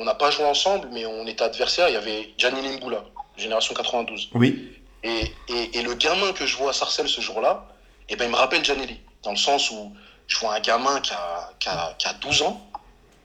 on 0.00 0.04
n'a 0.04 0.14
pas 0.14 0.30
joué 0.30 0.46
ensemble, 0.46 0.88
mais 0.92 1.04
on 1.04 1.26
était 1.26 1.42
adversaires. 1.42 1.88
Il 1.88 1.92
y 1.92 1.96
avait 1.96 2.32
Gianni 2.38 2.62
Limboula, 2.62 3.04
génération 3.36 3.74
92. 3.74 4.30
Oui. 4.34 4.72
Et, 5.02 5.30
et, 5.48 5.78
et, 5.78 5.82
le 5.82 5.92
gamin 5.94 6.32
que 6.32 6.46
je 6.46 6.56
vois 6.56 6.70
à 6.70 6.72
Sarcelles 6.72 7.08
ce 7.08 7.20
jour-là, 7.20 7.66
eh 8.08 8.16
ben, 8.16 8.24
il 8.24 8.30
me 8.30 8.36
rappelle 8.36 8.64
Gianelli, 8.64 8.98
dans 9.22 9.30
le 9.30 9.36
sens 9.36 9.70
où 9.70 9.94
je 10.26 10.38
vois 10.38 10.54
un 10.54 10.60
gamin 10.60 11.00
qui 11.00 11.12
a, 11.12 11.50
qui 11.58 11.68
a, 11.68 11.94
qui 11.98 12.06
a 12.08 12.14
12 12.14 12.42
ans, 12.42 12.66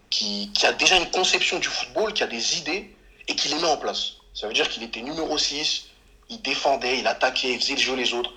qui, 0.09 0.51
qui, 0.53 0.65
a 0.65 0.73
déjà 0.73 0.97
une 0.97 1.09
conception 1.11 1.59
du 1.59 1.67
football, 1.67 2.11
qui 2.11 2.23
a 2.23 2.27
des 2.27 2.59
idées, 2.59 2.93
et 3.29 3.35
qui 3.35 3.47
les 3.47 3.55
met 3.55 3.67
en 3.67 3.77
place. 3.77 4.13
Ça 4.33 4.47
veut 4.47 4.53
dire 4.53 4.67
qu'il 4.67 4.83
était 4.83 5.01
numéro 5.01 5.37
6, 5.37 5.87
il 6.29 6.41
défendait, 6.41 6.99
il 6.99 7.07
attaquait, 7.07 7.53
il 7.53 7.59
faisait 7.59 7.75
le 7.75 7.79
jeu 7.79 7.95
les 7.95 8.13
autres. 8.13 8.33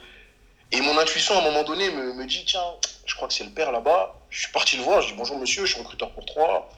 Et 0.70 0.80
mon 0.80 0.96
intuition, 0.96 1.34
à 1.34 1.38
un 1.38 1.44
moment 1.44 1.64
donné, 1.64 1.90
me, 1.90 2.12
me 2.12 2.24
dit, 2.24 2.44
tiens, 2.46 2.62
je 3.04 3.16
crois 3.16 3.26
que 3.26 3.34
c'est 3.34 3.44
le 3.44 3.50
père 3.50 3.72
là-bas. 3.72 4.14
Je 4.30 4.42
suis 4.42 4.52
parti 4.52 4.76
le 4.76 4.84
voir, 4.84 5.02
je 5.02 5.08
dis, 5.08 5.14
bonjour 5.14 5.38
monsieur, 5.38 5.64
je 5.66 5.72
suis 5.72 5.82
recruteur 5.82 6.12
pour 6.12 6.24
3. 6.24 6.70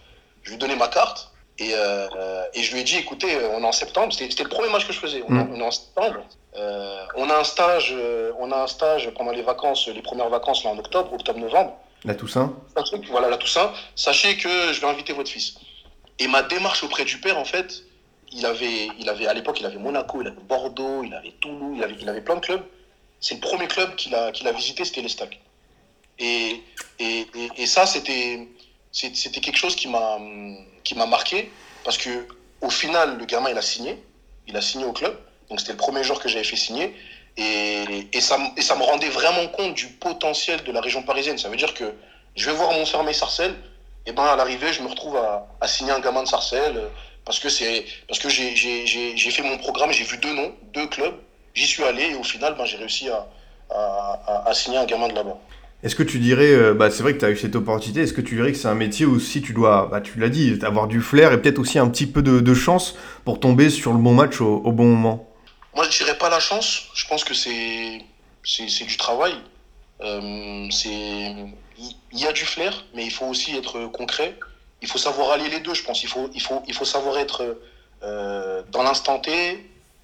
Je 0.43 0.49
lui 0.49 0.55
ai 0.55 0.59
donné 0.59 0.75
ma 0.75 0.89
carte. 0.89 1.31
Et, 1.61 1.75
euh, 1.75 2.45
et, 2.55 2.63
je 2.63 2.73
lui 2.73 2.81
ai 2.81 2.85
dit, 2.85 2.97
écoutez, 2.97 3.37
on 3.53 3.63
est 3.63 3.67
en 3.67 3.73
septembre, 3.73 4.15
c'était 4.15 4.43
le 4.43 4.49
premier 4.49 4.71
match 4.71 4.87
que 4.87 4.95
je 4.95 4.99
faisais. 4.99 5.23
On, 5.29 5.33
mmh. 5.33 5.51
on 5.53 5.61
est 5.61 5.63
en 5.63 5.71
septembre. 5.71 6.25
Euh, 6.57 7.05
on 7.17 7.29
a 7.29 7.37
un 7.39 7.45
stage, 7.45 7.95
euh, 7.95 8.33
on 8.39 8.51
a 8.51 8.63
un 8.63 8.67
stage 8.67 9.11
pendant 9.11 9.31
les 9.31 9.43
vacances, 9.43 9.87
les 9.87 10.01
premières 10.01 10.31
vacances 10.31 10.65
là 10.65 10.71
en 10.71 10.79
octobre, 10.79 11.13
octobre-novembre. 11.13 11.77
La 12.07 12.15
Toussaint. 12.15 12.55
Voilà, 13.11 13.29
la 13.29 13.37
Toussaint. 13.37 13.73
Sachez 13.95 14.39
que 14.39 14.73
je 14.73 14.81
vais 14.81 14.87
inviter 14.87 15.13
votre 15.13 15.29
fils. 15.29 15.57
Et 16.19 16.29
ma 16.29 16.43
démarche 16.43 16.83
auprès 16.83 17.05
du 17.05 17.19
père, 17.21 17.37
en 17.37 17.45
fait, 17.45 17.83
il 18.33 18.47
avait, 18.47 18.89
il 18.99 19.11
avait 19.11 19.27
à 19.27 19.35
l'époque, 19.35 19.61
il 19.61 19.67
avait 19.67 19.77
Monaco, 19.77 20.23
il 20.23 20.29
avait 20.29 20.41
Bordeaux, 20.49 21.05
il 21.05 21.13
avait 21.13 21.35
Toulouse, 21.41 21.75
il 21.77 21.85
avait, 21.85 21.97
il 22.01 22.09
avait 22.09 22.23
plein 22.23 22.37
de 22.37 22.41
clubs. 22.41 22.65
C'est 23.21 23.35
le 23.35 23.41
premier 23.41 23.69
club 23.69 23.97
qu'il 23.97 24.15
a, 24.15 24.33
qu'il 24.33 24.49
a 24.49 24.53
visité, 24.53 24.87
c'était 24.87 25.03
l'Estac. 25.03 25.39
Et, 26.19 26.63
et, 26.99 27.27
et, 27.35 27.51
et 27.59 27.67
ça, 27.67 27.85
c'était, 27.85 28.49
c'était 28.93 29.41
quelque 29.41 29.59
chose 29.59 29.77
qui 29.77 29.89
m'a 29.89 30.19
qui 30.85 30.95
m'a 30.95 31.07
marqué 31.07 31.51
parce 31.85 31.99
que 31.99 32.27
au 32.61 32.71
final 32.71 33.19
le 33.19 33.25
gamin 33.25 33.51
il 33.51 33.59
a 33.59 33.63
signé. 33.63 34.03
Il 34.47 34.57
a 34.57 34.61
signé 34.61 34.85
au 34.85 34.93
club. 34.93 35.17
Donc 35.49 35.61
c'était 35.61 35.73
le 35.73 35.79
premier 35.79 36.03
jour 36.03 36.21
que 36.21 36.29
j'avais 36.29 36.45
fait 36.45 36.57
signer. 36.57 36.95
Et, 37.37 38.09
et, 38.13 38.21
ça, 38.21 38.39
et 38.57 38.63
ça 38.63 38.75
me 38.77 38.83
rendait 38.83 39.09
vraiment 39.09 39.47
compte 39.49 39.75
du 39.75 39.87
potentiel 39.87 40.63
de 40.65 40.73
la 40.73 40.81
région 40.81 41.03
parisienne. 41.03 41.39
Ça 41.39 41.49
veut 41.49 41.57
dire 41.57 41.75
que 41.75 41.95
je 42.35 42.51
vais 42.51 42.57
voir 42.57 42.73
Montfermeil 42.73 43.15
Sarcelles. 43.15 43.55
Et 44.07 44.13
ben 44.13 44.25
à 44.25 44.35
l'arrivée 44.35 44.73
je 44.73 44.83
me 44.83 44.89
retrouve 44.89 45.17
à, 45.17 45.69
signer 45.69 45.93
un 45.93 46.01
gamin 46.01 46.23
de 46.23 46.29
Sarcelles 46.29 46.81
parce 47.25 47.39
que 47.39 47.49
c'est 47.49 47.85
parce 48.09 48.19
que 48.19 48.29
j'ai 48.29 48.57
j'ai 48.57 49.31
fait 49.31 49.43
mon 49.43 49.59
programme 49.59 49.93
j'ai 49.93 50.05
vu 50.05 50.17
deux 50.19 50.33
noms 50.33 50.55
deux 50.73 50.87
clubs. 50.87 51.17
J'y 51.55 51.67
suis 51.67 51.85
allé 51.85 52.05
et 52.05 52.15
au 52.15 52.23
final 52.23 52.55
ben 52.55 52.65
j'ai 52.65 52.79
réussi 52.79 53.11
à, 53.11 53.27
à, 53.71 54.49
à 54.49 54.55
signer 54.55 54.79
un 54.79 54.87
gamin 54.87 55.09
de 55.09 55.15
là-bas 55.15 55.39
est-ce 55.83 55.95
que 55.95 56.03
tu 56.03 56.19
dirais, 56.19 56.53
euh, 56.53 56.75
bah, 56.75 56.91
c'est 56.91 57.03
vrai 57.03 57.15
que 57.15 57.19
tu 57.19 57.25
as 57.25 57.31
eu 57.31 57.37
cette 57.37 57.57
opportunité, 57.57 58.03
est-ce 58.03 58.13
que 58.13 58.21
tu 58.21 58.37
dirais 58.37 58.53
que 58.53 58.59
c'est 58.59 58.69
un 58.69 58.75
métier 58.75 59.07
où 59.07 59.19
si 59.19 59.41
tu 59.41 59.53
dois, 59.53 59.89
bah, 59.91 60.01
tu 60.01 60.19
l'as 60.19 60.29
dit, 60.29 60.59
avoir 60.63 60.87
du 60.87 61.01
flair 61.01 61.33
et 61.33 61.41
peut-être 61.41 61.59
aussi 61.59 61.79
un 61.79 61.89
petit 61.89 62.07
peu 62.07 62.23
de, 62.23 62.55
chance 62.55 62.97
pour 63.25 63.41
tomber 63.41 63.71
sur 63.71 63.93
le 63.93 63.99
bon 63.99 64.13
match 64.13 64.41
au, 64.41 64.57
au 64.57 64.73
bon 64.73 64.85
moment? 64.85 65.27
Moi, 65.75 65.87
je 65.89 66.05
dirais 66.05 66.19
pas 66.19 66.29
la 66.29 66.41
chance, 66.41 66.89
je 66.95 67.07
pense 67.07 67.25
que 67.25 67.33
c'est, 67.33 68.03
c'est, 68.45 68.85
du 68.85 68.97
travail. 68.97 69.33
Euh, 70.03 70.69
il 72.13 72.19
y 72.19 72.27
a 72.27 72.33
du 72.33 72.45
flair, 72.45 72.85
mais 72.95 73.05
il 73.05 73.11
faut 73.11 73.27
aussi 73.27 73.57
être 73.57 73.87
concret. 73.87 74.37
Il 74.83 74.89
faut 74.89 74.99
savoir 74.99 75.33
allier 75.33 75.49
les 75.49 75.61
deux, 75.61 75.75
je 75.75 75.85
pense. 75.85 76.03
Il 76.03 76.09
faut, 76.09 76.31
il 76.35 76.43
faut, 76.43 76.63
il 76.67 76.75
faut 76.75 76.85
savoir 76.85 77.19
être 77.19 77.59
euh, 78.03 78.63
dans 78.73 78.83
l'instant 78.83 79.19
T, 79.19 79.31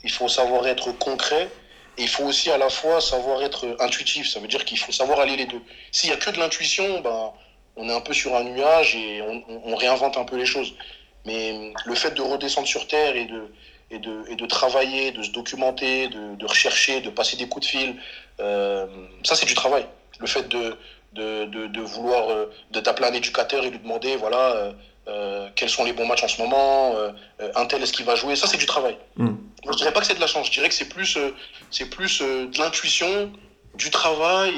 il 0.05 0.11
faut 0.11 0.29
savoir 0.29 0.67
être 0.67 0.93
concret 0.93 1.51
et 1.99 2.03
il 2.03 2.09
faut 2.09 2.25
aussi 2.25 2.51
à 2.51 2.59
la 2.59 2.69
fois 2.69 3.01
savoir 3.01 3.43
être 3.43 3.77
intuitif. 3.81 4.29
Ça 4.29 4.41
veut 4.41 4.49
dire 4.49 4.65
qu'il 4.65 4.79
faut 4.79 4.93
savoir 4.93 5.21
aller 5.21 5.37
les 5.37 5.47
deux. 5.47 5.63
S'il 5.93 6.11
y 6.11 6.13
a 6.13 6.17
que 6.17 6.31
de 6.31 6.39
l'intuition, 6.39 7.01
ben, 7.01 7.33
on 7.77 7.89
est 7.89 7.95
un 7.95 8.01
peu 8.01 8.13
sur 8.13 8.35
un 8.37 8.45
nuage 8.45 8.95
et 8.97 9.23
on, 9.23 9.77
réinvente 9.77 10.17
un 10.17 10.25
peu 10.25 10.37
les 10.37 10.47
choses. 10.47 10.75
Mais 11.25 11.73
le 11.85 11.95
fait 11.95 12.13
de 12.13 12.23
redescendre 12.23 12.69
sur 12.69 12.87
Terre 12.87 13.17
et 13.17 13.25
de, 13.25 13.53
et 13.91 13.99
de, 13.99 14.25
et 14.29 14.37
de 14.37 14.47
travailler, 14.47 15.13
de 15.13 15.23
se 15.23 15.31
documenter, 15.31 16.09
de, 16.09 16.37
de 16.37 16.47
rechercher, 16.47 17.01
de 17.01 17.11
passer 17.11 17.37
des 17.37 17.49
coups 17.49 17.67
de 17.67 17.71
fil, 17.71 17.97
euh, 18.41 18.87
ça 19.23 19.35
c'est 19.35 19.47
du 19.47 19.55
travail. 19.55 19.87
Le 20.19 20.27
fait 20.27 20.49
de, 20.49 20.77
de, 21.13 21.45
de, 21.47 21.67
de 21.67 21.81
vouloir, 21.81 22.31
euh, 22.31 22.47
de 22.71 22.81
t'appeler 22.81 23.09
un 23.09 23.15
éducateur 23.15 23.65
et 23.65 23.71
lui 23.71 23.79
demander, 23.79 24.17
voilà, 24.17 24.73
euh, 25.09 25.37
euh, 25.47 25.49
quels 25.55 25.69
sont 25.69 25.85
les 25.85 25.93
bons 25.93 26.07
matchs 26.07 26.25
en 26.25 26.29
ce 26.29 26.41
moment, 26.41 26.95
euh, 26.97 27.11
un 27.55 27.67
tel 27.67 27.83
est-ce 27.83 27.93
qu'il 27.93 28.05
va 28.05 28.15
jouer, 28.15 28.37
ça 28.37 28.47
c'est 28.47 28.57
du 28.57 28.67
travail. 28.67 28.97
Mm. 29.17 29.25
Moi 29.65 29.73
je 29.73 29.77
dirais 29.77 29.93
pas 29.93 30.01
que 30.01 30.07
c'est 30.07 30.15
de 30.15 30.21
la 30.21 30.27
chance, 30.27 30.47
je 30.47 30.53
dirais 30.53 30.69
que 30.69 30.75
c'est 30.75 30.89
plus, 30.89 31.17
euh, 31.17 31.31
c'est 31.71 31.89
plus 31.91 32.21
euh, 32.23 32.47
de 32.47 32.59
l'intuition, 32.59 33.31
du 33.75 33.91
travail 33.91 34.53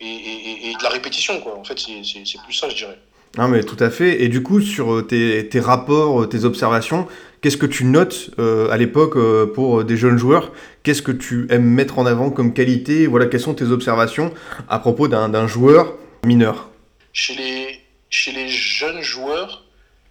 et, 0.00 0.04
et, 0.04 0.06
et, 0.06 0.70
et, 0.70 0.74
de 0.74 0.82
la 0.82 0.90
répétition 0.90 1.40
quoi. 1.40 1.56
En 1.58 1.64
fait 1.64 1.78
c'est 1.78 2.38
plus 2.44 2.54
ça 2.54 2.68
je 2.68 2.76
dirais. 2.76 2.98
Non 3.36 3.48
mais 3.48 3.62
tout 3.64 3.76
à 3.80 3.90
fait. 3.90 4.22
Et 4.22 4.28
du 4.28 4.42
coup 4.42 4.60
sur 4.60 5.06
tes, 5.06 5.48
tes 5.48 5.60
rapports, 5.60 6.28
tes 6.28 6.44
observations, 6.44 7.06
qu'est-ce 7.42 7.58
que 7.58 7.66
tu 7.66 7.84
notes 7.84 8.30
euh, 8.38 8.70
à 8.70 8.76
l'époque 8.78 9.18
pour 9.52 9.84
des 9.84 9.96
jeunes 9.96 10.16
joueurs? 10.16 10.52
Qu'est-ce 10.84 11.02
que 11.02 11.12
tu 11.12 11.46
aimes 11.50 11.64
mettre 11.68 11.98
en 11.98 12.06
avant 12.06 12.30
comme 12.30 12.54
qualité? 12.54 13.06
Voilà, 13.06 13.26
quelles 13.26 13.40
sont 13.40 13.54
tes 13.54 13.66
observations 13.66 14.32
à 14.68 14.78
propos 14.78 15.08
d'un 15.08 15.46
joueur 15.46 15.94
mineur? 16.24 16.70
Chez 17.12 17.34
les, 17.34 17.80
chez 18.08 18.32
les 18.32 18.48
jeunes 18.48 19.02
joueurs, 19.02 19.65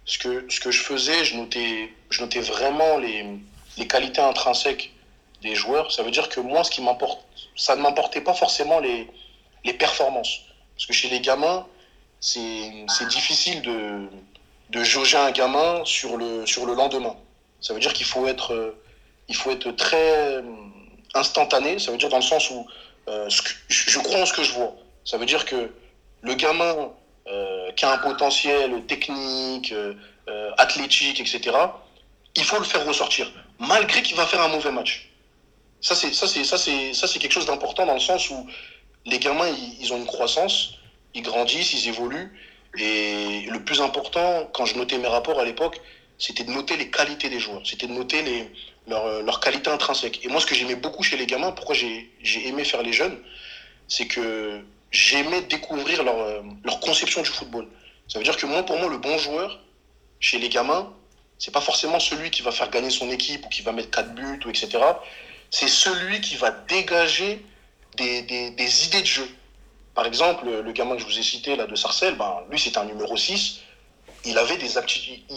ce 0.06 0.18
que, 0.18 0.46
ce 0.48 0.60
que 0.60 0.70
je 0.70 0.82
faisais, 0.82 1.24
je 1.24 1.36
notais, 1.36 1.92
je 2.10 2.22
notais 2.22 2.40
vraiment 2.40 2.96
les, 2.98 3.26
les 3.76 3.86
qualités 3.86 4.20
intrinsèques 4.20 4.92
des 5.42 5.54
joueurs. 5.54 5.92
Ça 5.92 6.02
veut 6.02 6.12
dire 6.12 6.28
que 6.28 6.40
moi, 6.40 6.64
ce 6.64 6.70
qui 6.70 6.82
ça 7.56 7.76
ne 7.76 7.82
m'importait 7.82 8.20
pas 8.20 8.34
forcément 8.34 8.78
les, 8.78 9.08
les 9.64 9.74
performances. 9.74 10.40
Parce 10.74 10.86
que 10.86 10.92
chez 10.92 11.08
les 11.08 11.20
gamins, 11.20 11.66
c'est 12.20 13.08
difficile 13.08 13.62
de, 13.62 14.08
de 14.70 14.84
jauger 14.84 15.18
un 15.18 15.32
gamin 15.32 15.84
sur 15.84 16.16
le, 16.16 16.46
sur 16.46 16.66
le 16.66 16.74
lendemain. 16.74 17.16
Ça 17.60 17.74
veut 17.74 17.80
dire 17.80 17.92
qu'il 17.92 18.06
faut 18.06 18.26
être, 18.26 18.76
il 19.28 19.34
faut 19.34 19.50
être 19.50 19.72
très 19.72 20.42
instantané. 21.14 21.78
Ça 21.78 21.90
veut 21.90 21.98
dire 21.98 22.08
dans 22.08 22.16
le 22.16 22.22
sens 22.22 22.50
où 22.50 22.66
euh, 23.08 23.28
je 23.68 23.98
crois 23.98 24.20
en 24.20 24.26
ce 24.26 24.32
que 24.32 24.44
je 24.44 24.52
vois. 24.52 24.74
Ça 25.04 25.18
veut 25.18 25.26
dire 25.26 25.44
que 25.44 25.72
le 26.22 26.34
gamin 26.34 26.90
euh, 27.28 27.72
qui 27.72 27.84
a 27.84 27.92
un 27.92 27.98
potentiel 27.98 28.84
technique, 28.86 29.72
euh, 29.72 29.94
athlétique, 30.58 31.20
etc., 31.20 31.56
il 32.36 32.44
faut 32.44 32.58
le 32.58 32.64
faire 32.64 32.84
ressortir, 32.86 33.32
malgré 33.58 34.02
qu'il 34.02 34.16
va 34.16 34.26
faire 34.26 34.40
un 34.42 34.48
mauvais 34.48 34.70
match. 34.70 35.08
ça, 35.80 35.94
c'est, 35.94 36.12
ça, 36.12 36.28
c'est, 36.28 36.44
ça, 36.44 36.58
c'est, 36.58 36.92
ça, 36.94 37.06
c'est 37.06 37.18
quelque 37.18 37.32
chose 37.32 37.46
d'important 37.46 37.86
dans 37.86 37.94
le 37.94 38.00
sens 38.00 38.30
où 38.30 38.46
les 39.06 39.18
gamins, 39.18 39.48
ils, 39.80 39.92
ont 39.92 39.96
une 39.96 40.06
croissance, 40.06 40.74
ils 41.14 41.22
grandissent, 41.22 41.72
ils 41.72 41.88
évoluent. 41.88 42.32
Et 42.78 43.46
le 43.50 43.64
plus 43.64 43.80
important, 43.80 44.50
quand 44.52 44.66
je 44.66 44.76
notais 44.76 44.98
mes 44.98 45.08
rapports 45.08 45.40
à 45.40 45.44
l'époque, 45.44 45.80
c'était 46.18 46.44
de 46.44 46.50
noter 46.50 46.76
les 46.76 46.90
qualités 46.90 47.28
des 47.28 47.40
joueurs, 47.40 47.62
c'était 47.64 47.86
de 47.86 47.92
noter 47.92 48.22
les, 48.22 48.50
leurs 48.86 49.22
leur 49.22 49.40
qualités 49.40 49.70
intrinsèques. 49.70 50.24
Et 50.24 50.28
moi, 50.28 50.40
ce 50.40 50.46
que 50.46 50.54
j'aimais 50.54 50.74
beaucoup 50.76 51.02
chez 51.02 51.16
les 51.16 51.26
gamins, 51.26 51.52
pourquoi 51.52 51.74
j'ai 51.74 52.48
aimé 52.48 52.64
faire 52.64 52.82
les 52.82 52.92
jeunes, 52.92 53.18
c'est 53.88 54.06
que 54.06 54.60
j'aimais 54.90 55.42
découvrir 55.42 56.02
leur, 56.02 56.18
euh, 56.18 56.42
leur 56.64 56.80
conception 56.80 57.22
du 57.22 57.30
football. 57.30 57.68
Ça 58.08 58.18
veut 58.18 58.24
dire 58.24 58.36
que 58.36 58.46
moi, 58.46 58.62
pour 58.62 58.78
moi, 58.78 58.88
le 58.88 58.98
bon 58.98 59.18
joueur, 59.18 59.58
chez 60.20 60.38
les 60.38 60.48
gamins, 60.48 60.92
c'est 61.38 61.50
pas 61.52 61.60
forcément 61.60 62.00
celui 62.00 62.30
qui 62.30 62.42
va 62.42 62.52
faire 62.52 62.70
gagner 62.70 62.90
son 62.90 63.10
équipe 63.10 63.44
ou 63.44 63.48
qui 63.48 63.62
va 63.62 63.72
mettre 63.72 63.90
4 63.90 64.14
buts, 64.14 64.40
ou 64.44 64.50
etc. 64.50 64.78
C'est 65.50 65.68
celui 65.68 66.20
qui 66.20 66.36
va 66.36 66.50
dégager 66.50 67.44
des, 67.96 68.22
des, 68.22 68.50
des, 68.50 68.86
idées 68.86 69.02
de 69.02 69.06
jeu. 69.06 69.28
Par 69.94 70.06
exemple, 70.06 70.46
le 70.48 70.72
gamin 70.72 70.96
que 70.96 71.02
je 71.02 71.06
vous 71.06 71.18
ai 71.18 71.22
cité, 71.22 71.56
là, 71.56 71.66
de 71.66 71.74
Sarcelles, 71.74 72.16
ben, 72.16 72.42
lui, 72.50 72.58
c'était 72.58 72.78
un 72.78 72.84
numéro 72.84 73.16
6. 73.16 73.60
Il 74.24 74.36
avait 74.38 74.56
des 74.56 74.74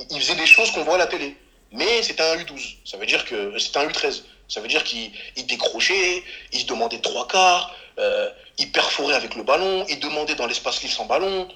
il 0.10 0.20
faisait 0.20 0.36
des 0.36 0.46
choses 0.46 0.72
qu'on 0.72 0.84
voit 0.84 0.96
à 0.96 0.98
la 0.98 1.08
télé. 1.08 1.38
Mais 1.72 2.02
c'était 2.02 2.24
un 2.24 2.36
U12. 2.38 2.78
Ça 2.86 2.98
veut 2.98 3.06
dire 3.06 3.24
que 3.26 3.58
c'était 3.60 3.80
un 3.80 3.88
U13. 3.88 4.24
Ça 4.48 4.62
veut 4.62 4.68
dire 4.68 4.84
qu'il 4.84 5.12
décrochait, 5.46 6.24
il 6.52 6.60
se 6.60 6.66
demandait 6.66 7.00
trois 7.00 7.28
quarts, 7.28 7.76
euh, 8.00 8.30
il 8.60 8.72
perforait 8.72 9.16
avec 9.16 9.36
le 9.36 9.44
ballon, 9.44 9.86
il 9.90 10.00
demandait 10.00 10.36
dans 10.36 10.46
l'espace 10.46 10.82
libre 10.84 10.94
sans 10.94 11.06
ballon, 11.06 11.48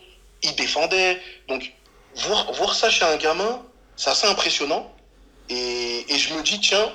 il 0.42 0.56
défendait. 0.56 1.22
Donc, 1.48 1.72
voir, 2.16 2.52
voir 2.54 2.74
ça 2.74 2.90
chez 2.90 3.04
un 3.06 3.18
gamin, 3.18 3.62
c'est 3.96 4.10
assez 4.10 4.28
impressionnant. 4.28 4.92
Et, 5.50 6.06
je 6.10 6.34
me 6.34 6.42
dis, 6.42 6.60
tiens, 6.60 6.92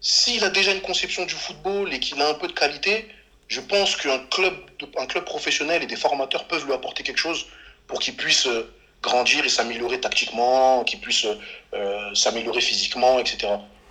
s'il 0.00 0.42
a 0.42 0.48
déjà 0.48 0.72
une 0.72 0.80
conception 0.80 1.26
du 1.26 1.34
football 1.34 1.92
et 1.92 2.00
qu'il 2.00 2.20
a 2.20 2.28
un 2.28 2.34
peu 2.34 2.48
de 2.48 2.52
qualité, 2.52 3.08
je 3.48 3.60
pense 3.60 3.96
qu'un 3.96 4.18
club, 4.30 4.54
un 4.98 5.06
club 5.06 5.24
professionnel 5.24 5.82
et 5.82 5.86
des 5.86 5.96
formateurs 5.96 6.48
peuvent 6.48 6.64
lui 6.66 6.72
apporter 6.72 7.02
quelque 7.02 7.18
chose 7.18 7.46
pour 7.86 8.00
qu'il 8.00 8.16
puisse 8.16 8.46
euh, 8.46 8.72
grandir 9.02 9.44
et 9.44 9.48
s'améliorer 9.48 10.00
tactiquement, 10.00 10.82
qu'il 10.84 11.00
puisse 11.00 11.26
euh, 11.74 12.14
s'améliorer 12.14 12.60
physiquement, 12.60 13.18
etc. 13.18 13.48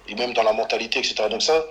Et 0.08 0.16
même 0.16 0.34
dans 0.34 0.44
la 0.44 0.52
mentalité, 0.52 1.00
etc. 1.00 1.16
Donc 1.30 1.42
ça, 1.42 1.64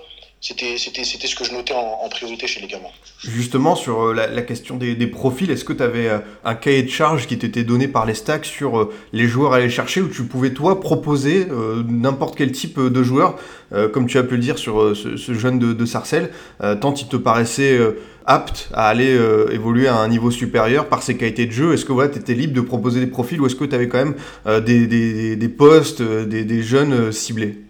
c'était 0.45 1.27
ce 1.27 1.35
que 1.35 1.43
je 1.43 1.53
notais 1.53 1.73
en, 1.73 2.07
priorité 2.09 2.45
chez 2.45 2.61
les 2.61 2.67
gamins. 2.67 2.89
Justement, 3.19 3.75
sur 3.75 4.09
euh, 4.09 4.13
la, 4.13 4.41
question 4.43 4.77
des, 4.77 5.07
profils, 5.07 5.49
est-ce 5.49 5.65
que 5.65 5.73
tu 5.73 5.81
avais 5.81 6.07
euh, 6.07 6.19
un 6.43 6.53
cahier 6.53 6.83
de 6.83 6.89
charge 6.89 7.25
qui 7.25 7.37
t'était 7.37 7.63
donné 7.63 7.87
par 7.87 8.05
les 8.05 8.13
stacks 8.13 8.45
sur 8.45 8.79
euh, 8.79 8.93
les 9.11 9.27
joueurs 9.27 9.53
à 9.53 9.57
aller 9.57 9.69
chercher, 9.69 10.01
où 10.01 10.07
tu 10.07 10.23
pouvais 10.23 10.51
toi 10.51 10.79
proposer 10.79 11.47
n'importe 11.87 12.37
quel 12.37 12.51
type 12.51 12.79
de 12.79 13.03
joueur, 13.03 13.37
comme 13.93 14.07
tu 14.07 14.17
as 14.17 14.23
pu 14.23 14.35
le 14.35 14.41
dire 14.41 14.57
sur 14.57 14.95
ce, 14.95 15.33
jeune 15.33 15.59
de, 15.59 15.85
Sarcelles, 15.85 16.31
tant 16.81 16.93
il 16.93 17.07
te 17.07 17.15
paraissait 17.15 17.79
apte 18.25 18.69
à 18.73 18.87
aller 18.87 19.17
évoluer 19.51 19.87
à 19.87 19.95
un 19.95 20.07
niveau 20.07 20.31
supérieur 20.31 20.87
par 20.87 21.03
ses 21.03 21.17
qualités 21.17 21.45
de 21.45 21.51
jeu 21.51 21.73
Est-ce 21.73 21.85
que 21.85 21.93
voilà, 21.93 22.09
tu 22.09 22.19
étais 22.19 22.33
libre 22.33 22.53
de 22.53 22.61
proposer 22.61 22.99
des 22.99 23.07
profils 23.07 23.39
ou 23.39 23.45
est-ce 23.45 23.55
que 23.55 23.65
tu 23.65 23.75
avais 23.75 23.87
quand 23.87 24.03
même 24.03 24.15
des, 24.65 25.49
postes, 25.49 26.01
des 26.01 26.63
jeunes 26.63 27.11
ciblés? 27.11 27.65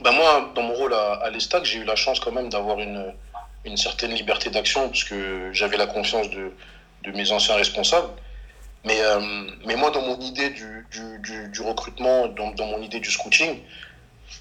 Ben 0.00 0.12
moi, 0.12 0.50
dans 0.54 0.62
mon 0.62 0.74
rôle 0.74 0.94
à, 0.94 1.28
l'Estac, 1.30 1.64
j'ai 1.64 1.78
eu 1.78 1.84
la 1.84 1.96
chance 1.96 2.20
quand 2.20 2.32
même 2.32 2.48
d'avoir 2.48 2.78
une, 2.80 3.14
une 3.64 3.76
certaine 3.76 4.12
liberté 4.12 4.50
d'action 4.50 4.88
parce 4.88 5.04
que 5.04 5.50
j'avais 5.52 5.76
la 5.76 5.86
confiance 5.86 6.30
de, 6.30 6.52
de 7.04 7.10
mes 7.12 7.30
anciens 7.32 7.56
responsables. 7.56 8.08
Mais, 8.84 8.98
euh, 9.00 9.20
mais 9.66 9.76
moi, 9.76 9.90
dans 9.90 10.00
mon 10.00 10.18
idée 10.20 10.50
du, 10.50 10.86
du, 10.90 11.48
du, 11.48 11.60
recrutement, 11.60 12.28
dans, 12.28 12.50
dans, 12.52 12.66
mon 12.66 12.80
idée 12.80 13.00
du 13.00 13.10
scouting, 13.10 13.58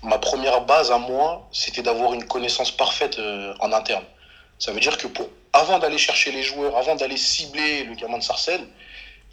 ma 0.02 0.17
première 0.17 0.62
base 0.62 0.91
à 0.91 0.98
moi, 0.98 1.48
c'était 1.52 1.82
d'avoir 1.82 2.13
une 2.13 2.24
connaissance 2.24 2.72
parfaite 2.72 3.19
euh, 3.19 3.54
en 3.60 3.74
interne. 3.74 4.06
Ça 4.58 4.72
veut 4.72 4.80
dire 4.80 4.98
que 4.98 5.08
pour, 5.08 5.28
avant 5.52 5.80
d'aller 5.80 5.98
chercher 5.98 6.32
les 6.32 6.43
joueurs, 6.43 6.78
avant 6.78 6.95
d'aller 6.95 7.17
cibler 7.17 7.84
le 7.84 7.95
gamin 7.95 8.17
de 8.17 8.24
Sarcelles, 8.24 8.65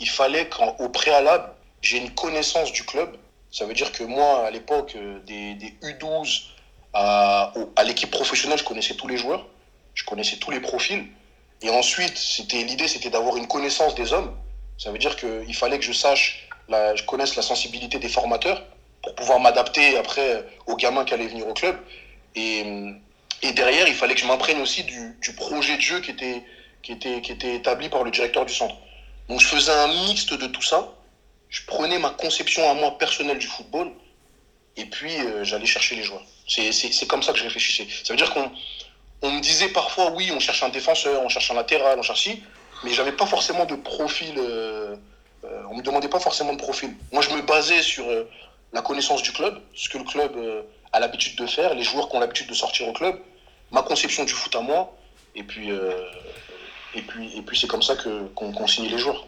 il 0.01 0.09
fallait 0.09 0.49
qu'au 0.49 0.89
préalable, 0.89 1.51
j'ai 1.83 1.99
une 1.99 2.11
connaissance 2.11 2.73
du 2.73 2.85
club, 2.85 3.17
ça 3.57 3.65
veut 3.65 3.73
dire 3.73 3.91
que 3.91 4.05
moi, 4.05 4.47
à 4.47 4.51
l'époque, 4.51 4.93
euh, 4.97 5.19
des, 5.21 5.55
des, 5.55 5.73
U12 5.83 6.43
à, 6.93 7.55
l'équipe 7.87 8.11
professionnelle, 8.11 8.59
je 8.59 8.65
connaissais 8.65 8.97
tous 8.97 9.09
les 9.09 9.17
joueurs, 9.17 9.47
je 9.95 10.05
connaissais 10.05 10.37
tous 10.37 10.51
les 10.51 10.61
profils. 10.61 11.07
Et 11.63 11.71
ensuite, 11.71 12.19
c'était 12.19 12.63
l'idée, 12.65 12.87
c'était 12.87 13.09
d'avoir 13.09 13.39
une 13.39 13.47
connaissance 13.47 13.95
des 13.95 14.13
hommes. 14.13 14.37
Ça 14.77 14.93
veut 14.93 14.99
dire 14.99 15.17
qu'il 15.17 15.55
fallait 15.55 15.79
que 15.79 15.87
je 15.87 15.95
sache, 15.95 16.47
je 16.69 17.03
connaisse 17.05 17.35
la 17.35 17.41
sensibilité 17.41 17.99
des 17.99 18.11
formateurs 18.11 18.63
pour 19.03 19.15
pouvoir 19.15 19.41
m'adapter 19.41 19.97
après 19.97 20.45
aux 20.67 20.77
gamins 20.77 21.07
qui 21.07 21.15
allaient 21.15 21.27
venir 21.27 21.49
au 21.49 21.55
club. 21.55 21.79
Et, 22.35 22.63
et 23.41 23.53
derrière, 23.53 23.89
il 23.89 23.95
fallait 23.95 24.15
que 24.15 24.21
je 24.21 24.27
m'imprègne 24.27 24.61
aussi 24.61 24.85
du, 24.85 25.33
projet 25.35 25.77
de 25.77 25.83
jeu 25.83 26.01
qui, 26.01 26.11
était, 26.11 26.45
qui 26.83 26.93
était 26.93 27.55
établi 27.55 27.89
par 27.89 28.05
le 28.05 28.11
directeur 28.11 28.45
du 28.45 28.53
centre. 28.53 28.77
Donc 29.31 29.41
je 29.41 29.47
faisais 29.47 29.73
un 29.73 29.89
mixte 30.05 30.35
de 30.35 30.47
tout 30.47 30.63
ça 30.63 30.93
je 31.49 31.63
prenais 31.67 31.99
ma 31.99 32.11
conception 32.11 32.69
à 32.71 32.75
moi 32.75 32.99
personnelle 32.99 33.39
du 33.39 33.47
football 33.47 33.91
et 34.77 34.85
puis 34.87 35.17
euh, 35.19 35.45
j'allais 35.45 35.67
chercher 35.67 35.97
les 35.97 36.03
joueurs. 36.03 36.23
C'est 36.47 37.07
comme 37.07 37.23
ça 37.23 37.33
que 37.33 37.39
je 37.39 37.45
réfléchissais. 37.45 37.87
Ça 38.05 38.13
veut 38.13 38.17
dire 38.17 38.33
qu'on 38.33 38.51
on 39.23 39.31
me 39.31 39.41
disait 39.41 39.69
parfois, 39.69 40.11
oui, 40.13 40.31
on 40.35 40.41
cherche 40.41 40.63
un 40.63 40.69
défenseur, 40.69 41.23
on 41.23 41.29
cherche 41.29 41.51
un 41.51 41.55
latéral, 41.55 41.99
on 41.99 42.03
cherche 42.03 42.23
ci, 42.23 42.43
mais 42.85 42.93
j'avais 42.93 43.13
pas 43.13 43.27
forcément 43.27 43.65
de 43.65 43.75
profil. 43.75 44.35
Euh, 44.39 44.97
euh, 45.45 45.63
on 45.71 45.77
me 45.77 45.83
demandait 45.83 46.09
pas 46.09 46.21
forcément 46.21 46.53
de 46.53 46.59
profil. 46.59 46.95
Moi, 47.13 47.23
je 47.23 47.31
me 47.31 47.41
basais 47.43 47.83
sur 47.83 48.07
la 48.73 48.83
connaissance 48.83 49.23
du 49.23 49.33
club, 49.33 49.61
ce 49.75 49.89
que 49.89 49.99
le 49.99 50.05
club 50.05 50.33
a 50.93 51.01
l'habitude 51.01 51.37
de 51.37 51.47
faire, 51.47 51.75
les 51.75 51.85
joueurs 51.85 52.09
qui 52.09 52.17
ont 52.17 52.21
l'habitude 52.21 52.49
de 52.49 52.55
sortir 52.55 52.89
au 52.89 52.93
club, 52.93 53.19
ma 53.71 53.83
conception 53.83 54.25
du 54.25 54.33
foot 54.33 54.55
à 54.57 54.61
moi, 54.61 54.97
et 55.35 55.45
puis, 55.45 55.71
et 56.95 57.03
puis, 57.03 57.37
et 57.37 57.43
puis 57.43 57.57
c'est 57.57 57.69
comme 57.69 57.83
ça 57.83 57.95
qu'on 58.35 58.53
qu 58.53 58.69
signe 58.69 58.89
les 58.89 58.99
joueurs. 58.99 59.25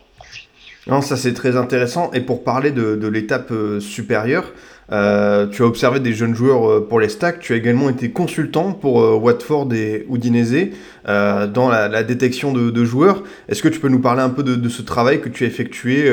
Non, 0.89 1.03
ça 1.03 1.19
c'est 1.19 1.35
très 1.35 1.57
intéressant. 1.57 2.11
Et 2.15 2.21
pour 2.21 2.43
parler 2.43 2.71
de, 2.71 3.07
l'étape 3.07 3.51
euh, 3.51 3.79
supérieure, 3.79 4.53
euh, 4.91 5.47
tu 5.47 5.63
as 5.63 5.67
observé 5.67 6.01
des 6.01 6.15
jeunes 6.15 6.35
joueurs 6.35 6.67
euh, 6.67 6.87
pour 6.89 6.99
les 6.99 7.11
stacks. 7.11 7.41
Tu 7.41 7.53
as 7.53 7.57
également 7.57 7.91
été 7.91 8.11
consultant 8.11 8.73
pour 8.73 8.97
Watford 9.23 9.69
et 9.75 10.07
Udinese 10.11 10.71
dans 11.05 11.69
la, 11.69 12.03
détection 12.03 12.53
de, 12.55 12.85
joueurs. 12.85 13.23
Est-ce 13.51 13.63
que 13.63 13.69
tu 13.69 13.81
peux 13.81 13.89
nous 13.89 14.01
parler 14.01 14.23
un 14.23 14.31
peu 14.31 14.43
de, 14.43 14.69
ce 14.71 14.81
travail 14.81 15.21
que 15.21 15.29
tu 15.29 15.45
as 15.45 15.47
effectué 15.47 16.11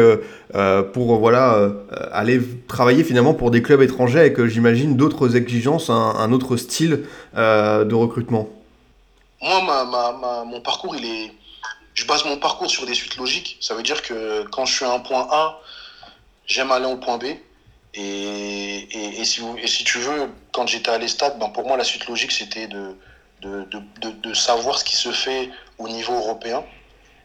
pour 0.94 1.18
voilà 1.18 1.70
aller 2.12 2.42
travailler 2.68 3.04
finalement 3.04 3.34
pour 3.34 3.52
des 3.52 3.62
clubs 3.62 3.82
étrangers 3.82 4.20
avec, 4.20 4.46
j'imagine, 4.46 4.96
d'autres 4.96 5.36
exigences, 5.36 5.90
un, 5.90 6.32
autre 6.32 6.56
style 6.56 7.02
de 7.36 7.94
recrutement? 7.94 8.50
Moi, 9.42 10.46
mon 10.46 10.62
parcours, 10.62 10.96
il 10.98 11.06
est 11.06 11.32
je 11.96 12.06
base 12.06 12.26
mon 12.26 12.38
parcours 12.38 12.70
sur 12.70 12.86
des 12.86 12.94
suites 12.94 13.16
logiques. 13.16 13.58
Ça 13.62 13.74
veut 13.74 13.84
dire 13.84 14.02
que 14.02 14.44
quand 14.52 14.66
je 14.66 14.76
suis 14.76 14.86
à 14.86 14.92
un 14.92 15.00
point 15.00 15.28
A, 15.32 15.60
j'aime 16.46 16.72
aller 16.72 16.86
au 16.86 16.98
point 16.98 17.18
B. 17.18 17.26
Et, 17.94 19.24
si, 19.24 19.84
tu 19.86 20.00
veux, 20.00 20.30
quand 20.52 20.68
j'étais 20.68 20.92
à 20.92 20.98
l'Estade, 20.98 21.40
ben 21.40 21.50
pour 21.50 21.66
moi, 21.66 21.78
la 21.78 21.86
suite 21.86 22.06
logique, 22.08 22.34
c'était 22.34 22.68
de, 22.68 24.34
savoir 24.34 24.78
ce 24.78 24.84
qui 24.84 24.96
se 24.96 25.12
fait 25.12 25.50
au 25.78 25.88
niveau 25.88 26.14
européen. 26.14 26.64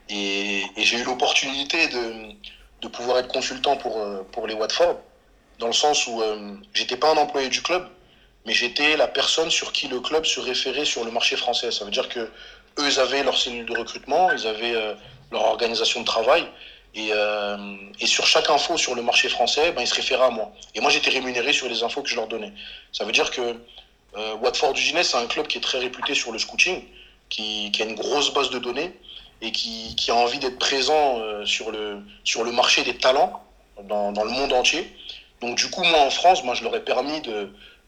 Et, 0.09 0.63
j'ai 0.77 0.99
eu 0.99 1.05
l'opportunité 1.05 1.89
de, 1.89 2.89
pouvoir 2.89 3.19
être 3.19 3.29
consultant 3.29 3.77
pour, 3.77 4.01
pour 4.33 4.47
les 4.47 4.55
Watford, 4.55 5.01
dans 5.59 5.67
le 5.67 5.73
sens 5.73 6.07
où 6.07 6.23
euh, 6.23 6.55
j'étais 6.73 6.97
pas 6.97 7.13
un 7.13 7.17
employé 7.17 7.49
du 7.49 7.63
club, 7.63 7.87
mais 8.47 8.53
j'étais 8.53 8.97
la 8.97 9.07
personne 9.07 9.51
sur 9.51 9.73
qui 9.73 9.89
le 9.89 10.01
club 10.01 10.25
se 10.25 10.41
référait 10.41 10.87
sur 10.87 11.05
le 11.05 11.11
marché 11.11 11.37
français. 11.37 11.71
Ça 11.71 11.85
veut 11.85 11.91
dire 11.91 12.09
que 12.09 12.31
eux, 12.79 12.99
avaient 12.99 13.23
leur 13.23 13.37
cellule 13.37 13.67
de 13.67 13.77
recrutement, 13.77 14.31
ils 14.33 14.47
avaient 14.47 14.75
euh, 14.75 14.95
leur 15.31 15.43
organisation 15.45 16.01
de 16.01 16.07
travail. 16.07 16.47
Et, 16.95 17.11
euh, 17.13 17.77
et, 18.01 18.07
sur 18.07 18.27
chaque 18.27 18.51
info 18.51 18.77
sur 18.77 18.97
le 18.97 19.03
marché 19.03 19.29
français, 19.29 19.71
ben, 19.73 19.83
ils 19.83 19.87
se 19.87 19.95
référaient 19.95 20.25
à 20.25 20.31
moi. 20.31 20.51
Et 20.75 20.81
moi, 20.81 20.91
j'étais 20.91 21.11
rémunéré 21.11 21.53
sur 21.53 21.69
les 21.69 21.85
infos 21.85 22.03
que 22.03 22.09
je 22.09 22.17
leur 22.17 22.27
donnais. 22.27 22.53
Ça 22.93 23.05
veut 23.05 23.13
dire 23.13 23.31
que 23.31 23.55
euh, 24.17 24.35
Watford 24.35 24.73
du 24.73 24.81
Ginès, 24.81 25.09
c'est 25.09 25.17
un 25.17 25.27
club 25.27 25.47
qui 25.47 25.59
est 25.59 25.61
très 25.61 25.79
réputé 25.79 26.15
sur 26.15 26.33
le 26.33 26.39
scouting, 26.39 26.83
qui, 27.29 27.71
qui 27.71 27.83
a 27.83 27.85
une 27.85 27.95
grosse 27.95 28.35
base 28.35 28.51
de 28.51 28.59
données 28.59 28.93
et 29.41 29.53
qui, 29.53 29.95
qui 29.95 30.11
a 30.11 30.17
envie 30.17 30.41
d'être 30.41 30.59
présent 30.59 31.21
euh, 31.21 31.47
sur, 31.47 31.71
le, 31.71 32.03
sur 32.25 32.43
le 32.43 32.51
marché 32.51 32.83
des 32.83 32.97
talents 32.97 33.41
dans, 33.85 34.11
dans, 34.11 34.25
le 34.25 34.31
monde 34.31 34.53
entier. 34.53 34.93
Donc, 35.41 35.57
du 35.57 35.71
coup, 35.71 35.85
moi, 35.85 36.01
en 36.01 36.11
France, 36.11 36.43
moi, 36.43 36.55
je 36.55 36.65
leur 36.65 36.75
ai 36.75 36.85
permis 36.85 37.23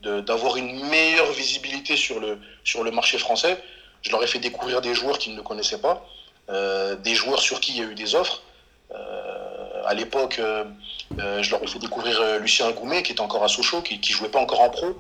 d'avoir 0.03 0.55
de, 0.55 0.61
de, 0.61 0.65
une 0.65 0.87
meilleure 0.87 1.31
visibilité 1.33 1.97
sur 1.97 2.21
le, 2.21 2.39
sur 2.63 2.85
le 2.85 2.93
marché 2.93 3.19
français 3.19 3.61
je 4.03 4.11
leur 4.11 4.23
ai 4.23 4.27
fait 4.27 4.39
découvrir 4.39 4.81
des 4.81 4.95
joueurs 4.95 5.19
qu'ils 5.19 5.35
ne 5.35 5.41
connaissaient 5.41 5.81
pas, 5.81 6.07
euh, 6.51 6.97
des 6.97 7.15
joueurs 7.15 7.41
sur 7.41 7.61
qui 7.61 7.73
il 7.73 7.79
y 7.79 7.81
a 7.81 7.85
eu 7.85 7.95
des 7.95 8.15
offres. 8.15 8.43
Euh, 8.91 9.83
à 9.87 9.95
l'époque, 9.95 10.39
euh, 10.39 10.65
je 11.19 11.51
leur 11.51 11.63
ai 11.63 11.67
fait 11.67 11.79
découvrir 11.79 12.21
Lucien 12.41 12.71
Goumet, 12.73 13.03
qui 13.03 13.13
était 13.13 13.21
encore 13.21 13.45
à 13.45 13.49
Sochaux, 13.49 13.81
qui 13.83 13.99
ne 13.99 14.05
jouait 14.05 14.29
pas 14.29 14.41
encore 14.41 14.61
en 14.61 14.71
pro. 14.71 14.97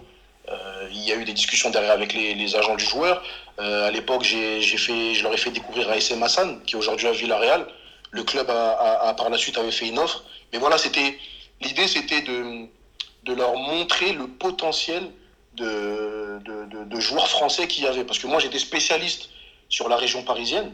il 0.90 1.02
y 1.08 1.12
a 1.12 1.16
eu 1.16 1.24
des 1.24 1.32
discussions 1.32 1.70
derrière 1.70 1.92
avec 1.92 2.12
les, 2.12 2.56
agents 2.56 2.76
du 2.76 2.84
joueur. 2.84 3.22
à 3.58 3.90
l'époque, 3.90 4.22
je 4.24 5.22
leur 5.22 5.34
ai 5.34 5.36
fait 5.36 5.50
découvrir 5.50 5.88
ASM 5.90 6.22
Hassan, 6.22 6.62
qui 6.64 6.74
est 6.74 6.78
aujourd'hui 6.78 7.08
à 7.08 7.12
Villarreal. 7.12 7.66
Le 8.10 8.22
club 8.24 8.50
a, 8.50 9.14
par 9.16 9.30
la 9.30 9.38
suite 9.38 9.58
avait 9.58 9.72
fait 9.72 9.88
une 9.88 9.98
offre. 9.98 10.24
Mais 10.52 10.58
voilà, 10.58 10.78
c'était 10.78 11.18
l'idée, 11.60 11.88
c'était 11.88 12.22
de 12.22 13.32
leur 13.32 13.56
montrer 13.56 14.12
le 14.12 14.26
potentiel 14.26 15.10
de, 15.54 16.40
de, 16.84 17.00
joueurs 17.00 17.28
français 17.28 17.66
qu'il 17.66 17.84
y 17.84 17.86
avait. 17.86 18.04
Parce 18.04 18.18
que 18.18 18.26
moi, 18.26 18.40
j'étais 18.40 18.58
spécialiste 18.58 19.28
sur 19.68 19.88
la 19.88 19.96
région 19.96 20.22
parisienne, 20.22 20.72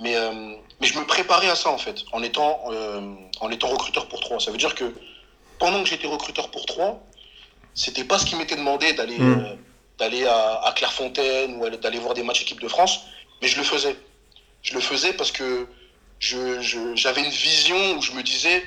mais, 0.00 0.16
euh, 0.16 0.54
mais 0.80 0.86
je 0.86 0.98
me 0.98 1.04
préparais 1.06 1.48
à 1.48 1.54
ça, 1.54 1.70
en 1.70 1.78
fait, 1.78 2.04
en 2.12 2.22
étant, 2.22 2.60
euh, 2.70 3.00
en 3.40 3.50
étant 3.50 3.68
recruteur 3.68 4.08
pour 4.08 4.20
trois. 4.20 4.40
Ça 4.40 4.50
veut 4.50 4.58
dire 4.58 4.74
que 4.74 4.92
pendant 5.58 5.82
que 5.82 5.88
j'étais 5.88 6.06
recruteur 6.06 6.50
pour 6.50 6.66
trois, 6.66 7.02
c'était 7.74 8.04
pas 8.04 8.18
ce 8.18 8.26
qui 8.26 8.36
m'était 8.36 8.56
demandé 8.56 8.92
d'aller 8.94 9.18
mm. 9.18 9.40
euh, 9.40 9.56
d'aller 9.98 10.24
à, 10.24 10.62
à, 10.64 10.72
Clairefontaine 10.72 11.56
ou 11.56 11.68
d'aller 11.68 11.98
voir 11.98 12.14
des 12.14 12.22
matchs 12.22 12.42
équipe 12.42 12.60
de 12.60 12.68
France, 12.68 13.00
mais 13.42 13.48
je 13.48 13.58
le 13.58 13.64
faisais. 13.64 13.96
Je 14.62 14.74
le 14.74 14.80
faisais 14.80 15.12
parce 15.12 15.30
que 15.30 15.66
j'avais 16.20 16.62
je, 16.62 17.18
une 17.18 17.30
vision 17.30 17.98
où 17.98 18.02
je 18.02 18.12
me 18.12 18.22
disais, 18.22 18.62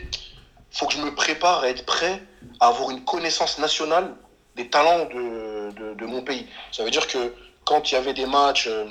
faut 0.72 0.86
que 0.88 0.94
je 0.94 1.00
me 1.00 1.14
prépare 1.14 1.64
à 1.64 1.70
être 1.70 1.86
prêt 1.86 2.22
à 2.60 2.68
avoir 2.68 2.92
une 2.92 3.04
connaissance 3.04 3.60
nationale 3.60 4.16
des 4.56 4.68
talents 4.68 5.06
de, 5.06 5.94
de, 5.96 6.06
mon 6.06 6.22
pays. 6.22 6.46
Ça 6.72 6.84
veut 6.84 6.92
dire 6.92 7.08
que 7.08 7.34
quand 7.66 7.92
il 7.92 7.96
y 7.96 7.98
avait 7.98 8.14
des 8.14 8.26
matchs 8.26 8.68
euh, 8.68 8.86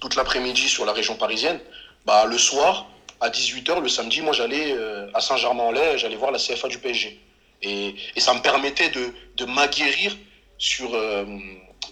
toute 0.00 0.14
l'après-midi 0.16 0.68
sur 0.68 0.84
la 0.84 0.92
région 0.92 1.16
parisienne, 1.16 1.60
bah, 2.06 2.24
le 2.24 2.38
soir, 2.38 2.86
à 3.20 3.28
18h, 3.28 3.80
le 3.80 3.88
samedi, 3.88 4.22
moi 4.22 4.32
j'allais 4.32 4.72
euh, 4.72 5.10
à 5.12 5.20
Saint-Germain-en-Laye, 5.20 5.98
j'allais 5.98 6.16
voir 6.16 6.30
la 6.30 6.38
CFA 6.38 6.68
du 6.68 6.78
PSG. 6.78 7.20
Et, 7.62 7.94
et 8.16 8.20
ça 8.20 8.32
me 8.32 8.40
permettait 8.40 8.88
de, 8.88 9.12
de 9.36 9.44
m'aguerrir 9.44 10.16
sur, 10.56 10.94
euh, 10.94 11.26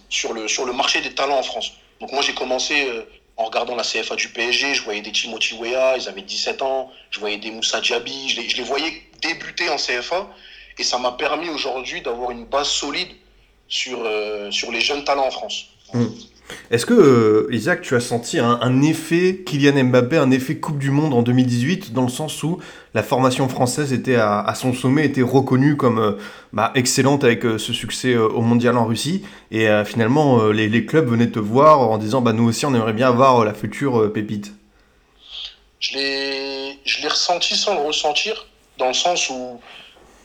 sur, 0.08 0.32
le, 0.32 0.48
sur 0.48 0.64
le 0.64 0.72
marché 0.72 1.02
des 1.02 1.14
talents 1.14 1.38
en 1.38 1.42
France. 1.42 1.72
Donc 2.00 2.12
moi 2.12 2.22
j'ai 2.22 2.34
commencé 2.34 2.88
en 3.38 3.44
regardant 3.44 3.76
la 3.76 3.84
CFA 3.84 4.16
du 4.16 4.28
PSG, 4.30 4.74
je 4.74 4.82
voyais 4.82 5.00
des 5.00 5.12
Timothy 5.12 5.54
Weah, 5.54 5.96
ils 5.96 6.08
avaient 6.08 6.22
17 6.22 6.60
ans, 6.60 6.90
je 7.10 7.20
voyais 7.20 7.38
des 7.38 7.52
Moussa 7.52 7.80
Diaby, 7.80 8.28
je 8.30 8.40
les, 8.40 8.48
je 8.48 8.56
les 8.56 8.64
voyais 8.64 9.02
débuter 9.22 9.68
en 9.70 9.76
CFA. 9.76 10.28
Et 10.78 10.84
ça 10.84 10.98
m'a 10.98 11.12
permis 11.12 11.48
aujourd'hui 11.48 12.02
d'avoir 12.02 12.30
une 12.30 12.44
base 12.44 12.68
solide 12.68 13.08
sur, 13.68 13.98
euh, 14.04 14.50
sur 14.50 14.72
les 14.72 14.80
jeunes 14.80 15.04
talents 15.04 15.26
en 15.26 15.30
France. 15.30 15.66
Hmm. 15.92 16.06
Est-ce 16.70 16.86
que, 16.86 16.94
euh, 16.94 17.54
Isaac, 17.54 17.82
tu 17.82 17.94
as 17.94 18.00
senti 18.00 18.38
un, 18.38 18.82
effet 18.82 19.42
Kylian 19.44 19.84
Mbappé, 19.84 20.16
un 20.16 20.30
effet 20.30 20.56
Coupe 20.56 20.78
du 20.78 20.90
Monde 20.90 21.12
en 21.12 21.20
2018, 21.20 21.92
dans 21.92 22.02
le 22.02 22.08
sens 22.08 22.42
où 22.42 22.58
la 22.94 23.02
formation 23.02 23.50
française 23.50 23.92
était 23.92 24.16
à, 24.16 24.50
son 24.54 24.72
sommet, 24.72 25.04
était 25.04 25.20
reconnue 25.20 25.76
comme 25.76 25.98
euh, 25.98 26.12
bah, 26.54 26.72
excellente 26.74 27.22
avec 27.22 27.42
ce 27.42 27.72
succès 27.74 28.16
au 28.16 28.40
mondial 28.40 28.78
en 28.78 28.86
Russie, 28.86 29.24
et 29.50 29.68
finalement 29.84 30.46
les, 30.48 30.70
les, 30.70 30.86
clubs 30.86 31.06
venaient 31.06 31.30
te 31.30 31.38
voir 31.38 31.80
en 31.80 31.98
disant 31.98 32.22
bah, 32.22 32.32
nous 32.32 32.48
aussi 32.48 32.64
on 32.64 32.74
aimerait 32.74 32.94
bien 32.94 33.08
avoir 33.08 33.44
la 33.44 33.52
future 33.52 34.10
pépite 34.10 34.54
Je 35.80 35.98
l'ai 35.98 37.08
ressenti 37.08 37.56
sans 37.56 37.74
le 37.74 37.86
ressentir, 37.86 38.46
dans 38.78 38.88
le 38.88 38.94
sens 38.94 39.28
où 39.28 39.60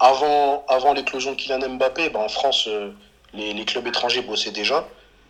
avant, 0.03 0.93
l'éclosion 0.93 1.31
de 1.31 1.37
Kylian 1.37 1.69
Mbappé, 1.69 2.09
ben 2.09 2.19
en 2.19 2.29
France, 2.29 2.67
euh, 2.67 2.91
les, 3.33 3.53
les, 3.53 3.65
clubs 3.65 3.87
étrangers 3.87 4.21
bossaient 4.21 4.51
déjà. 4.51 4.87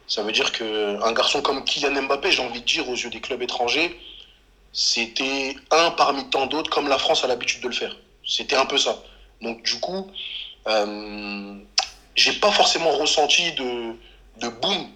Ça 0.08 0.24
veut 0.24 0.32
dire 0.32 0.52
qu'un 0.52 1.12
garçon 1.14 1.42
comme 1.42 1.64
Kylian 1.64 2.02
Mbappé, 2.04 2.32
j'ai 2.32 2.42
envie 2.42 2.62
de 2.62 2.66
dire, 2.66 2.90
aux 2.90 2.96
yeux 2.96 3.10
des 3.10 3.22
clubs 3.22 3.42
étrangers, 3.42 4.00
c'était 4.72 5.56
un 5.70 5.92
parmi 5.92 6.28
tant 6.30 6.48
d'autres, 6.48 6.72
comme 6.72 6.88
la 6.88 6.98
France 6.98 7.24
a 7.24 7.28
l'habitude 7.28 7.62
de 7.62 7.68
le 7.68 7.74
faire. 7.74 7.96
C'était 8.26 8.56
un 8.56 8.66
peu 8.66 8.78
ça. 8.78 9.04
Donc, 9.42 9.62
du 9.64 9.80
coup, 9.80 10.10
euh, 10.68 11.56
j'ai 12.16 12.34
pas 12.34 12.52
forcément 12.52 12.92
ressenti 12.92 13.52
de, 13.54 13.94
de 14.42 14.48
boom. 14.48 14.88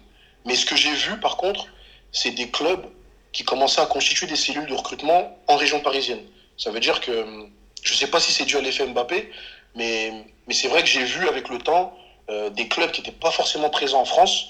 Mais 0.44 0.56
ce 0.56 0.66
que 0.66 0.74
j'ai 0.76 0.92
vu, 0.92 1.20
par 1.20 1.36
contre, 1.36 1.66
c'est 2.10 2.32
des 2.32 2.50
clubs 2.50 2.84
qui 3.32 3.44
commençaient 3.44 3.80
à 3.82 3.86
constituer 3.86 4.26
des 4.26 4.36
cellules 4.36 4.66
de 4.66 4.74
recrutement 4.74 5.38
en 5.46 5.56
région 5.56 5.78
parisienne. 5.80 6.22
Ça 6.56 6.72
veut 6.72 6.80
dire 6.80 7.00
que, 7.00 7.46
je 7.82 7.94
sais 7.94 8.08
pas 8.08 8.18
si 8.18 8.32
c'est 8.32 8.44
dû 8.44 8.56
à 8.56 8.60
l'effet 8.60 8.86
Mbappé, 8.86 9.30
mais, 9.74 10.12
mais 10.46 10.54
c'est 10.54 10.68
vrai 10.68 10.82
que 10.82 10.88
j'ai 10.88 11.04
vu 11.04 11.28
avec 11.28 11.48
le 11.48 11.58
temps 11.58 11.96
euh, 12.30 12.50
des 12.50 12.68
clubs 12.68 12.90
qui 12.90 13.00
n'étaient 13.00 13.12
pas 13.12 13.30
forcément 13.30 13.70
présents 13.70 14.00
en 14.00 14.04
France 14.04 14.48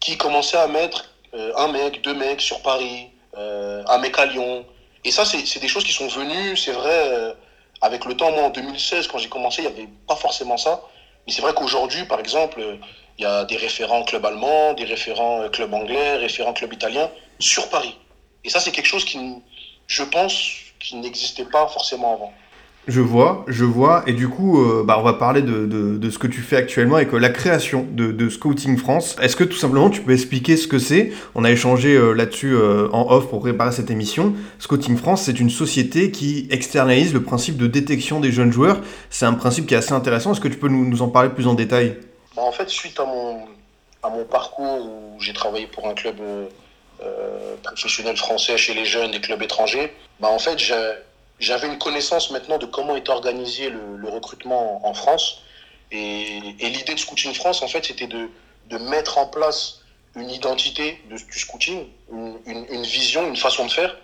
qui 0.00 0.16
commençaient 0.16 0.56
à 0.56 0.66
mettre 0.66 1.10
euh, 1.34 1.52
un 1.56 1.68
mec, 1.68 2.02
deux 2.02 2.14
mecs 2.14 2.40
sur 2.40 2.60
Paris, 2.62 3.08
euh, 3.36 3.84
un 3.86 3.98
mec 3.98 4.18
à 4.18 4.26
Lyon. 4.26 4.64
Et 5.04 5.10
ça, 5.10 5.24
c'est 5.24 5.60
des 5.60 5.68
choses 5.68 5.84
qui 5.84 5.92
sont 5.92 6.08
venues, 6.08 6.56
c'est 6.56 6.72
vrai, 6.72 7.34
avec 7.82 8.06
le 8.06 8.16
temps. 8.16 8.32
Moi, 8.32 8.44
en 8.44 8.48
2016, 8.48 9.06
quand 9.06 9.18
j'ai 9.18 9.28
commencé, 9.28 9.62
il 9.62 9.68
n'y 9.68 9.72
avait 9.72 9.88
pas 10.08 10.16
forcément 10.16 10.56
ça. 10.56 10.82
Mais 11.26 11.32
c'est 11.32 11.42
vrai 11.42 11.52
qu'aujourd'hui, 11.52 12.04
par 12.04 12.20
exemple, 12.20 12.62
il 13.18 13.22
y 13.22 13.26
a 13.26 13.44
des 13.44 13.56
référents 13.56 14.02
club 14.04 14.24
allemand, 14.24 14.72
des 14.72 14.84
référents 14.84 15.46
club 15.50 15.74
anglais, 15.74 16.16
référents 16.16 16.54
club 16.54 16.72
italien 16.72 17.10
sur 17.38 17.68
Paris. 17.68 17.98
Et 18.44 18.50
ça, 18.50 18.60
c'est 18.60 18.72
quelque 18.72 18.86
chose 18.86 19.04
qui, 19.04 19.18
je 19.86 20.02
pense, 20.04 20.34
qui 20.80 20.96
n'existait 20.96 21.44
pas 21.44 21.68
forcément 21.68 22.14
avant. 22.14 22.32
Je 22.86 23.00
vois, 23.00 23.46
je 23.48 23.64
vois. 23.64 24.02
Et 24.06 24.12
du 24.12 24.28
coup, 24.28 24.60
euh, 24.60 24.84
bah, 24.84 24.98
on 24.98 25.02
va 25.02 25.14
parler 25.14 25.40
de, 25.40 25.64
de, 25.64 25.96
de, 25.96 26.10
ce 26.10 26.18
que 26.18 26.26
tu 26.26 26.42
fais 26.42 26.56
actuellement 26.56 26.96
avec 26.96 27.14
euh, 27.14 27.18
la 27.18 27.30
création 27.30 27.86
de, 27.90 28.12
de 28.12 28.28
Scouting 28.28 28.76
France. 28.76 29.16
Est-ce 29.22 29.36
que 29.36 29.44
tout 29.44 29.56
simplement 29.56 29.88
tu 29.88 30.02
peux 30.02 30.12
expliquer 30.12 30.58
ce 30.58 30.68
que 30.68 30.78
c'est? 30.78 31.10
On 31.34 31.44
a 31.44 31.50
échangé 31.50 31.96
euh, 31.96 32.12
là-dessus 32.12 32.54
en 32.92 33.10
off 33.10 33.28
pour 33.28 33.40
préparer 33.40 33.72
cette 33.72 33.90
émission. 33.90 34.34
Scouting 34.58 34.98
France, 34.98 35.22
c'est 35.22 35.40
une 35.40 35.48
société 35.48 36.10
qui 36.10 36.46
externalise 36.50 37.14
le 37.14 37.22
principe 37.22 37.56
de 37.56 37.66
détection 37.66 38.20
des 38.20 38.32
jeunes 38.32 38.52
joueurs. 38.52 38.80
C'est 39.08 39.24
un 39.24 39.32
principe 39.34 39.66
qui 39.66 39.72
est 39.72 39.78
assez 39.78 39.92
intéressant. 39.92 40.32
Est-ce 40.32 40.40
que 40.40 40.48
tu 40.48 40.58
peux 40.58 40.68
nous, 40.68 40.84
nous 40.84 41.00
en 41.00 41.08
parler 41.08 41.30
plus 41.30 41.46
en 41.46 41.54
détail? 41.54 41.96
Bah, 42.36 42.42
En 42.42 42.52
fait, 42.52 42.68
suite 42.68 43.00
à 43.00 43.06
mon, 43.06 43.38
à 44.02 44.10
mon 44.10 44.24
parcours 44.24 44.84
où 44.84 45.20
j'ai 45.20 45.32
travaillé 45.32 45.66
pour 45.68 45.88
un 45.88 45.94
club 45.94 46.16
professionnel 47.62 48.16
français 48.16 48.58
chez 48.58 48.74
les 48.74 48.84
jeunes 48.84 49.14
et 49.14 49.20
clubs 49.20 49.42
étrangers, 49.42 49.90
bah, 50.20 50.28
en 50.30 50.38
fait, 50.38 50.58
j'ai 50.58 50.74
j'avais 51.40 51.66
une 51.66 51.78
connaissance 51.78 52.30
maintenant 52.30 52.58
de 52.58 52.66
comment 52.66 52.96
est 52.96 53.08
organisé 53.08 53.68
le, 53.68 53.96
le 53.96 54.08
recrutement 54.08 54.86
en 54.86 54.94
France. 54.94 55.42
Et, 55.90 56.38
et 56.60 56.68
l'idée 56.70 56.94
de 56.94 56.98
Scouting 56.98 57.34
France, 57.34 57.62
en 57.62 57.68
fait, 57.68 57.84
c'était 57.84 58.06
de, 58.06 58.28
de, 58.68 58.78
mettre 58.78 59.18
en 59.18 59.26
place 59.26 59.80
une 60.16 60.30
identité 60.30 61.00
de, 61.10 61.16
du 61.16 61.38
scouting, 61.38 61.86
une, 62.10 62.38
une, 62.46 62.82
vision, 62.82 63.26
une 63.28 63.36
façon 63.36 63.66
de 63.66 63.70
faire, 63.70 63.96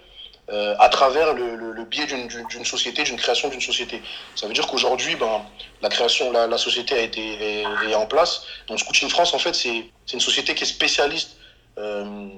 euh, 0.50 0.74
à 0.78 0.88
travers 0.88 1.32
le, 1.34 1.54
le, 1.54 1.72
le 1.72 1.84
biais 1.84 2.06
d'une 2.06 2.64
société, 2.64 3.04
d'une 3.04 3.16
création 3.16 3.48
d'une 3.48 3.60
société. 3.60 4.02
Ça 4.34 4.46
veut 4.46 4.52
dire 4.52 4.66
qu'aujourd'hui, 4.66 5.14
ben, 5.16 5.42
la 5.82 5.88
création, 5.88 6.32
la, 6.32 6.46
la 6.46 6.58
société 6.58 6.94
a 6.94 7.00
été 7.00 7.60
est, 7.60 7.64
est 7.88 7.94
en 7.94 8.06
place. 8.06 8.42
Donc 8.66 8.80
Scouting 8.80 9.08
France, 9.08 9.34
en 9.34 9.38
fait, 9.38 9.54
c'est 9.54 9.84
une 10.12 10.20
société 10.20 10.54
qui 10.54 10.64
est 10.64 10.66
spécialiste 10.66 11.36
euh, 11.78 12.28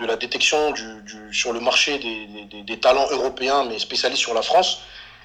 de 0.00 0.06
la 0.06 0.16
détection 0.16 0.74
sur 1.32 1.52
le 1.52 1.60
marché 1.60 1.98
des, 1.98 2.80
talents 2.80 3.06
européens, 3.10 3.64
mais 3.64 3.78
spécialistes 3.78 4.22
sur 4.22 4.34
la 4.34 4.42
France. 4.42 4.80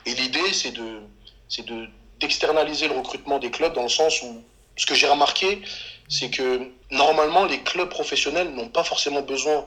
Et 0.06 0.14
l'idée, 0.14 0.54
c'est 0.54 0.72
de, 0.72 1.02
c'est 1.48 1.66
de, 1.66 1.88
d'externaliser 2.20 2.88
le 2.88 2.96
recrutement 2.96 3.40
des 3.40 3.52
clubs 3.52 3.74
dans 3.74 3.84
le 3.84 3.90
sens 3.90 4.22
où, 4.22 4.44
ce 4.78 4.86
que 4.86 4.96
j'ai 4.96 5.08
remarqué, 5.08 5.62
c'est 6.08 6.30
que 6.30 6.72
normalement, 6.92 7.46
les 7.46 7.60
clubs 7.60 7.90
professionnels 7.90 8.50
n'ont 8.52 8.70
pas 8.70 8.84
forcément 8.84 9.22
besoin 9.22 9.66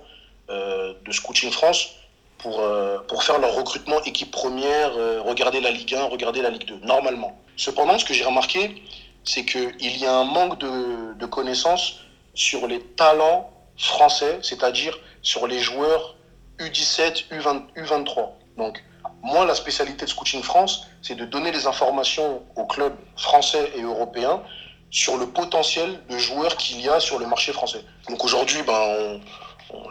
euh, 0.51 0.95
de 1.05 1.13
Scouting 1.13 1.51
France 1.51 1.91
pour, 2.39 2.61
euh, 2.61 2.99
pour 3.09 3.23
faire 3.23 3.39
leur 3.39 3.55
recrutement 3.55 4.03
équipe 4.05 4.31
première, 4.31 4.97
euh, 4.97 5.21
regarder 5.23 5.61
la 5.61 5.71
Ligue 5.71 5.95
1, 5.95 6.05
regarder 6.05 6.43
la 6.43 6.51
Ligue 6.51 6.67
2, 6.67 6.81
normalement. 6.83 7.39
Cependant, 7.57 7.99
ce 7.99 8.05
que 8.05 8.15
j'ai 8.15 8.25
remarqué, 8.25 8.83
c'est 9.25 9.45
qu'il 9.45 9.97
y 9.97 10.05
a 10.05 10.15
un 10.15 10.25
manque 10.25 10.59
de, 10.59 11.15
de 11.15 11.27
connaissances 11.27 12.01
sur 12.35 12.67
les 12.67 12.81
talents 12.81 13.51
français, 13.77 14.39
c'est-à-dire 14.43 14.99
sur 15.23 15.47
les 15.47 15.59
joueurs 15.59 16.17
U17, 16.59 17.29
U20, 17.31 17.63
U23. 17.77 18.31
Donc, 18.57 18.83
moi, 19.23 19.45
la 19.47 19.55
spécialité 19.55 20.05
de 20.05 20.11
Scouting 20.11 20.43
France, 20.43 20.87
c'est 21.03 21.15
de 21.15 21.25
donner 21.25 21.51
des 21.51 21.67
informations 21.67 22.43
aux 22.57 22.67
clubs 22.67 22.97
français 23.17 23.73
et 23.77 23.83
européens 23.83 24.43
sur 24.91 25.17
le 25.17 25.27
potentiel 25.27 25.99
de 26.09 26.19
joueurs 26.19 26.57
qu'il 26.57 26.81
y 26.81 26.89
a 26.89 27.01
sur 27.01 27.19
le 27.19 27.27
marché 27.27 27.53
français. 27.53 27.83
Donc 28.09 28.23
aujourd'hui, 28.25 28.63
ben, 28.63 29.21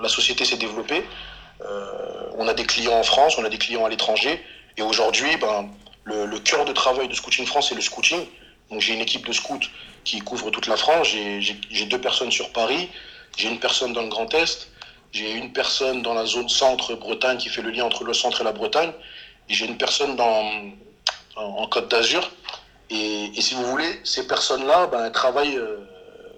la 0.02 0.08
société 0.08 0.46
s'est 0.46 0.58
développée. 0.58 1.04
Euh, 1.65 2.30
on 2.38 2.48
a 2.48 2.54
des 2.54 2.65
clients 2.65 2.98
en 2.98 3.04
France, 3.04 3.38
on 3.38 3.43
a 3.43 3.50
des 3.50 3.58
clients 3.58 3.86
à 3.86 3.89
l'étranger. 3.89 4.41
Et 4.78 4.82
aujourd'hui, 4.82 5.36
ben, 5.38 5.69
le, 6.06 6.26
le, 6.26 6.39
cœur 6.39 6.63
de 6.63 6.72
travail 6.72 7.08
de 7.08 7.13
Scouting 7.13 7.46
France, 7.46 7.69
c'est 7.69 7.76
le 7.76 7.82
scouting. 7.82 8.26
Donc 8.69 8.82
j'ai 8.82 8.93
une 8.93 9.02
équipe 9.02 9.26
de 9.26 9.34
scouts 9.34 9.60
qui 10.04 10.19
couvre 10.19 10.52
toute 10.52 10.67
la 10.67 10.78
France. 10.78 11.08
J'ai 11.08 11.86
deux 11.86 12.00
personnes 12.00 12.32
sur 12.32 12.52
Paris. 12.52 12.89
J'ai 13.38 13.50
une 13.50 13.60
personne 13.60 13.93
dans 13.93 14.04
le 14.04 14.10
Grand 14.10 14.32
Est, 14.34 14.69
j'ai 15.12 15.32
une 15.32 15.54
personne 15.54 16.02
dans 16.02 16.13
la 16.13 16.26
zone 16.26 16.50
centre-Bretagne 16.50 17.38
qui 17.38 17.50
fait 17.50 17.62
le 17.62 17.69
lien 17.69 17.86
entre 17.86 18.04
le 18.04 18.13
centre 18.13 18.41
et 18.41 18.43
la 18.43 18.52
Bretagne, 18.52 18.91
et 19.50 19.54
j'ai 19.54 19.65
une 19.65 19.78
personne 19.78 20.15
dans, 20.15 20.43
en, 21.36 21.43
en 21.43 21.67
Côte 21.67 21.89
d'Azur. 21.89 22.32
Et, 22.89 23.26
et, 23.36 23.41
si 23.41 23.54
vous 23.54 23.65
voulez, 23.65 24.00
ces 24.04 24.28
personnes-là 24.28 24.88
ben, 24.88 25.10
travaillent 25.12 25.58
euh, 25.58 25.78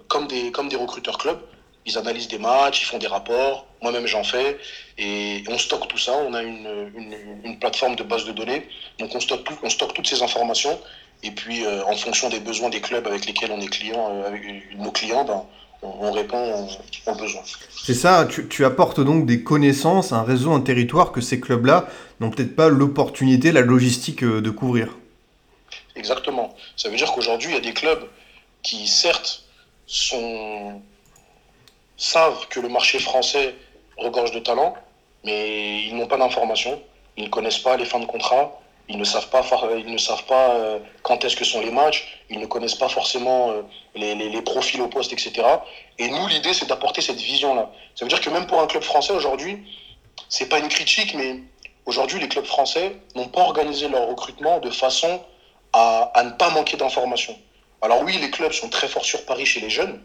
comme, 0.08 0.26
des, 0.26 0.50
comme 0.52 0.68
des 0.68 0.76
recruteurs 0.76 1.18
clubs. 1.18 1.40
Ils 1.86 1.96
analysent 1.98 2.28
des 2.28 2.38
matchs, 2.38 2.82
ils 2.82 2.84
font 2.84 2.98
des 2.98 3.06
rapports, 3.06 3.66
moi-même 3.80 4.06
j'en 4.06 4.24
fais, 4.24 4.58
et 4.98 5.44
on 5.48 5.56
stocke 5.56 5.86
tout 5.86 5.98
ça. 5.98 6.12
On 6.12 6.34
a 6.34 6.42
une, 6.42 6.90
une, 6.96 7.16
une, 7.44 7.58
plateforme 7.58 7.94
de 7.94 8.02
base 8.02 8.24
de 8.24 8.32
données, 8.32 8.68
donc 8.98 9.14
on 9.14 9.20
stocke, 9.20 9.48
on 9.62 9.70
stocke 9.70 9.94
toutes 9.94 10.08
ces 10.08 10.20
informations, 10.20 10.80
et 11.22 11.30
puis 11.30 11.64
euh, 11.64 11.84
en 11.84 11.94
fonction 11.94 12.28
des 12.28 12.40
besoins 12.40 12.70
des 12.70 12.80
clubs 12.80 13.06
avec 13.06 13.24
lesquels 13.24 13.52
on 13.52 13.60
est 13.60 13.68
client, 13.68 14.08
euh, 14.10 14.26
avec 14.26 14.76
nos 14.76 14.90
clients, 14.90 15.24
ben, 15.24 15.46
on 15.82 16.12
répond 16.12 16.68
aux 17.06 17.14
besoins. 17.14 17.42
C'est 17.84 17.94
ça, 17.94 18.26
tu, 18.28 18.48
tu, 18.48 18.64
apportes 18.64 19.00
donc 19.00 19.26
des 19.26 19.42
connaissances, 19.42 20.12
un 20.12 20.22
réseau, 20.22 20.52
un 20.52 20.60
territoire 20.60 21.12
que 21.12 21.20
ces 21.20 21.40
clubs-là 21.40 21.86
n'ont 22.20 22.30
peut-être 22.30 22.56
pas 22.56 22.68
l'opportunité, 22.68 23.52
la 23.52 23.60
logistique 23.60 24.24
euh, 24.24 24.40
de 24.40 24.50
couvrir. 24.50 24.96
Exactement. 25.94 26.54
Ça 26.76 26.88
veut 26.88 26.96
dire 26.96 27.12
qu'aujourd'hui, 27.12 27.50
il 27.50 27.54
y 27.54 27.58
a 27.58 27.60
des 27.60 27.72
clubs 27.72 28.04
qui, 28.62 28.86
certes, 28.88 29.44
sont, 29.86 30.80
savent 31.96 32.48
que 32.48 32.60
le 32.60 32.68
marché 32.68 32.98
français 32.98 33.54
regorge 33.96 34.32
de 34.32 34.40
talent, 34.40 34.74
mais 35.24 35.82
ils 35.86 35.96
n'ont 35.96 36.06
pas 36.06 36.18
d'informations, 36.18 36.80
ils 37.16 37.24
ne 37.24 37.30
connaissent 37.30 37.58
pas 37.58 37.76
les 37.76 37.84
fins 37.84 38.00
de 38.00 38.06
contrat, 38.06 38.60
ils 38.88 38.98
ne 38.98 39.04
savent 39.04 39.28
pas, 39.30 39.44
ils 39.76 39.90
ne 39.90 39.98
savent 39.98 40.24
pas 40.24 40.50
euh, 40.50 40.78
quand 41.02 41.24
est-ce 41.24 41.36
que 41.36 41.44
sont 41.44 41.60
les 41.60 41.70
matchs, 41.70 42.20
ils 42.30 42.38
ne 42.38 42.46
connaissent 42.46 42.76
pas 42.76 42.88
forcément 42.88 43.50
euh, 43.50 43.62
les, 43.94 44.42
profils 44.42 44.80
au 44.80 44.88
poste, 44.88 45.12
etc. 45.12 45.42
Et 45.98 46.08
nous, 46.08 46.26
l'idée, 46.28 46.54
c'est 46.54 46.66
d'apporter 46.66 47.00
cette 47.00 47.20
vision-là. 47.20 47.70
Ça 47.94 48.04
veut 48.04 48.08
dire 48.08 48.20
que 48.20 48.30
même 48.30 48.46
pour 48.46 48.60
un 48.60 48.66
club 48.66 48.82
français 48.82 49.12
aujourd'hui, 49.12 49.58
c'est 50.28 50.48
pas 50.48 50.58
une 50.58 50.68
critique, 50.68 51.14
mais 51.14 51.40
aujourd'hui, 51.84 52.20
les 52.20 52.28
clubs 52.28 52.44
français 52.44 52.96
n'ont 53.14 53.28
pas 53.28 53.42
organisé 53.42 53.88
leur 53.88 54.06
recrutement 54.08 54.60
de 54.60 54.70
façon 54.70 55.20
à, 55.72 56.10
à 56.14 56.22
ne 56.22 56.30
pas 56.30 56.50
manquer 56.50 56.76
d'informations. 56.76 57.36
Alors 57.82 58.02
oui, 58.02 58.16
les 58.18 58.30
clubs 58.30 58.52
sont 58.52 58.68
très 58.68 58.88
forts 58.88 59.04
sur 59.04 59.24
Paris 59.26 59.46
chez 59.46 59.60
les 59.60 59.70
jeunes, 59.70 60.00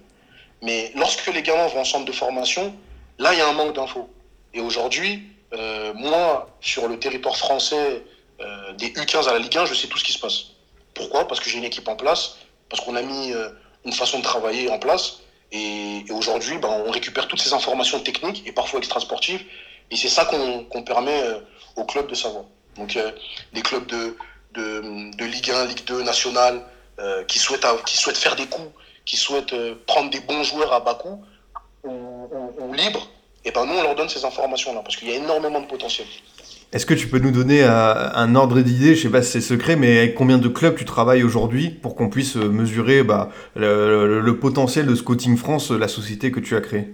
mais 0.62 0.92
lorsque 0.96 1.28
les 1.28 1.42
gamins 1.42 1.68
vont 1.68 1.82
en 1.82 1.86
centre 1.86 2.06
de 2.06 2.12
formation, 2.12 2.74
là, 3.20 3.34
il 3.34 3.40
y 3.40 3.42
a 3.42 3.48
un 3.48 3.54
manque 3.54 3.76
d'infos. 3.76 4.10
Et 4.54 4.60
aujourd'hui, 4.60 5.24
euh, 5.54 5.94
moi, 5.96 6.50
sur 6.62 6.88
le 6.88 7.00
territoire 7.00 7.38
français, 7.38 8.04
euh, 8.44 8.74
des 8.74 8.90
U15 8.90 9.28
à 9.28 9.34
la 9.34 9.40
Ligue 9.40 9.58
1, 9.58 9.66
je 9.66 9.74
sais 9.74 9.88
tout 9.88 9.98
ce 9.98 10.04
qui 10.04 10.14
se 10.14 10.20
passe. 10.20 10.46
Pourquoi? 10.94 11.28
Parce 11.28 11.40
que 11.40 11.50
j'ai 11.50 11.58
une 11.58 11.64
équipe 11.64 11.88
en 11.88 11.96
place, 11.96 12.38
parce 12.70 12.84
qu'on 12.84 12.96
a 12.96 13.02
mis 13.02 13.34
euh, 13.34 13.50
une 13.86 13.94
façon 13.94 14.20
de 14.20 14.24
travailler 14.24 14.70
en 14.70 14.80
place. 14.80 15.20
Et, 15.52 16.04
aujourd'hui, 16.12 16.58
ben, 16.58 16.70
on 16.86 16.92
récupère 16.92 17.28
toutes 17.28 17.42
ces 17.42 17.54
informations 17.54 18.00
techniques 18.00 18.44
et 18.46 18.52
parfois 18.52 18.80
extrasportives. 18.80 19.44
Et 19.90 19.96
c'est 19.98 20.10
ça 20.10 20.26
qu'on 20.26 20.64
qu 20.64 20.84
permet 20.84 21.22
euh, 21.24 21.40
aux 21.76 21.86
clubs 21.86 22.08
de 22.08 22.16
savoir. 22.16 22.46
Donc, 22.78 22.98
les 23.52 23.62
clubs 23.62 23.86
de, 23.86 24.16
Ligue 25.20 25.52
1, 25.52 25.66
Ligue 25.66 25.84
2, 25.86 26.04
nationale, 26.04 26.62
qui, 27.28 27.40
souhaitent, 27.40 27.66
faire 28.16 28.36
des 28.38 28.46
coups, 28.46 28.70
qui 29.06 29.18
souhaitent 29.18 29.56
prendre 29.86 30.10
des 30.10 30.22
bons 30.22 30.44
joueurs 30.44 30.72
à 30.72 30.80
bas 30.80 30.94
coût 30.94 31.22
ou, 31.84 31.90
ou, 31.90 32.54
ou 32.60 32.74
libres, 32.74 33.08
et 33.44 33.52
ben 33.52 33.66
nous, 33.66 33.74
on 33.74 33.82
leur 33.82 33.96
donne 33.96 34.10
ces 34.10 34.24
informations-là, 34.24 34.82
parce 34.82 34.96
qu'il 34.96 35.10
y 35.10 35.14
a 35.14 35.16
énormément 35.16 35.62
de 35.62 35.66
potentiel. 35.66 36.08
Est-ce 36.74 36.86
que 36.86 36.94
tu 36.94 37.08
peux 37.10 37.20
nous 37.20 37.32
donner 37.32 37.64
un 37.64 38.36
ordre 38.36 38.62
d'idée, 38.62 38.96
je 38.96 39.04
sais 39.04 39.10
pas 39.10 39.22
si 39.22 39.32
c'est 39.32 39.42
secret, 39.42 39.76
mais 39.76 39.98
avec 39.98 40.16
combien 40.16 40.38
de 40.38 40.48
clubs 40.48 40.78
tu 40.78 40.86
travailles 40.86 41.22
aujourd'hui 41.22 41.70
pour 41.70 41.96
qu'on 41.96 42.10
puisse 42.10 42.36
mesurer 42.36 43.04
bah, 43.04 43.30
le, 43.56 44.32
potentiel 44.40 44.86
de 44.86 44.96
Scouting 44.96 45.36
France, 45.36 45.72
la 45.72 45.90
société 45.90 46.32
que 46.32 46.40
tu 46.40 46.56
as 46.56 46.62
créée? 46.62 46.88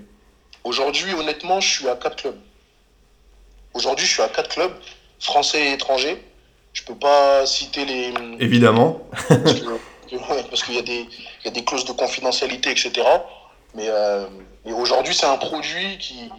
Aujourd'hui, 0.64 1.14
honnêtement, 1.14 1.60
je 1.60 1.70
suis 1.70 1.88
à 1.88 1.96
quatre 1.96 2.16
clubs. 2.16 2.38
Aujourd'hui, 3.76 4.08
je 4.08 4.12
suis 4.14 4.24
à 4.24 4.30
quatre 4.30 4.50
clubs, 4.50 4.74
français 5.20 5.68
et 5.68 5.74
étrangers. 5.74 6.18
Je 6.74 6.82
peux 6.84 6.96
pas 6.96 7.46
citer 7.46 7.86
les. 7.86 8.14
Évidemment. 8.40 9.08
parce 9.30 9.54
qu'il 10.64 10.74
y, 10.74 10.78
y, 10.78 11.48
a 11.48 11.52
des 11.52 11.64
clauses 11.64 11.86
de 11.86 11.92
confidentialité, 11.92 12.72
etc. 12.72 12.92
Mais, 13.76 13.88
euh, 13.88 14.26
mais 14.66 14.74
aujourd'hui, 14.74 15.14
c'est 15.14 15.28
un 15.28 15.38
produit 15.38 16.00
qui, 16.00 16.30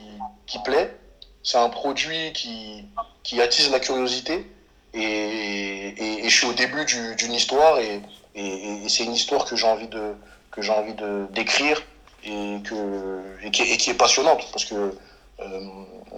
qui 0.47 0.59
plaît. 0.65 0.97
C'est 1.43 1.59
un 1.59 1.69
produit 1.69 2.33
qui, 2.33 2.85
qui 3.23 3.41
attise 3.41 3.71
la 3.71 3.81
curiosité. 3.81 4.47
Et, 4.95 5.01
et, 5.03 6.25
et 6.25 6.29
je 6.29 6.37
suis 6.37 6.47
au 6.47 6.55
début 6.55 6.85
d'une 6.87 7.35
histoire 7.35 7.79
et, 7.79 8.01
et 8.35 8.89
c'est 8.89 9.05
une 9.05 9.13
histoire 9.13 9.45
que 9.45 9.55
j'ai 9.55 9.67
envie 9.67 9.89
de 9.89 10.15
que 10.51 10.63
j'ai 10.63 10.73
envie 10.73 10.95
de 10.95 11.27
d'écrire 11.31 11.83
et 12.25 12.57
que 12.65 13.21
et 13.43 13.51
qui, 13.51 13.63
et 13.63 13.77
qui, 13.77 13.91
est 13.91 13.95
passionnante 13.95 14.47
parce 14.51 14.65
que 14.65 14.95
euh, 15.41 15.61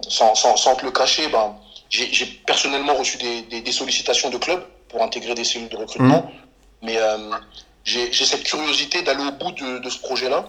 sans, 0.08 0.34
sans, 0.34 0.56
sans 0.56 0.76
te 0.76 0.84
le 0.84 0.92
cacher, 0.92 1.28
ben 1.28 1.56
j'ai 1.90 2.26
personnellement 2.46 2.94
reçu 2.94 3.18
des, 3.18 3.42
des, 3.42 3.60
des, 3.62 3.72
sollicitations 3.72 4.30
de 4.30 4.38
clubs 4.38 4.64
pour 4.88 5.02
intégrer 5.02 5.34
des 5.34 5.42
cellules 5.44 5.68
de 5.68 5.76
recrutement, 5.76 6.22
mmh. 6.22 6.86
mais 6.86 6.96
euh, 6.96 7.30
j'ai 7.82 8.12
cette 8.12 8.44
curiosité 8.44 9.02
d'aller 9.02 9.24
au 9.24 9.32
bout 9.32 9.50
de, 9.52 9.78
de 9.78 9.90
ce 9.90 9.98
projet-là, 9.98 10.44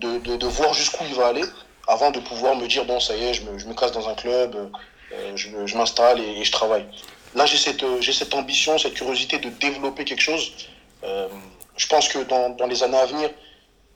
de, 0.00 0.18
de, 0.18 0.36
de 0.36 0.46
voir 0.46 0.74
jusqu'où 0.74 1.04
il 1.08 1.14
va 1.14 1.28
aller 1.28 1.44
avant 1.90 2.12
de 2.12 2.20
pouvoir 2.20 2.54
me 2.56 2.66
dire 2.68 2.84
bon 2.84 3.00
ça 3.00 3.16
y 3.16 3.24
est 3.24 3.34
je 3.34 3.42
me, 3.42 3.58
je 3.58 3.66
me 3.66 3.74
casse 3.74 3.92
dans 3.92 4.08
un 4.08 4.14
club 4.14 4.54
euh, 5.12 5.32
je, 5.34 5.48
je 5.66 5.76
m'installe 5.76 6.20
et, 6.20 6.44
je 6.44 6.52
travaille. 6.52 6.86
Là 7.34 7.44
j'ai 7.46 7.56
cette 7.56 7.84
j'ai 8.00 8.12
cette 8.12 8.32
ambition 8.34 8.78
cette 8.78 8.94
curiosité 8.94 9.38
de 9.38 9.50
développer 9.50 10.04
quelque 10.04 10.22
chose. 10.30 10.52
Euh, 11.02 11.28
je 11.76 11.86
pense 11.88 12.08
que 12.08 12.20
dans, 12.32 12.50
dans 12.50 12.66
les 12.66 12.82
années 12.84 12.98
à 12.98 13.06
venir 13.06 13.30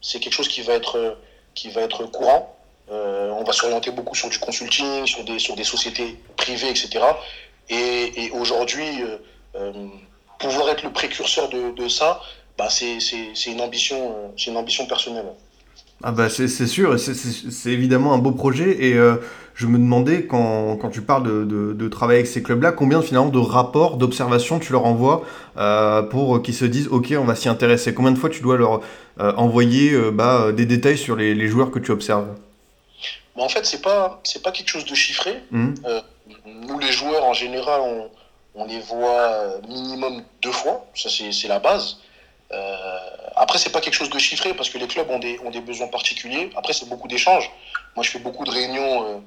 c'est 0.01 0.19
quelque 0.19 0.33
chose 0.33 0.49
qui 0.49 0.63
va 0.63 0.75
être 0.75 1.19
qui 1.55 1.71
va 1.71 1.83
être 1.83 2.05
courant. 2.07 2.57
Euh, 2.91 3.31
on 3.31 3.45
va 3.45 3.53
s'orienter 3.53 3.91
beaucoup 3.93 4.17
sur 4.17 4.29
du 4.29 4.39
consulting 4.39 5.07
sur 5.07 5.25
des 5.25 5.39
sur 5.39 5.55
des 5.55 5.65
sociétés 5.65 6.19
privées 6.37 6.69
etc 6.69 6.87
et, 7.71 8.31
aujourd'hui 8.33 8.91
euh, 9.55 9.73
pouvoir 10.39 10.69
être 10.69 10.83
le 10.83 10.93
précurseur 10.93 11.49
de, 11.49 11.71
de 11.71 11.89
ça 11.89 12.21
bah 12.59 12.69
c'est 12.69 12.99
une 13.47 13.63
ambition 13.63 14.01
c'est 14.37 14.51
une 14.51 14.59
ambition 14.59 14.85
personnelle 14.85 15.31
ah 16.07 16.12
bah 16.12 16.29
c'est 16.29 16.49
sûr, 16.67 17.01
c'est 17.01 17.71
évidemment 17.71 18.12
un 18.12 18.19
beau 18.19 18.33
projet 18.33 18.85
et 18.85 18.93
euh, 18.93 19.17
je 19.55 19.67
me 19.67 19.79
demandais 19.79 20.27
quand, 20.27 20.77
quand 20.77 20.90
tu 20.90 21.01
parles 21.01 21.23
de, 21.23 21.45
de, 21.45 21.73
de, 21.73 21.88
travailler 21.88 22.19
avec 22.19 22.31
ces 22.31 22.43
clubs-là, 22.43 22.73
combien 22.73 23.01
finalement 23.01 23.31
de 23.31 23.38
rapports, 23.38 23.97
d'observations 23.97 24.59
tu 24.59 24.73
leur 24.73 24.85
envoies 24.85 25.25
euh, 25.57 26.03
pour 26.03 26.43
qu'ils 26.43 26.53
se 26.53 26.67
disent 26.67 26.88
ok 26.88 27.14
on 27.19 27.25
va 27.25 27.35
s'y 27.35 27.49
intéresser. 27.49 27.95
Combien 27.95 28.12
de 28.12 28.19
fois 28.19 28.29
tu 28.29 28.43
dois 28.43 28.59
leur 28.59 28.83
euh, 29.19 29.33
envoyer 29.37 29.99
bah, 30.11 30.53
des 30.53 30.67
détails 30.67 30.99
sur 30.99 31.17
les, 31.17 31.35
les, 31.35 31.49
joueurs 31.49 31.71
que 31.71 31.79
tu 31.79 31.90
observes? 31.90 32.29
En 33.35 33.49
fait 33.49 33.64
c'est 33.64 33.81
pas 33.81 34.21
c'est 34.25 34.43
pas 34.43 34.53
quelque 34.53 34.69
chose 34.69 34.85
de 34.85 34.95
chiffré. 34.95 35.43
Mmh. 35.53 35.73
nous 36.69 36.79
les 36.81 36.93
joueurs 36.93 37.25
en 37.25 37.33
général 37.33 37.81
on, 37.81 38.11
on 38.57 38.67
les 38.67 38.81
voit 38.81 39.59
minimum 39.67 40.23
deux 40.43 40.53
fois, 40.53 40.85
ça 40.95 41.09
c'est 41.09 41.49
la 41.49 41.61
base. 41.61 41.97
Euh, 42.53 42.99
après, 43.37 43.59
c'est 43.59 43.70
pas 43.70 43.81
quelque 43.81 43.94
chose 43.94 44.11
de 44.11 44.18
chiffré 44.18 44.55
parce 44.55 44.70
que 44.70 44.79
les 44.79 44.87
clubs 44.87 45.11
ont 45.11 45.18
des, 45.18 45.38
ont 45.40 45.51
des 45.51 45.61
besoins 45.61 45.88
particuliers. 45.88 46.51
Après, 46.57 46.73
c'est 46.73 46.88
beaucoup 46.88 47.09
d'échanges. 47.09 47.51
Moi, 47.97 48.05
je 48.05 48.11
fais 48.11 48.18
beaucoup 48.18 48.44
de 48.44 48.51
réunions. 48.51 49.05
Euh, 49.05 49.18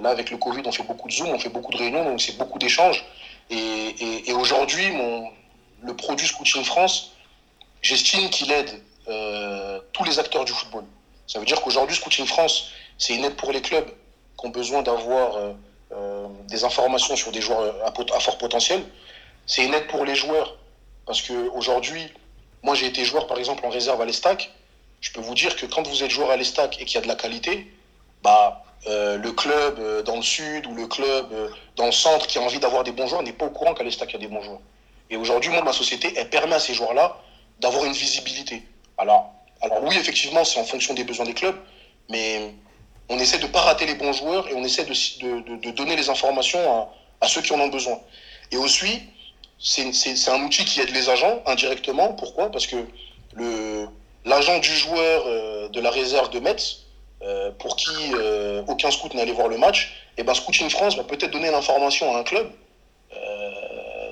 là, 0.00 0.10
avec 0.10 0.30
le 0.30 0.36
Covid, 0.36 0.62
on 0.64 0.72
fait 0.72 0.82
beaucoup 0.82 1.08
de 1.08 1.12
Zoom, 1.12 1.28
on 1.28 1.38
fait 1.38 1.48
beaucoup 1.48 1.72
de 1.72 1.78
réunions, 1.78 2.04
donc 2.04 2.20
c'est 2.20 2.36
beaucoup 2.36 2.58
d'échanges. 2.58 3.04
Et, 3.50 4.32
aujourd'hui, 4.32 4.90
mon, 4.90 5.30
le 5.82 5.94
produit 5.96 6.26
Scouting 6.26 6.64
France, 6.64 7.12
j'estime 7.82 8.28
qu'il 8.30 8.50
aide 8.50 8.70
euh, 9.08 9.80
tous 9.92 10.04
les 10.04 10.18
acteurs 10.18 10.44
du 10.44 10.52
football. 10.52 10.84
Ça 11.26 11.38
veut 11.38 11.46
dire 11.46 11.60
qu'aujourd'hui, 11.62 11.96
Scouting 11.96 12.26
France, 12.26 12.70
c'est 12.98 13.14
une 13.14 13.24
aide 13.24 13.36
pour 13.36 13.52
les 13.52 13.62
clubs 13.62 13.88
qui 14.38 14.46
ont 14.46 14.50
besoin 14.50 14.82
d'avoir 14.82 15.36
euh, 15.92 16.28
des 16.48 16.64
informations 16.64 17.16
sur 17.16 17.32
des 17.32 17.40
joueurs 17.40 17.74
à, 17.84 18.16
à 18.16 18.20
fort 18.20 18.38
potentiel. 18.38 18.84
C'est 19.46 19.64
une 19.64 19.74
aide 19.74 19.86
pour 19.86 20.04
les 20.04 20.14
joueurs 20.14 20.56
parce 21.06 21.22
qu'aujourd'hui, 21.22 22.12
moi, 22.62 22.74
j'ai 22.74 22.86
été 22.86 23.04
joueur, 23.04 23.26
par 23.26 23.38
exemple, 23.38 23.64
en 23.64 23.70
réserve 23.70 24.00
à 24.00 24.04
l'Estac. 24.04 24.50
Je 25.00 25.12
peux 25.12 25.20
vous 25.20 25.34
dire 25.34 25.56
que 25.56 25.66
quand 25.66 25.86
vous 25.86 26.02
êtes 26.02 26.10
joueur 26.10 26.30
à 26.30 26.36
l'Estac 26.36 26.80
et 26.80 26.84
qu'il 26.84 26.96
y 26.96 26.98
a 26.98 27.02
de 27.02 27.08
la 27.08 27.14
qualité, 27.14 27.70
bah, 28.22 28.64
euh, 28.88 29.18
le 29.18 29.32
club 29.32 29.78
euh, 29.78 30.02
dans 30.02 30.16
le 30.16 30.22
sud 30.22 30.66
ou 30.66 30.74
le 30.74 30.86
club 30.86 31.32
euh, 31.32 31.48
dans 31.76 31.86
le 31.86 31.92
centre 31.92 32.26
qui 32.26 32.38
a 32.38 32.42
envie 32.42 32.58
d'avoir 32.58 32.84
des 32.84 32.92
bons 32.92 33.06
joueurs 33.06 33.22
n'est 33.22 33.32
pas 33.32 33.46
au 33.46 33.50
courant 33.50 33.74
qu'à 33.74 33.84
l'Estac, 33.84 34.10
il 34.10 34.12
y 34.14 34.16
a 34.16 34.28
des 34.28 34.32
bons 34.32 34.42
joueurs. 34.42 34.60
Et 35.10 35.16
aujourd'hui, 35.16 35.50
moi, 35.50 35.62
ma 35.62 35.72
société, 35.72 36.12
elle 36.16 36.30
permet 36.30 36.54
à 36.54 36.58
ces 36.58 36.74
joueurs-là 36.74 37.16
d'avoir 37.60 37.84
une 37.84 37.92
visibilité. 37.92 38.62
Alors, 38.98 39.32
alors 39.60 39.82
oui, 39.82 39.96
effectivement, 39.96 40.44
c'est 40.44 40.60
en 40.60 40.64
fonction 40.64 40.94
des 40.94 41.04
besoins 41.04 41.24
des 41.24 41.34
clubs, 41.34 41.56
mais 42.08 42.54
on 43.08 43.18
essaie 43.18 43.38
de 43.38 43.46
ne 43.46 43.52
pas 43.52 43.60
rater 43.60 43.86
les 43.86 43.94
bons 43.94 44.12
joueurs 44.12 44.48
et 44.48 44.54
on 44.54 44.64
essaie 44.64 44.84
de, 44.84 45.56
de, 45.56 45.70
donner 45.70 45.96
les 45.96 46.10
informations 46.10 46.88
à, 47.20 47.28
ceux 47.28 47.42
qui 47.42 47.52
en 47.52 47.60
ont 47.60 47.68
besoin. 47.68 47.98
Et 48.50 48.56
aussi, 48.56 49.02
c'est 49.58 50.30
un 50.30 50.42
outil 50.42 50.64
qui 50.64 50.80
aide 50.80 50.90
les 50.90 51.08
agents 51.08 51.42
indirectement. 51.46 52.12
Pourquoi? 52.12 52.50
Parce 52.50 52.66
que 52.66 52.76
l'agent 54.24 54.58
du 54.58 54.74
joueur 54.74 55.24
euh, 55.26 55.68
de 55.68 55.80
la 55.80 55.90
réserve 55.90 56.30
de 56.30 56.40
Metz, 56.40 56.82
euh, 57.22 57.50
pour 57.58 57.76
qui 57.76 58.12
euh, 58.14 58.62
aucun 58.68 58.90
scout 58.90 59.14
n'allait 59.14 59.32
voir 59.32 59.48
le 59.48 59.56
match, 59.56 59.94
et 60.18 60.20
eh 60.20 60.24
ben 60.24 60.34
Scouting 60.34 60.70
France 60.70 60.96
va 60.96 61.04
peut-être 61.04 61.30
donner 61.30 61.50
l'information 61.50 62.14
à 62.14 62.20
un 62.20 62.22
club 62.22 62.50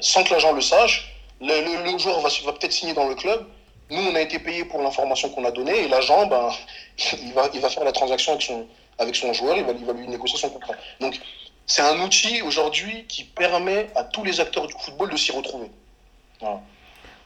sans 0.01 0.23
que 0.23 0.35
l'agent 0.35 0.53
le 0.53 0.61
sache. 0.61 1.15
Le, 1.41 1.93
le, 1.93 1.99
joueur 1.99 2.21
va, 2.21 2.29
peut-être 2.29 2.73
signer 2.73 2.93
dans 2.93 3.09
le 3.09 3.15
club. 3.15 3.47
Nous, 3.91 4.03
on 4.03 4.15
a 4.15 4.21
été 4.21 4.39
payé 4.39 4.65
pour 4.65 4.83
l'information 4.83 5.31
qu'on 5.31 5.45
a 5.45 5.51
donnée, 5.51 5.85
et 5.85 5.89
l'agent, 5.89 6.27
ben, 6.27 6.51
il, 7.23 7.33
va, 7.33 7.49
il 7.55 7.61
va 7.61 7.71
faire 7.71 7.85
la 7.85 7.93
transaction 7.93 8.33
avec 8.33 8.43
son, 8.43 8.67
avec 8.99 9.17
son 9.17 9.33
joueur, 9.33 9.57
il 9.57 9.65
va, 9.65 9.73
il 9.73 9.85
va 9.85 9.93
lui 9.93 10.07
négocier 10.09 10.39
son 10.39 10.51
contrat. 10.51 10.75
Donc, 11.01 11.19
c'est 11.67 11.83
un 11.83 12.05
outil 12.05 12.43
aujourd'hui 12.43 13.05
qui 13.09 13.25
permet 13.25 13.89
à 13.97 14.05
tous 14.05 14.25
les 14.25 14.41
acteurs 14.41 14.67
du 14.67 14.75
football 14.85 15.11
de 15.11 15.17
s'y 15.17 15.33
retrouver. 15.33 15.71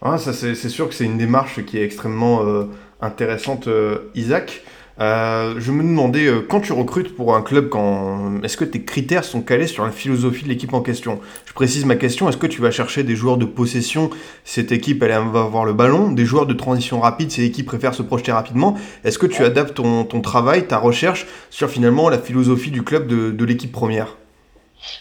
Ah, 0.00 0.18
ça 0.18 0.32
c'est 0.32 0.54
sûr 0.54 0.88
que 0.88 0.94
c'est 0.94 1.04
une 1.04 1.18
démarche 1.18 1.64
qui 1.64 1.78
est 1.78 1.84
extrêmement 1.84 2.44
euh, 2.44 2.64
intéressante, 3.00 3.66
euh, 3.66 4.10
Isaac. 4.14 4.62
Euh, 5.00 5.54
je 5.58 5.70
me 5.70 5.82
demandais, 5.82 6.28
quand 6.48 6.60
tu 6.60 6.72
recrutes 6.72 7.14
pour 7.14 7.36
un 7.36 7.42
club, 7.42 7.68
quand... 7.68 8.42
est-ce 8.42 8.56
que 8.56 8.64
tes 8.64 8.82
critères 8.82 9.22
sont 9.22 9.42
calés 9.42 9.68
sur 9.68 9.84
la 9.84 9.92
philosophie 9.92 10.42
de 10.42 10.48
l'équipe 10.48 10.72
en 10.72 10.82
question? 10.82 11.20
Je 11.46 11.52
précise 11.52 11.84
ma 11.84 11.94
question, 11.94 12.28
est-ce 12.28 12.36
que 12.36 12.48
tu 12.48 12.60
vas 12.60 12.72
chercher 12.72 13.04
des 13.04 13.14
joueurs 13.14 13.36
de 13.38 13.44
possession, 13.44 14.10
cette 14.44 14.72
équipe 14.72 15.02
elle 15.04 15.10
va 15.10 15.42
avoir 15.42 15.64
le 15.64 15.72
ballon, 15.72 16.10
des 16.10 16.24
joueurs 16.24 16.46
de 16.46 16.54
transition 16.54 17.00
rapide, 17.00 17.30
cette 17.30 17.44
équipe 17.44 17.66
préfère 17.66 17.94
se 17.94 18.02
projeter 18.02 18.32
rapidement. 18.32 18.76
Est-ce 19.04 19.18
que 19.18 19.26
tu 19.26 19.44
adaptes 19.44 19.74
ton, 19.74 20.20
travail, 20.20 20.66
ta 20.66 20.78
recherche 20.78 21.26
sur 21.50 21.70
finalement 21.70 22.08
la 22.08 22.18
philosophie 22.18 22.72
du 22.72 22.82
club 22.82 23.06
de 23.06 23.44
l'équipe 23.44 23.70
première? 23.70 24.16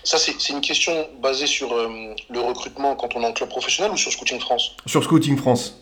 Ça, 0.04 0.18
c'est 0.18 0.50
une 0.50 0.62
question 0.62 1.10
basée 1.20 1.48
sur 1.48 1.74
euh, 1.74 2.16
le 2.30 2.40
recrutement 2.40 2.96
quand 2.96 3.16
on 3.16 3.24
est 3.24 3.26
en 3.26 3.34
club 3.34 3.50
professionnel 3.50 3.92
ou 3.92 3.98
sur 3.98 4.12
Scouting 4.12 4.40
France? 4.40 4.76
Sur 4.86 5.04
Scouting 5.04 5.38
France. 5.38 5.76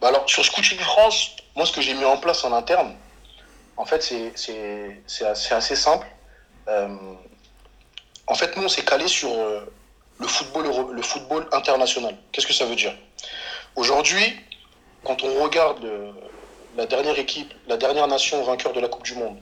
Bah 0.00 0.08
alors, 0.08 0.28
sur 0.28 0.44
Scouting 0.44 0.78
France, 0.78 1.36
moi, 1.56 1.66
ce 1.66 1.72
que 1.72 1.80
j'ai 1.80 1.94
mis 1.94 2.04
en 2.04 2.16
place 2.16 2.44
en 2.44 2.52
interne, 2.52 2.94
en 3.76 3.84
fait, 3.84 4.02
c'est 4.02 4.32
assez, 5.24 5.54
assez, 5.54 5.76
simple. 5.76 6.06
Euh, 6.68 6.88
en 8.26 8.34
fait, 8.34 8.56
nous, 8.56 8.64
on 8.64 8.68
s'est 8.68 8.84
calé 8.84 9.08
sur 9.08 9.30
euh, 9.30 9.60
le, 10.18 10.26
football, 10.26 10.66
le 10.92 11.02
football 11.02 11.48
international. 11.52 12.16
Qu'est-ce 12.32 12.46
que 12.46 12.52
ça 12.52 12.66
veut 12.66 12.76
dire? 12.76 12.94
Aujourd'hui, 13.76 14.36
quand 15.04 15.22
on 15.22 15.42
regarde 15.42 15.86
la 16.76 16.86
dernière 16.86 17.18
équipe, 17.18 17.52
la 17.66 17.76
dernière 17.76 18.06
nation 18.06 18.42
vainqueur 18.42 18.72
de 18.72 18.80
la 18.80 18.88
Coupe 18.88 19.04
du 19.04 19.14
Monde, 19.14 19.38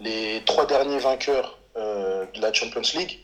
les 0.00 0.42
trois 0.44 0.66
derniers 0.66 0.98
vainqueurs 0.98 1.58
euh, 1.76 2.26
de 2.34 2.40
la 2.40 2.52
Champions 2.52 2.82
League, 2.94 3.20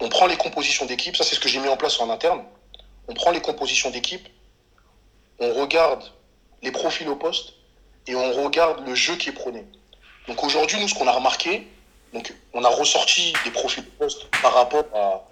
on 0.00 0.08
prend 0.08 0.26
les 0.26 0.36
compositions 0.36 0.86
d'équipe, 0.86 1.16
ça 1.16 1.24
c'est 1.24 1.34
ce 1.34 1.40
que 1.40 1.48
j'ai 1.48 1.60
mis 1.60 1.68
en 1.68 1.76
place 1.76 2.00
en 2.00 2.10
interne, 2.10 2.42
on 3.08 3.14
prend 3.14 3.30
les 3.30 3.40
compositions 3.40 3.90
d'équipe, 3.90 4.28
on 5.38 5.52
regarde 5.54 6.04
les 6.62 6.72
profils 6.72 7.08
au 7.08 7.16
poste 7.16 7.54
et 8.06 8.14
on 8.14 8.32
regarde 8.44 8.86
le 8.86 8.94
jeu 8.94 9.16
qui 9.16 9.28
est 9.28 9.32
prôné. 9.32 9.64
Donc 10.28 10.44
aujourd'hui, 10.44 10.78
nous, 10.80 10.88
ce 10.88 10.94
qu'on 10.94 11.06
a 11.06 11.12
remarqué, 11.12 11.66
donc 12.12 12.32
on 12.52 12.64
a 12.64 12.68
ressorti 12.68 13.32
des 13.44 13.50
profils 13.50 13.84
au 13.84 14.04
poste 14.04 14.26
par 14.42 14.54
rapport 14.54 14.84
à, 14.94 15.24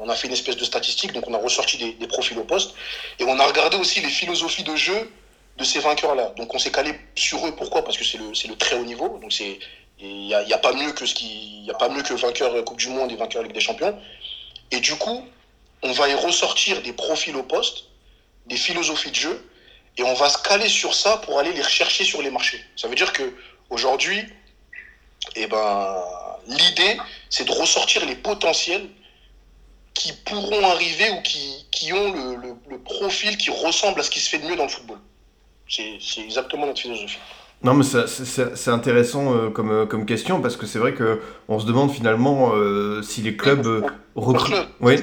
on 0.00 0.08
a 0.08 0.14
fait 0.14 0.26
une 0.26 0.32
espèce 0.32 0.56
de 0.56 0.64
statistique, 0.64 1.12
donc 1.12 1.24
on 1.28 1.34
a 1.34 1.38
ressorti 1.38 1.94
des, 1.94 2.06
profils 2.06 2.38
au 2.38 2.44
poste 2.44 2.74
et 3.18 3.24
on 3.24 3.38
a 3.38 3.46
regardé 3.46 3.76
aussi 3.76 4.00
les 4.00 4.08
philosophies 4.08 4.64
de 4.64 4.76
jeu 4.76 5.10
de 5.56 5.64
ces 5.64 5.80
vainqueurs-là. 5.80 6.32
Donc 6.36 6.54
on 6.54 6.58
s'est 6.58 6.72
calé 6.72 6.94
sur 7.14 7.46
eux. 7.46 7.52
Pourquoi? 7.54 7.82
Parce 7.84 7.96
que 7.96 8.04
c'est 8.04 8.18
le, 8.18 8.30
le 8.30 8.56
très 8.56 8.76
haut 8.76 8.84
niveau. 8.84 9.18
Donc 9.18 9.32
c'est 9.32 9.58
il 10.02 10.26
n'y 10.26 10.34
a, 10.34 10.42
y 10.42 10.52
a, 10.52 10.58
pas 10.58 10.72
mieux 10.72 10.92
que 10.92 11.06
ce 11.06 11.14
qui, 11.14 11.64
y 11.64 11.70
a 11.70 11.74
pas 11.74 11.88
mieux 11.88 12.02
que 12.02 12.14
vainqueur 12.14 12.64
Coupe 12.64 12.78
du 12.78 12.88
Monde 12.88 13.12
et 13.12 13.16
vainqueur 13.16 13.42
Ligue 13.42 13.52
des 13.52 13.60
Champions. 13.60 13.98
Et 14.70 14.80
du 14.80 14.96
coup, 14.96 15.24
on 15.82 15.92
va 15.92 16.08
y 16.08 16.14
ressortir 16.14 16.82
des 16.82 16.92
profils 16.92 17.34
au 17.36 17.42
poste, 17.42 17.84
des 18.46 18.56
philosophies 18.56 19.10
de 19.10 19.16
jeu, 19.16 19.50
et 19.96 20.02
on 20.02 20.14
va 20.14 20.28
se 20.28 20.38
caler 20.38 20.68
sur 20.68 20.94
ça 20.94 21.18
pour 21.18 21.38
aller 21.38 21.52
les 21.52 21.62
rechercher 21.62 22.04
sur 22.04 22.22
les 22.22 22.30
marchés. 22.30 22.64
Ça 22.76 22.88
veut 22.88 22.94
dire 22.94 23.12
que 23.12 23.34
aujourd'hui, 23.68 24.24
eh 25.36 25.46
ben, 25.46 26.02
l'idée, 26.46 26.96
c'est 27.28 27.44
de 27.44 27.52
ressortir 27.52 28.06
les 28.06 28.16
potentiels 28.16 28.88
qui 29.94 30.12
pourront 30.12 30.64
arriver 30.70 31.10
ou 31.10 31.20
qui, 31.22 31.66
qui 31.70 31.92
ont 31.92 32.12
le, 32.12 32.56
le 32.68 32.78
profil 32.82 33.36
qui 33.36 33.50
ressemble 33.50 34.00
à 34.00 34.02
ce 34.02 34.10
qui 34.10 34.20
se 34.20 34.30
fait 34.30 34.38
de 34.38 34.46
mieux 34.46 34.56
dans 34.56 34.64
le 34.64 34.70
football. 34.70 34.98
C'est 35.68 36.20
exactement 36.20 36.66
notre 36.66 36.80
philosophie. 36.80 37.18
Non, 37.62 37.74
mais 37.74 37.84
c'est 37.84 38.70
intéressant 38.70 39.34
euh, 39.34 39.50
comme, 39.50 39.70
euh, 39.70 39.86
comme 39.86 40.06
question 40.06 40.40
parce 40.40 40.56
que 40.56 40.64
c'est 40.64 40.78
vrai 40.78 40.94
qu'on 40.94 41.58
se 41.58 41.66
demande 41.66 41.92
finalement 41.92 42.52
euh, 42.54 43.02
si 43.02 43.20
les 43.20 43.36
clubs 43.36 43.66
euh, 43.66 43.82
recrutent. 44.14 44.68
Oui. 44.80 44.96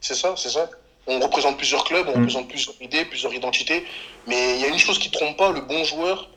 C'est 0.00 0.14
ça, 0.14 0.34
c'est 0.36 0.50
ça. 0.50 0.70
On 1.08 1.18
représente 1.18 1.56
plusieurs 1.56 1.82
clubs, 1.84 2.06
on 2.08 2.18
mm. 2.18 2.20
représente 2.20 2.48
plusieurs 2.48 2.80
idées, 2.80 3.04
plusieurs 3.04 3.34
identités. 3.34 3.84
Mais 4.28 4.54
il 4.54 4.60
y 4.60 4.64
a 4.64 4.68
une 4.68 4.78
chose 4.78 5.00
qui 5.00 5.08
ne 5.08 5.14
trompe 5.14 5.36
pas 5.36 5.50
le 5.50 5.62
bon 5.62 5.82
joueur. 5.84 6.30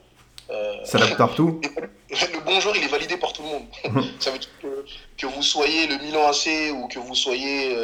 S'adapte 0.85 1.17
partout. 1.17 1.61
Le 2.09 2.39
bon 2.45 2.57
joueur, 2.61 2.73
il 2.77 2.83
est 2.85 2.87
validé 2.87 3.17
par 3.17 3.33
tout 3.33 3.41
le 3.41 3.49
monde. 3.49 4.05
ça 4.19 4.31
veut 4.31 4.39
dire 4.39 4.49
que, 4.61 4.85
que, 5.17 5.27
vous 5.27 5.43
soyez 5.43 5.87
le 5.87 5.97
Milan 5.97 6.25
AC 6.29 6.71
ou 6.73 6.87
que 6.87 6.99
vous 6.99 7.15
soyez 7.15 7.75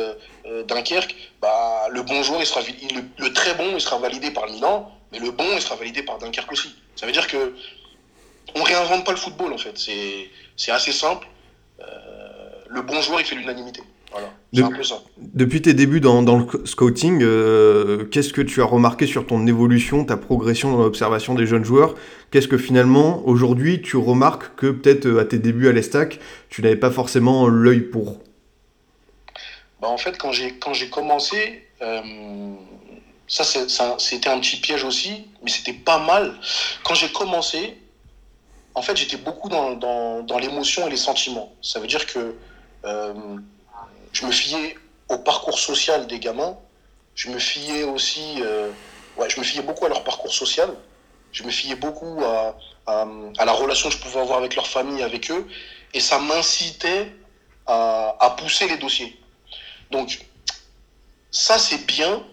Dunkerque, 0.65 1.13
bah, 1.41 1.89
le 1.89 2.03
bon 2.03 2.23
joueur, 2.23 2.39
il 2.39 2.45
sera, 2.45 2.61
le, 2.61 3.01
le 3.17 3.33
très 3.33 3.53
bon, 3.55 3.71
il 3.73 3.81
sera 3.81 3.97
validé 3.97 4.31
par 4.31 4.45
le 4.45 4.53
Milan 4.53 4.89
mais 5.13 5.19
le 5.19 5.31
bon, 5.31 5.45
il 5.53 5.61
sera 5.61 5.75
validé 5.75 6.03
par 6.03 6.17
Dunkerque 6.17 6.51
aussi. 6.51 6.75
Ça 6.95 7.05
veut 7.05 7.11
dire 7.11 7.27
que 7.27 7.53
on 8.55 8.63
réinvente 8.63 9.05
pas 9.05 9.11
le 9.11 9.17
football 9.17 9.53
en 9.53 9.57
fait. 9.57 9.77
C'est 10.57 10.71
assez 10.71 10.91
simple. 10.91 11.27
Euh, 11.79 11.83
le 12.67 12.81
bon 12.81 12.99
joueur, 13.01 13.21
il 13.21 13.25
fait 13.25 13.35
l'unanimité. 13.35 13.81
Voilà. 14.11 14.31
C'est 14.53 14.61
un 14.61 14.71
peu 14.71 14.83
ça. 14.83 15.01
Depuis 15.17 15.61
tes 15.61 15.73
débuts 15.73 15.99
dans, 15.99 16.21
dans 16.21 16.37
le 16.37 16.65
scouting, 16.65 17.23
euh, 17.23 18.05
qu'est-ce 18.05 18.31
que 18.31 18.41
tu 18.41 18.61
as 18.61 18.65
remarqué 18.65 19.07
sur 19.07 19.25
ton 19.25 19.47
évolution, 19.47 20.05
ta 20.05 20.17
progression 20.17 20.71
dans 20.71 20.83
l'observation 20.83 21.33
des 21.33 21.47
jeunes 21.47 21.65
joueurs? 21.65 21.95
Qu'est-ce 22.29 22.47
que 22.47 22.59
finalement, 22.59 23.23
aujourd'hui, 23.25 23.81
tu 23.81 23.97
remarques 23.97 24.55
que 24.55 24.67
peut-être 24.69 25.07
euh, 25.07 25.19
à 25.19 25.25
tes 25.25 25.39
débuts 25.39 25.67
à 25.67 25.71
l'Estac, 25.71 26.19
tu 26.49 26.61
n'avais 26.61 26.75
pas 26.75 26.91
forcément 26.91 27.47
l'œil 27.47 27.81
pour? 27.81 28.19
Bah, 29.81 29.87
En 29.89 29.97
fait, 29.97 30.17
quand 30.19 30.31
j'ai 30.31 30.89
commencé, 30.91 31.63
euh, 31.81 32.01
ça, 33.33 33.95
c'était 33.97 34.29
un 34.29 34.39
petit 34.39 34.57
piège 34.57 34.83
aussi, 34.83 35.25
mais 35.41 35.49
c'était 35.49 35.73
pas 35.73 35.97
mal. 35.97 36.39
Quand 36.83 36.93
j'ai 36.93 37.11
commencé, 37.11 37.79
en 38.75 38.83
fait, 38.83 38.95
j'étais 38.95 39.17
beaucoup 39.17 39.49
dans, 39.49 39.73
dans, 40.21 40.37
l'émotion 40.37 40.85
et 40.85 40.91
les 40.91 40.97
sentiments. 40.97 41.51
Ça 41.63 41.79
veut 41.79 41.87
dire 41.87 42.05
que 42.05 42.35
euh, 42.85 43.13
je 44.11 44.25
me 44.27 44.31
fiais 44.31 44.77
au 45.09 45.17
parcours 45.17 45.57
social 45.57 46.05
des 46.05 46.19
gamins. 46.19 46.55
Je 47.15 47.29
me 47.29 47.39
fiais 47.39 47.83
aussi, 47.83 48.39
euh, 48.41 48.69
ouais, 49.17 49.27
je 49.31 49.39
me 49.39 49.43
fiais 49.43 49.63
beaucoup 49.63 49.85
à 49.85 49.89
leur 49.89 50.03
parcours 50.03 50.31
social. 50.31 50.69
Je 51.31 51.41
me 51.41 51.49
fiais 51.49 51.75
beaucoup 51.75 52.23
à, 52.23 52.55
à, 52.85 53.07
à, 53.39 53.45
la 53.45 53.51
relation 53.51 53.89
que 53.89 53.95
je 53.95 53.99
pouvais 53.99 54.19
avoir 54.19 54.37
avec 54.37 54.55
leur 54.55 54.67
famille, 54.67 55.01
avec 55.01 55.31
eux. 55.31 55.47
Et 55.95 55.99
ça 55.99 56.19
m'incitait 56.19 57.11
à, 57.65 58.15
à 58.19 58.29
pousser 58.31 58.67
les 58.67 58.77
dossiers. 58.77 59.19
Donc, 59.89 60.19
ça, 61.31 61.57
c'est 61.57 61.83
bien, 61.87 62.23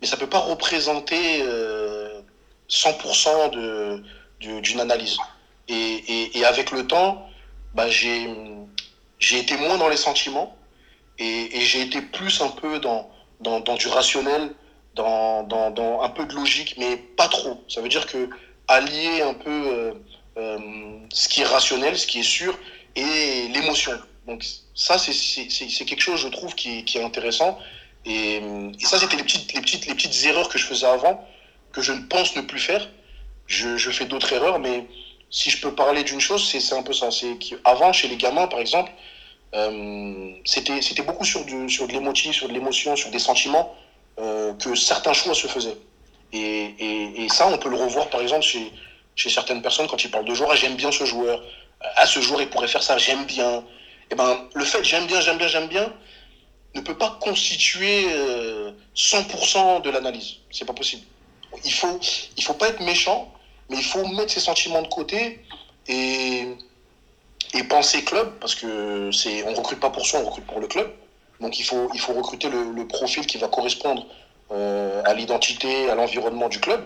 mais 0.00 0.06
ça 0.06 0.16
ne 0.16 0.20
peut 0.20 0.28
pas 0.28 0.38
représenter 0.38 1.42
euh, 1.42 2.20
100% 2.68 3.50
de, 3.50 4.02
d'une 4.60 4.80
analyse. 4.80 5.16
Et, 5.68 6.38
et, 6.38 6.44
avec 6.44 6.70
le 6.70 6.86
temps, 6.86 7.28
bah, 7.74 7.90
j'ai, 7.90 8.28
j'ai 9.18 9.38
été 9.38 9.56
moins 9.56 9.76
dans 9.76 9.88
les 9.88 9.96
sentiments 9.96 10.56
et, 11.18 11.58
et 11.58 11.60
j'ai 11.60 11.82
été 11.82 12.00
plus 12.00 12.40
un 12.40 12.48
peu 12.48 12.78
dans, 12.78 13.10
dans, 13.40 13.60
dans 13.60 13.74
du 13.74 13.88
rationnel, 13.88 14.54
dans, 14.94 15.42
dans, 15.42 15.70
dans, 15.70 16.00
un 16.00 16.08
peu 16.08 16.24
de 16.24 16.34
logique, 16.34 16.76
mais 16.78 16.96
pas 16.96 17.28
trop. 17.28 17.62
Ça 17.68 17.80
veut 17.82 17.88
dire 17.88 18.06
que 18.06 18.30
allier 18.66 19.22
un 19.22 19.34
peu 19.34 19.50
euh, 19.50 19.92
euh, 20.38 20.58
ce 21.12 21.28
qui 21.28 21.42
est 21.42 21.46
rationnel, 21.46 21.98
ce 21.98 22.06
qui 22.06 22.20
est 22.20 22.30
sûr, 22.38 22.58
et 22.96 23.48
l'émotion. 23.48 23.92
Donc 24.26 24.44
ça, 24.74 24.98
c'est, 24.98 25.12
c'est, 25.12 25.48
c'est 25.50 25.84
quelque 25.84 26.00
chose, 26.00 26.20
je 26.20 26.28
trouve, 26.28 26.54
qui, 26.54 26.84
qui 26.84 26.98
est 26.98 27.04
intéressant. 27.04 27.58
Et, 28.08 28.36
et 28.80 28.86
ça, 28.86 28.98
c'était 28.98 29.16
les 29.16 29.22
petites, 29.22 29.52
les, 29.52 29.60
petites, 29.60 29.86
les 29.86 29.94
petites 29.94 30.24
erreurs 30.24 30.48
que 30.48 30.58
je 30.58 30.64
faisais 30.64 30.86
avant, 30.86 31.22
que 31.72 31.82
je 31.82 31.92
ne 31.92 32.02
pense 32.06 32.34
ne 32.36 32.40
plus 32.40 32.58
faire. 32.58 32.88
Je, 33.46 33.76
je 33.76 33.90
fais 33.90 34.06
d'autres 34.06 34.32
erreurs, 34.32 34.58
mais 34.58 34.86
si 35.30 35.50
je 35.50 35.60
peux 35.60 35.74
parler 35.74 36.02
d'une 36.04 36.20
chose, 36.20 36.48
c'est 36.48 36.74
un 36.74 36.82
peu 36.82 36.94
ça. 36.94 37.10
C'est 37.10 37.36
qu'avant, 37.38 37.92
chez 37.92 38.08
les 38.08 38.16
gamins, 38.16 38.46
par 38.46 38.60
exemple, 38.60 38.90
euh, 39.54 40.32
c'était 40.44 41.02
beaucoup 41.02 41.24
sur, 41.24 41.44
du, 41.44 41.68
sur 41.68 41.86
de 41.86 41.92
l'émotif, 41.92 42.34
sur 42.34 42.48
de 42.48 42.54
l'émotion, 42.54 42.96
sur 42.96 43.10
des 43.10 43.18
sentiments 43.18 43.74
euh, 44.18 44.54
que 44.54 44.74
certains 44.74 45.12
choix 45.12 45.34
se 45.34 45.46
faisaient. 45.46 45.76
Et, 46.32 47.24
et, 47.24 47.28
ça, 47.30 47.46
on 47.46 47.56
peut 47.56 47.70
le 47.70 47.76
revoir, 47.76 48.08
par 48.08 48.20
exemple, 48.20 48.42
chez, 48.42 48.72
chez 49.16 49.30
certaines 49.30 49.62
personnes 49.62 49.86
quand 49.86 50.02
ils 50.02 50.10
parlent 50.10 50.26
de 50.26 50.34
joueurs. 50.34 50.50
Ah, 50.52 50.56
j'aime 50.56 50.76
bien 50.76 50.92
ce 50.92 51.04
joueur. 51.04 51.42
À 51.96 52.06
ce 52.06 52.20
joueur, 52.20 52.42
il 52.42 52.48
pourrait 52.48 52.68
faire 52.68 52.82
ça. 52.82 52.98
J'aime 52.98 53.24
bien. 53.24 53.64
Et 54.10 54.14
ben, 54.14 54.48
le 54.54 54.64
fait 54.64 54.82
j'aime 54.84 55.06
bien, 55.06 55.20
j'aime 55.20 55.36
bien, 55.36 55.48
j'aime 55.48 55.68
bien, 55.68 55.92
ne 56.78 56.84
peut 56.84 56.96
pas 56.96 57.18
constituer 57.20 58.06
100% 58.96 59.76
euh, 59.76 59.80
de 59.80 59.90
l'analyse. 59.90 60.36
C'est 60.50 60.64
pas 60.64 60.72
possible. 60.72 61.02
Il 61.64 61.72
faut, 61.72 61.98
il 62.36 62.42
faut 62.42 62.54
pas 62.54 62.68
être 62.68 62.80
méchant, 62.80 63.32
mais 63.70 63.76
il 63.76 63.84
faut 63.84 64.06
mettre 64.06 64.32
ses 64.32 64.40
sentiments 64.40 64.82
de 64.82 64.88
côté 64.88 65.40
et, 65.88 66.46
et 67.54 67.64
penser 67.64 68.04
club, 68.04 68.38
parce 68.40 68.54
que 68.54 69.10
c'est, 69.12 69.44
on 69.44 69.54
recrute 69.54 69.80
pas 69.80 69.90
pour 69.90 70.06
soi, 70.06 70.20
on 70.20 70.26
recrute 70.26 70.46
pour 70.46 70.60
le 70.60 70.66
club. 70.66 70.90
Donc 71.40 71.58
il 71.58 71.64
faut, 71.64 71.88
il 71.94 72.00
faut 72.00 72.12
recruter 72.12 72.48
le, 72.48 72.86
profil 72.86 73.26
qui 73.26 73.38
va 73.38 73.48
correspondre 73.48 74.06
euh, 74.50 75.02
à 75.04 75.14
l'identité, 75.14 75.88
à 75.88 75.94
l'environnement 75.94 76.48
du 76.48 76.60
club. 76.60 76.84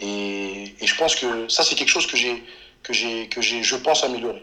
Et, 0.00 0.74
et, 0.80 0.86
je 0.86 0.96
pense 0.96 1.14
que 1.14 1.48
ça, 1.48 1.62
c'est 1.62 1.76
quelque 1.76 1.88
chose 1.88 2.06
que 2.06 2.16
j'ai, 2.16 2.42
que 2.82 2.92
j'ai, 2.92 3.28
que 3.28 3.40
j'ai, 3.40 3.62
je 3.62 3.76
pense 3.76 4.02
améliorer. 4.02 4.42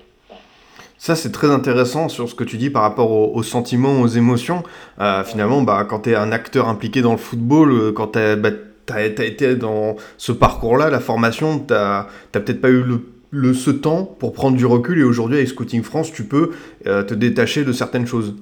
Ça, 1.02 1.16
c'est 1.16 1.32
très 1.32 1.50
intéressant 1.50 2.10
sur 2.10 2.30
ce 2.30 2.36
que 2.36 2.44
tu 2.44 2.60
dis 2.60 2.70
par 2.70 2.84
rapport 2.84 3.10
aux, 3.10 3.34
aux 3.34 3.42
sentiments, 3.42 4.02
aux 4.02 4.08
émotions. 4.08 4.62
Euh, 5.00 5.24
finalement, 5.24 5.64
bah, 5.64 5.84
quand 5.90 6.02
tu 6.02 6.12
es 6.12 6.16
un 6.16 6.32
acteur 6.32 6.68
impliqué 6.68 7.02
dans 7.02 7.14
le 7.14 7.18
football, 7.18 7.72
euh, 7.72 7.92
quand 7.92 8.10
tu 8.10 8.20
as, 8.20 8.36
bah, 8.36 8.52
as, 8.88 9.02
été 9.02 9.56
dans 9.56 9.96
ce 10.20 10.32
parcours-là, 10.32 10.92
la 10.92 11.00
formation, 11.00 11.58
tu 11.58 11.74
n'as 11.74 12.06
peut-être 12.32 12.62
pas 12.62 12.70
eu 12.70 12.84
le, 12.84 13.10
le, 13.32 13.56
ce 13.56 13.72
temps 13.72 14.04
pour 14.04 14.32
prendre 14.32 14.56
du 14.56 14.68
recul. 14.68 15.00
Et 15.00 15.04
aujourd'hui, 15.04 15.38
avec 15.38 15.50
Scouting 15.50 15.82
France, 15.82 16.14
tu 16.14 16.24
peux 16.24 16.52
euh, 16.86 17.02
te 17.02 17.16
détacher 17.16 17.64
de 17.64 17.72
certaines 17.72 18.06
choses. 18.06 18.36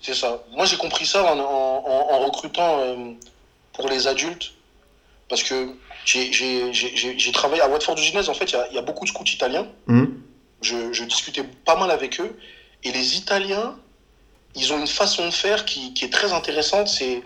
C'est 0.00 0.14
ça. 0.14 0.44
Moi, 0.56 0.64
j'ai 0.64 0.78
compris 0.78 1.04
ça 1.04 1.22
en, 1.22 1.38
en, 1.38 1.84
en 2.10 2.18
recrutant 2.20 2.78
euh, 2.78 2.94
pour 3.74 3.90
les 3.90 4.06
adultes. 4.06 4.54
Parce 5.28 5.42
que 5.42 5.68
j'ai 6.06 7.32
travaillé 7.34 7.60
à 7.60 7.68
Watford 7.68 7.96
du 7.96 8.02
Ginès. 8.02 8.30
En 8.30 8.34
fait, 8.34 8.50
il 8.50 8.72
y, 8.72 8.76
y, 8.76 8.78
a 8.78 8.82
beaucoup 8.82 9.04
de 9.04 9.10
scouts 9.10 9.24
italiens. 9.26 9.66
Mmh 9.88 10.06
je, 10.62 11.04
discutais 11.04 11.44
pas 11.64 11.76
mal 11.76 11.90
avec 11.90 12.20
eux. 12.20 12.38
Et 12.84 12.92
les 12.92 13.16
Italiens, 13.16 13.76
ils 14.54 14.72
ont 14.72 14.78
une 14.78 14.86
façon 14.86 15.26
de 15.26 15.32
faire 15.32 15.64
qui, 15.64 15.94
est 16.00 16.12
très 16.12 16.32
intéressante. 16.32 16.88
C'est, 16.88 17.22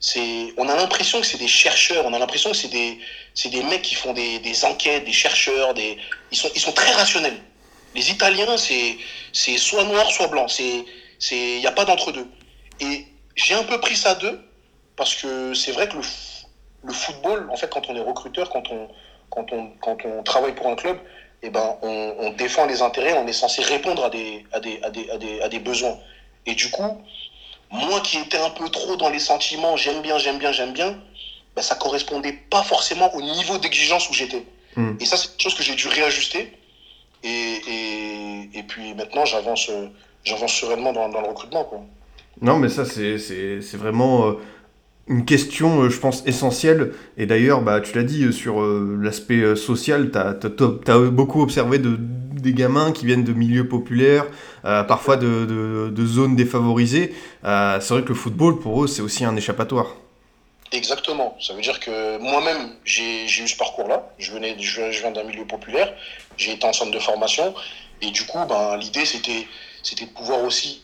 c'est, 0.00 0.52
on 0.56 0.68
a 0.68 0.76
l'impression 0.76 1.20
que 1.20 1.26
c'est 1.26 1.38
des 1.38 1.48
chercheurs, 1.48 2.04
on 2.06 2.12
a 2.12 2.18
l'impression 2.18 2.50
que 2.50 2.56
c'est 2.56 2.68
des, 2.68 2.98
c'est 3.34 3.50
des 3.50 3.62
mecs 3.62 3.82
qui 3.82 3.94
font 3.94 4.12
des, 4.12 4.64
enquêtes, 4.64 5.04
des 5.04 5.12
chercheurs, 5.12 5.74
des, 5.74 5.96
ils 6.30 6.36
sont, 6.36 6.50
ils 6.54 6.60
sont 6.60 6.72
très 6.72 6.92
rationnels. 6.92 7.40
Les 7.94 8.10
Italiens, 8.10 8.56
c'est, 8.56 8.96
c'est 9.32 9.58
soit 9.58 9.84
noir, 9.84 10.10
soit 10.10 10.28
blanc. 10.28 10.48
C'est, 10.48 10.84
c'est, 11.18 11.36
il 11.36 11.60
n'y 11.60 11.66
a 11.66 11.72
pas 11.72 11.84
d'entre 11.84 12.10
deux. 12.12 12.26
Et 12.80 13.06
j'ai 13.36 13.54
un 13.54 13.64
peu 13.64 13.80
pris 13.80 13.96
ça 13.96 14.14
d'eux 14.14 14.40
parce 14.96 15.14
que 15.14 15.54
c'est 15.54 15.72
vrai 15.72 15.88
que 15.88 15.96
le, 15.96 16.02
le 16.84 16.92
football, 16.92 17.48
en 17.50 17.56
fait, 17.56 17.68
quand 17.68 17.88
on 17.88 17.96
est 17.96 18.00
recruteur, 18.00 18.50
quand 18.50 18.70
on, 18.70 18.88
quand 19.30 19.52
on, 19.52 19.70
quand 19.80 20.04
on 20.04 20.22
travaille 20.22 20.54
pour 20.54 20.66
un 20.68 20.76
club, 20.76 20.98
eh 21.42 21.50
ben, 21.50 21.76
on, 21.82 22.14
on, 22.18 22.30
défend 22.32 22.66
les 22.66 22.82
intérêts, 22.82 23.14
on 23.14 23.26
est 23.26 23.32
censé 23.32 23.62
répondre 23.62 24.04
à 24.04 24.10
des, 24.10 24.44
à 24.52 24.60
des, 24.60 24.80
à 24.82 24.90
des, 24.90 25.10
à 25.10 25.18
des, 25.18 25.40
à 25.40 25.48
des 25.48 25.58
besoins. 25.58 25.98
Et 26.46 26.54
du 26.54 26.70
coup, 26.70 27.02
moi 27.70 28.00
qui 28.00 28.18
étais 28.18 28.38
un 28.38 28.50
peu 28.50 28.68
trop 28.68 28.96
dans 28.96 29.10
les 29.10 29.18
sentiments, 29.18 29.76
j'aime 29.76 30.02
bien, 30.02 30.18
j'aime 30.18 30.38
bien, 30.38 30.52
j'aime 30.52 30.72
bien, 30.72 30.96
ben, 31.56 31.62
ça 31.62 31.74
correspondait 31.74 32.38
pas 32.50 32.62
forcément 32.62 33.14
au 33.14 33.20
niveau 33.20 33.58
d'exigence 33.58 34.08
où 34.08 34.14
j'étais. 34.14 34.44
Mm. 34.76 34.92
Et 35.00 35.04
ça, 35.04 35.16
c'est 35.16 35.30
quelque 35.30 35.42
chose 35.42 35.54
que 35.54 35.62
j'ai 35.62 35.74
dû 35.74 35.88
réajuster. 35.88 36.52
Et, 37.24 37.28
et, 37.28 38.58
et 38.58 38.62
puis 38.64 38.94
maintenant, 38.94 39.24
j'avance, 39.24 39.70
j'avance 40.24 40.52
sereinement 40.52 40.92
dans, 40.92 41.08
dans, 41.08 41.20
le 41.20 41.28
recrutement. 41.28 41.64
Quoi. 41.64 41.82
Non, 42.40 42.58
mais 42.58 42.68
ça, 42.68 42.84
c'est 42.84 43.76
vraiment. 43.76 44.28
Euh 44.28 44.40
une 45.08 45.24
question, 45.24 45.82
euh, 45.82 45.90
je 45.90 45.98
pense, 45.98 46.22
essentielle. 46.26 46.92
Et 47.16 47.26
d'ailleurs, 47.26 47.62
bah, 47.62 47.80
tu 47.80 47.96
l'as 47.96 48.04
dit, 48.04 48.24
euh, 48.24 48.32
sur 48.32 48.62
euh, 48.62 48.98
l'aspect 49.00 49.56
social, 49.56 50.10
tu 50.10 50.18
as, 50.18 50.98
beaucoup 51.10 51.42
observé 51.42 51.78
de, 51.78 51.96
des 51.98 52.52
gamins 52.52 52.92
qui 52.92 53.06
viennent 53.06 53.24
de 53.24 53.32
milieux 53.32 53.68
populaires, 53.68 54.26
parfois 54.62 55.16
de, 55.16 55.90
de, 55.90 56.06
zones 56.06 56.36
défavorisées. 56.36 57.14
c'est 57.42 57.88
vrai 57.90 58.02
que 58.02 58.08
le 58.08 58.14
football, 58.14 58.58
pour 58.58 58.84
eux, 58.84 58.86
c'est 58.86 59.02
aussi 59.02 59.24
un 59.24 59.36
échappatoire. 59.36 59.96
Exactement. 60.72 61.36
Ça 61.40 61.52
veut 61.52 61.60
dire 61.60 61.78
que 61.80 62.18
moi-même, 62.18 62.70
j'ai 62.84 63.24
eu 63.24 63.48
ce 63.48 63.56
parcours-là. 63.56 64.08
Je, 64.18 64.32
venais, 64.32 64.56
je, 64.58 64.82
viens 65.00 65.10
d'un 65.10 65.24
milieu 65.24 65.44
populaire. 65.44 65.92
J'ai 66.36 66.52
été 66.52 66.66
en 66.66 66.72
centre 66.72 66.90
de 66.90 66.98
formation. 66.98 67.54
Et 68.00 68.10
du 68.10 68.24
coup, 68.24 68.38
ben, 68.48 68.76
l'idée, 68.76 69.04
c'était 69.04 69.46
de 70.04 70.10
pouvoir 70.10 70.42
aussi 70.44 70.82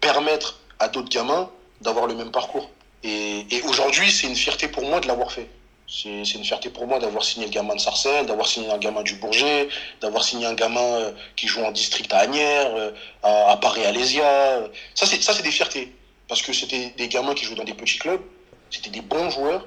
permettre 0.00 0.60
à 0.78 0.88
d'autres 0.88 1.10
gamins 1.10 1.50
d'avoir 1.80 2.06
le 2.06 2.14
même 2.14 2.30
parcours. 2.30 2.70
Et, 3.02 3.62
aujourd'hui, 3.68 4.10
c'est 4.10 4.26
une 4.26 4.36
fierté 4.36 4.68
pour 4.68 4.84
moi 4.84 5.00
de 5.00 5.06
l'avoir 5.06 5.30
fait. 5.32 5.48
C'est 5.88 6.34
une 6.34 6.44
fierté 6.44 6.68
pour 6.68 6.86
moi 6.86 6.98
d'avoir 6.98 7.22
signé 7.22 7.46
le 7.46 7.52
gamin 7.52 7.76
de 7.76 7.80
Sarcelles, 7.80 8.26
d'avoir 8.26 8.48
signé 8.48 8.68
un 8.72 8.78
gamin 8.78 9.02
du 9.02 9.14
Bourget, 9.14 9.68
d'avoir 10.00 10.24
signé 10.24 10.44
un 10.46 10.54
gamin 10.54 10.80
euh, 10.80 11.12
qui 11.36 11.46
joue 11.46 11.62
en 11.62 11.70
district 11.70 12.12
à 12.12 12.18
Agnières, 12.18 12.74
euh, 12.74 12.90
à, 13.22 13.52
à 13.52 13.56
Paris-Alésia. 13.56 14.68
Ça, 14.94 15.06
c'est 15.06 15.42
des 15.42 15.50
fiertés. 15.52 15.92
Parce 16.26 16.42
que 16.42 16.52
c'était 16.52 16.92
des 16.96 17.06
gamins 17.06 17.34
qui 17.34 17.44
jouaient 17.44 17.54
dans 17.54 17.62
des 17.62 17.74
petits 17.74 17.98
clubs, 17.98 18.20
c'était 18.68 18.90
des 18.90 19.00
bons 19.00 19.30
joueurs, 19.30 19.64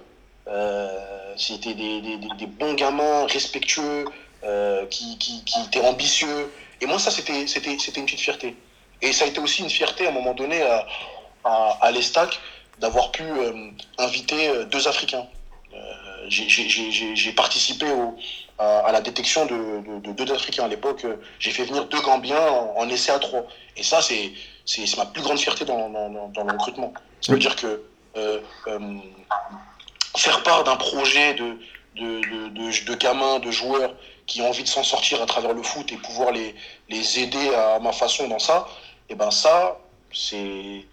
euh, 0.49 1.33
c'était 1.37 1.73
des, 1.73 2.01
bons 2.59 2.73
gamins 2.73 3.25
respectueux, 3.27 4.05
qui, 4.89 5.43
étaient 5.67 5.85
ambitieux. 5.85 6.51
Et 6.81 6.85
moi, 6.85 6.99
ça, 6.99 7.11
c'était 7.11 7.39
une 7.39 7.45
petite 7.45 8.19
fierté. 8.19 8.57
Et 9.01 9.13
ça 9.13 9.23
a 9.23 9.27
été 9.29 9.39
aussi 9.39 9.61
une 9.61 9.69
fierté 9.69 10.05
à 10.05 10.09
un 10.09 10.13
moment 10.13 10.33
donné 10.33 10.61
à, 10.61 10.85
à, 11.45 11.77
à 11.81 11.91
l'Estac 11.91 12.39
d'avoir 12.79 13.11
pu 13.11 13.23
euh, 13.23 13.71
inviter 13.97 14.49
euh, 14.49 14.65
deux 14.65 14.87
Africains. 14.87 15.27
Euh, 15.73 15.79
j'ai 16.29 17.31
participé 17.33 17.89
au, 17.91 18.15
à, 18.57 18.79
à, 18.79 18.91
la 18.91 19.01
détection 19.01 19.45
de, 19.45 19.81
de, 19.81 19.99
de 19.99 20.11
deux 20.11 20.31
Africains 20.33 20.65
à 20.65 20.67
l'époque. 20.67 21.05
J'ai 21.39 21.51
fait 21.51 21.65
venir 21.65 21.85
deux 21.85 22.01
Gambiens 22.01 22.47
en, 22.49 22.75
en, 22.77 22.89
essai 22.89 23.11
à 23.11 23.19
trois. 23.19 23.45
Et 23.77 23.83
ça, 23.83 24.01
c'est 24.01 24.97
ma 24.97 25.05
plus 25.05 25.21
grande 25.21 25.39
fierté 25.39 25.65
dans, 25.65 25.89
dans, 25.89 26.27
dans 26.29 26.43
le 26.43 26.51
recrutement. 26.53 26.93
Ça 27.21 27.33
veut 27.33 27.39
dire 27.39 27.55
que 27.55 27.81
euh, 28.17 28.39
euh, 28.67 28.97
faire 30.17 30.43
part 30.43 30.63
d'un 30.63 30.75
projet 30.75 31.33
de, 31.35 31.57
de, 31.95 32.21
de, 32.49 32.85
de, 32.85 32.95
gamins, 32.95 33.39
de 33.39 33.51
joueurs 33.51 33.93
qui 34.25 34.41
ont 34.41 34.49
envie 34.49 34.63
de 34.63 34.67
s'en 34.67 34.83
sortir 34.83 35.21
à 35.21 35.25
travers 35.25 35.53
le 35.53 35.63
foot 35.63 35.91
et 35.91 35.97
pouvoir 35.97 36.31
les, 36.31 36.55
les 36.89 37.19
aider 37.19 37.53
à 37.53 37.79
ma 37.79 37.91
façon 37.91 38.27
dans 38.27 38.39
ça, 38.39 38.67
et 39.09 39.15
ben 39.15 39.31
ça, 39.31 39.79
c'est 40.13 40.85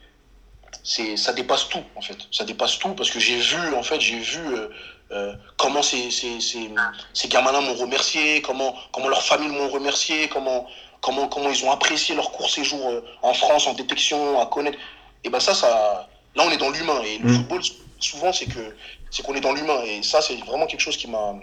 c'est 0.87 1.17
ça 1.17 1.33
dépasse 1.33 1.69
tout 1.69 1.83
en 1.97 2.01
fait. 2.01 2.17
Ça 2.31 2.45
dépasse 2.45 2.79
tout 2.79 2.95
parce 2.95 3.11
que 3.11 3.19
j'ai 3.19 3.39
vu 3.39 3.75
en 3.75 3.83
fait 3.83 4.01
j'ai 4.01 4.21
vu 4.21 4.39
euh, 4.39 4.69
euh, 5.11 5.35
comment 5.57 5.83
ces, 5.83 6.13
ces, 6.13 6.41
ces, 6.41 6.71
ces 7.13 7.29
gamins-là 7.29 7.61
m'ont 7.61 7.75
remercié 7.75 8.41
comment 8.41 8.73
comment 8.93 9.09
leurs 9.09 9.25
familles 9.25 9.49
m'ont 9.49 9.69
remercié 9.69 10.29
comment 10.29 10.69
comment 11.01 11.27
comment 11.27 11.51
ils 11.51 11.65
ont 11.65 11.73
apprécié 11.73 12.15
leur 12.15 12.31
court 12.31 12.49
séjour 12.49 12.89
euh, 12.89 13.05
en 13.23 13.35
France 13.35 13.67
en 13.67 13.75
détection 13.75 14.41
à 14.41 14.47
connaître. 14.47 14.79
Et 15.25 15.29
ben 15.29 15.41
ça 15.41 15.55
ça 15.55 16.09
là 16.37 16.45
on 16.47 16.51
est 16.53 16.57
dans 16.57 16.71
l'humain. 16.71 17.03
Et 17.03 17.19
le 17.19 17.31
mmh. 17.31 17.35
football 17.35 17.63
souvent 17.99 18.33
c'est 18.33 18.47
que 18.47 18.77
c'est 19.11 19.25
qu'on 19.25 19.35
est 19.35 19.41
dans 19.41 19.55
l'humain. 19.55 19.83
Et 19.83 20.05
ça 20.05 20.23
c'est 20.23 20.37
vraiment 20.37 20.67
quelque 20.67 20.83
chose 20.83 20.97
qui 20.97 21.09
m'a 21.09 21.35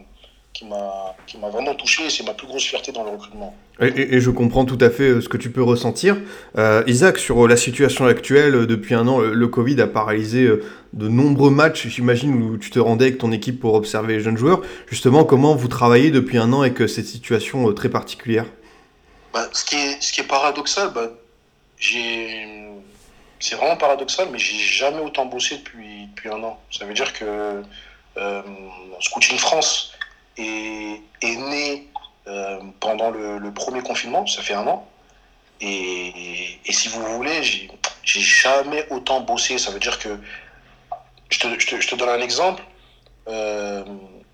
qui 0.54 0.66
m'a 0.66 1.50
vraiment 1.50 1.74
touché 1.74 2.10
c'est 2.10 2.24
ma 2.24 2.34
plus 2.34 2.48
grosse 2.48 2.64
fierté 2.64 2.92
dans 2.92 3.04
le 3.04 3.10
recrutement. 3.10 3.56
Et, 3.82 3.88
et, 3.88 4.16
et, 4.16 4.22
je 4.22 4.30
comprends 4.30 4.66
tout 4.66 4.78
à 4.82 4.92
fait 4.92 5.10
euh, 5.10 5.22
ce 5.22 5.28
que 5.28 5.38
tu 5.38 5.50
peux 5.50 5.64
ressentir. 5.64 6.16
Euh, 6.58 6.84
Isaac, 6.86 7.18
sur 7.18 7.48
la 7.48 7.58
situation 7.58 8.06
actuelle, 8.06 8.54
euh, 8.54 8.68
depuis 8.68 8.94
un 8.94 9.08
an, 9.08 9.20
le 9.20 9.48
Covid 9.48 9.82
a 9.82 9.88
paralysé 9.88 10.44
euh, 10.44 10.64
de 10.94 11.08
nombreux 11.08 11.50
matchs, 11.50 11.88
j'imagine, 11.88 12.36
où 12.44 12.58
tu 12.58 12.70
te 12.70 12.78
rendais 12.78 13.06
avec 13.06 13.18
ton 13.18 13.32
équipe 13.32 13.60
pour 13.60 13.74
observer 13.74 14.14
les 14.14 14.20
jeunes 14.20 14.38
joueurs. 14.38 14.62
Justement, 14.88 15.24
comment 15.24 15.56
vous 15.56 15.68
travaillez 15.68 16.12
depuis 16.12 16.38
un 16.38 16.54
an 16.54 16.62
avec 16.62 16.88
cette 16.88 17.08
situation 17.08 17.74
très 17.74 17.90
particulière? 17.90 18.46
Bah, 19.34 19.48
ce, 19.52 19.66
qui 19.66 19.76
est, 19.76 20.02
ce 20.02 20.14
qui 20.14 20.22
est 20.22 20.28
paradoxal, 20.28 20.92
bah, 20.94 21.10
c'est 21.80 23.56
vraiment 23.56 23.76
paradoxal, 23.76 24.28
mais 24.32 24.38
j'ai 24.38 24.58
jamais 24.58 25.02
autant 25.02 25.26
bossé 25.26 25.58
depuis, 25.58 26.08
depuis 26.16 26.30
un 26.30 26.44
an. 26.44 26.60
Ça 26.72 26.86
veut 26.86 26.94
dire 26.94 27.12
que 27.12 27.64
euh, 28.18 28.42
Scouting 29.02 29.38
France, 29.38 29.94
est, 30.38 31.02
est 31.22 31.36
né 31.36 31.88
euh, 32.28 32.60
pendant 32.80 33.12
le, 33.12 33.52
premier 33.52 33.82
confinement, 33.82 34.26
ça 34.26 34.42
fait 34.42 34.54
un 34.54 34.66
an. 34.68 34.88
Et, 35.60 36.60
et 36.66 36.74
si 36.74 36.88
vous 36.88 37.02
voulez, 37.04 37.44
j'ai 37.44 38.22
jamais 38.22 38.86
autant 38.90 39.22
bossé. 39.22 39.58
Ça 39.58 39.72
veut 39.72 39.80
dire 39.80 40.00
que, 40.00 40.20
je 41.30 41.40
te, 41.40 41.60
je 41.60 41.68
te, 41.68 41.82
je 41.82 41.88
te 41.88 41.96
donne 41.96 42.10
un 42.10 42.22
exemple, 42.22 42.64
euh, 43.28 43.84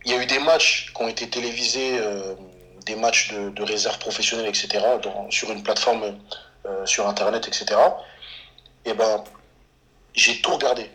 il 0.06 0.12
y 0.12 0.16
a 0.16 0.22
eu 0.22 0.26
des 0.26 0.39
matchs 0.39 0.91
qui 0.95 1.02
ont 1.02 1.08
été 1.08 1.30
télévisés, 1.30 1.97
euh, 2.00 2.36
des 2.86 2.95
matchs 2.95 3.32
de, 3.34 3.50
de, 3.50 3.64
réserve 3.64 4.00
professionnelle, 4.00 4.47
etc., 4.47 4.84
sur 5.30 5.52
une 5.52 5.64
plateforme 5.64 6.18
sur 6.86 7.08
Internet, 7.08 7.47
etc. 7.47 7.80
Et 8.86 8.93
ben, 8.93 9.24
j'ai 10.14 10.39
tout 10.41 10.52
regardé. 10.52 10.89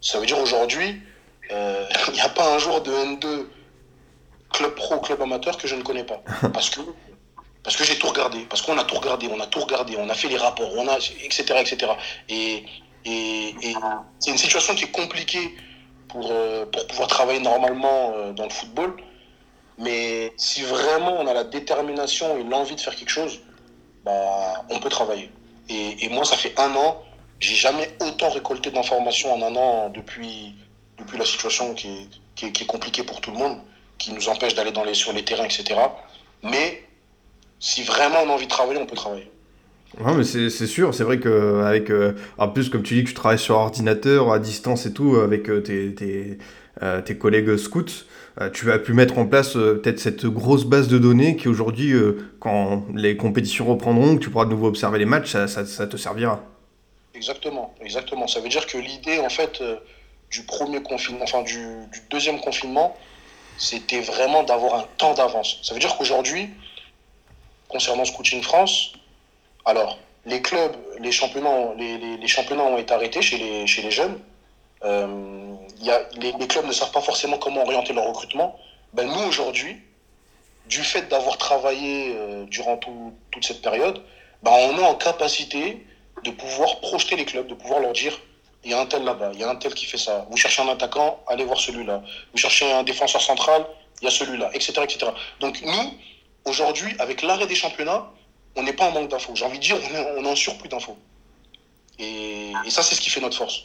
Ça 0.00 0.18
veut 0.18 0.26
dire 0.26 0.38
aujourd'hui, 0.38 1.02
il 1.50 2.12
n'y 2.14 2.20
a 2.20 2.28
pas 2.28 2.54
un 2.54 2.58
jour 2.58 2.80
de 2.80 2.90
N2 2.90 3.46
club 4.54 4.74
pro, 4.74 5.00
club 5.00 5.20
amateur 5.20 5.56
que 5.56 5.66
je 5.68 5.74
ne 5.74 5.82
connais 5.82 6.04
pas. 6.04 6.22
Parce 6.52 6.70
que, 6.70 6.80
parce 7.62 7.76
que 7.76 7.84
j'ai 7.84 7.98
tout 7.98 8.08
regardé, 8.08 8.40
parce 8.50 8.60
qu'on 8.60 8.76
a 8.76 8.84
tout 8.84 8.96
regardé, 8.96 9.26
on 9.34 9.40
a 9.40 9.46
tout 9.46 9.60
regardé, 9.60 9.96
on 9.98 10.10
a 10.10 10.14
fait 10.14 10.28
les 10.28 10.36
rapports, 10.36 10.70
on 10.76 10.86
a, 10.86 10.98
etc., 10.98 11.42
etc. 11.60 11.92
Et, 12.28 12.62
et, 13.06 13.54
et 13.62 13.74
c'est 14.18 14.32
une 14.32 14.36
situation 14.36 14.74
qui 14.74 14.84
est 14.84 14.90
compliquée 14.90 15.54
pour, 16.10 16.28
euh, 16.30 16.66
pour 16.66 16.86
pouvoir 16.86 17.08
travailler 17.08 17.40
normalement 17.40 18.12
euh, 18.16 18.32
dans 18.34 18.44
le 18.44 18.50
football. 18.50 18.94
Mais 19.78 20.34
si 20.36 20.60
vraiment 20.62 21.14
on 21.18 21.26
a 21.26 21.32
la 21.32 21.44
détermination 21.44 22.36
et 22.36 22.44
l'envie 22.44 22.76
de 22.76 22.82
faire 22.82 22.94
quelque 22.94 23.08
chose, 23.08 23.40
bah, 24.04 24.62
on 24.68 24.78
peut 24.78 24.90
travailler. 24.90 25.30
Et, 25.70 26.04
et 26.04 26.08
moi, 26.10 26.26
ça 26.26 26.36
fait 26.36 26.52
un 26.60 26.74
an, 26.76 27.02
j'ai 27.40 27.54
jamais 27.54 27.96
autant 28.06 28.28
récolté 28.28 28.72
d'informations 28.72 29.32
en 29.32 29.40
un 29.40 29.56
an 29.56 29.88
depuis, 29.88 30.54
depuis 30.98 31.16
la 31.16 31.24
situation 31.24 31.72
qui 31.72 31.88
est, 31.88 32.08
qui 32.34 32.44
est, 32.44 32.52
qui 32.52 32.64
est 32.64 32.66
compliquée 32.66 33.04
pour 33.04 33.22
tout 33.22 33.30
le 33.30 33.38
monde 33.38 33.58
qui 33.98 34.12
nous 34.12 34.28
empêche 34.28 34.54
d'aller 34.54 34.72
dans 34.72 34.84
les, 34.84 34.94
sur 34.94 35.12
les 35.12 35.24
terrains, 35.24 35.44
etc. 35.44 35.80
Mais 36.42 36.84
si 37.60 37.82
vraiment 37.82 38.18
on 38.24 38.30
a 38.30 38.32
envie 38.32 38.46
de 38.46 38.50
travailler, 38.50 38.80
on 38.80 38.86
peut 38.86 38.96
travailler. 38.96 39.30
Ouais, 40.00 40.12
mais 40.14 40.24
c'est 40.24 40.66
sûr, 40.66 40.92
c'est 40.92 41.04
vrai 41.04 41.20
qu'avec. 41.20 41.90
Euh, 41.90 42.12
en 42.36 42.48
plus, 42.48 42.68
comme 42.68 42.82
tu 42.82 42.94
dis 42.94 43.04
que 43.04 43.08
tu 43.08 43.14
travailles 43.14 43.38
sur 43.38 43.56
ordinateur, 43.56 44.32
à 44.32 44.38
distance 44.38 44.86
et 44.86 44.92
tout, 44.92 45.16
avec 45.16 45.48
euh, 45.48 45.60
tes, 45.60 45.94
tes, 45.94 46.38
euh, 46.82 47.00
tes, 47.00 47.16
collègues 47.16 47.56
scouts, 47.56 48.04
tu 48.52 48.72
as 48.72 48.80
pu 48.80 48.92
mettre 48.92 49.18
en 49.18 49.26
place 49.26 49.52
peut-être 49.52 50.00
cette 50.00 50.26
grosse 50.26 50.64
base 50.64 50.88
de 50.88 50.98
données 50.98 51.36
qui 51.36 51.46
aujourd'hui, 51.46 51.94
quand 52.40 52.84
les 52.92 53.16
compétitions 53.16 53.64
reprendront, 53.66 54.16
que 54.16 54.24
tu 54.24 54.30
pourras 54.30 54.46
de 54.46 54.50
nouveau 54.50 54.66
observer 54.66 54.98
les 54.98 55.04
matchs, 55.04 55.30
ça, 55.30 55.46
ça, 55.46 55.64
ça 55.64 55.86
te 55.86 55.96
servira. 55.96 56.42
Exactement, 57.14 57.72
exactement. 57.80 58.26
Ça 58.26 58.40
veut 58.40 58.48
dire 58.48 58.66
que 58.66 58.76
l'idée, 58.76 59.20
en 59.20 59.28
fait, 59.28 59.62
du 60.32 60.42
premier 60.42 60.82
confinement, 60.82 61.22
enfin 61.22 61.42
du, 61.42 61.60
du 61.92 62.00
deuxième 62.10 62.40
confinement, 62.40 62.96
c'était 63.58 64.00
vraiment 64.00 64.42
d'avoir 64.42 64.74
un 64.74 64.86
temps 64.98 65.14
d'avance. 65.14 65.58
Ça 65.62 65.74
veut 65.74 65.80
dire 65.80 65.96
qu'aujourd'hui, 65.96 66.50
concernant 67.68 68.04
Scouting 68.04 68.42
France, 68.42 68.92
alors, 69.64 69.98
les 70.26 70.42
clubs, 70.42 70.76
les 71.00 71.12
championnats, 71.12 71.74
les, 71.76 71.98
les, 71.98 72.28
championnats 72.28 72.64
ont 72.64 72.78
été 72.78 72.92
arrêtés 72.92 73.22
chez 73.22 73.38
les, 73.38 73.66
chez 73.66 73.82
les 73.82 73.90
jeunes. 73.90 74.18
Euh, 74.84 75.54
y 75.80 75.90
a, 75.90 76.02
les, 76.16 76.32
les, 76.32 76.46
clubs 76.46 76.66
ne 76.66 76.72
savent 76.72 76.92
pas 76.92 77.00
forcément 77.00 77.38
comment 77.38 77.62
orienter 77.62 77.92
leur 77.92 78.06
recrutement. 78.06 78.58
Ben, 78.92 79.06
nous, 79.06 79.28
aujourd'hui, 79.28 79.76
du 80.66 80.82
fait 80.82 81.08
d'avoir 81.08 81.38
travaillé 81.38 82.14
euh, 82.16 82.44
durant 82.46 82.76
tout, 82.76 83.12
toute 83.30 83.44
cette 83.44 83.62
période, 83.62 84.02
ben, 84.42 84.52
on 84.52 84.78
est 84.78 84.84
en 84.84 84.94
capacité 84.94 85.86
de 86.22 86.30
pouvoir 86.30 86.80
projeter 86.80 87.16
les 87.16 87.24
clubs, 87.24 87.46
de 87.46 87.54
pouvoir 87.54 87.80
leur 87.80 87.92
dire 87.92 88.18
il 88.64 88.70
y 88.70 88.74
a 88.74 88.80
un 88.80 88.86
tel 88.86 89.04
là-bas, 89.04 89.30
il 89.34 89.40
y 89.40 89.44
a 89.44 89.50
un 89.50 89.56
tel 89.56 89.74
qui 89.74 89.86
fait 89.86 89.98
ça. 89.98 90.26
Vous 90.30 90.36
cherchez 90.36 90.62
un 90.62 90.68
attaquant, 90.68 91.20
allez 91.28 91.44
voir 91.44 91.58
celui-là. 91.58 92.02
Vous 92.32 92.38
cherchez 92.38 92.70
un 92.72 92.82
défenseur 92.82 93.20
central, 93.20 93.66
il 94.00 94.04
y 94.04 94.08
a 94.08 94.10
celui-là, 94.10 94.50
etc., 94.54 94.72
etc. 94.82 95.12
Donc 95.40 95.60
nous, 95.62 95.94
aujourd'hui, 96.44 96.94
avec 96.98 97.22
l'arrêt 97.22 97.46
des 97.46 97.54
championnats, 97.54 98.10
on 98.56 98.62
n'est 98.62 98.72
pas 98.72 98.86
en 98.86 98.92
manque 98.92 99.10
d'infos. 99.10 99.34
J'ai 99.34 99.44
envie 99.44 99.58
de 99.58 99.64
dire, 99.64 99.76
on 100.16 100.24
est, 100.24 100.28
en 100.28 100.36
surplus 100.36 100.68
d'infos. 100.68 100.96
Et, 101.98 102.52
ça, 102.68 102.82
c'est 102.82 102.94
ce 102.94 103.00
qui 103.00 103.10
fait 103.10 103.20
notre 103.20 103.36
force. 103.36 103.64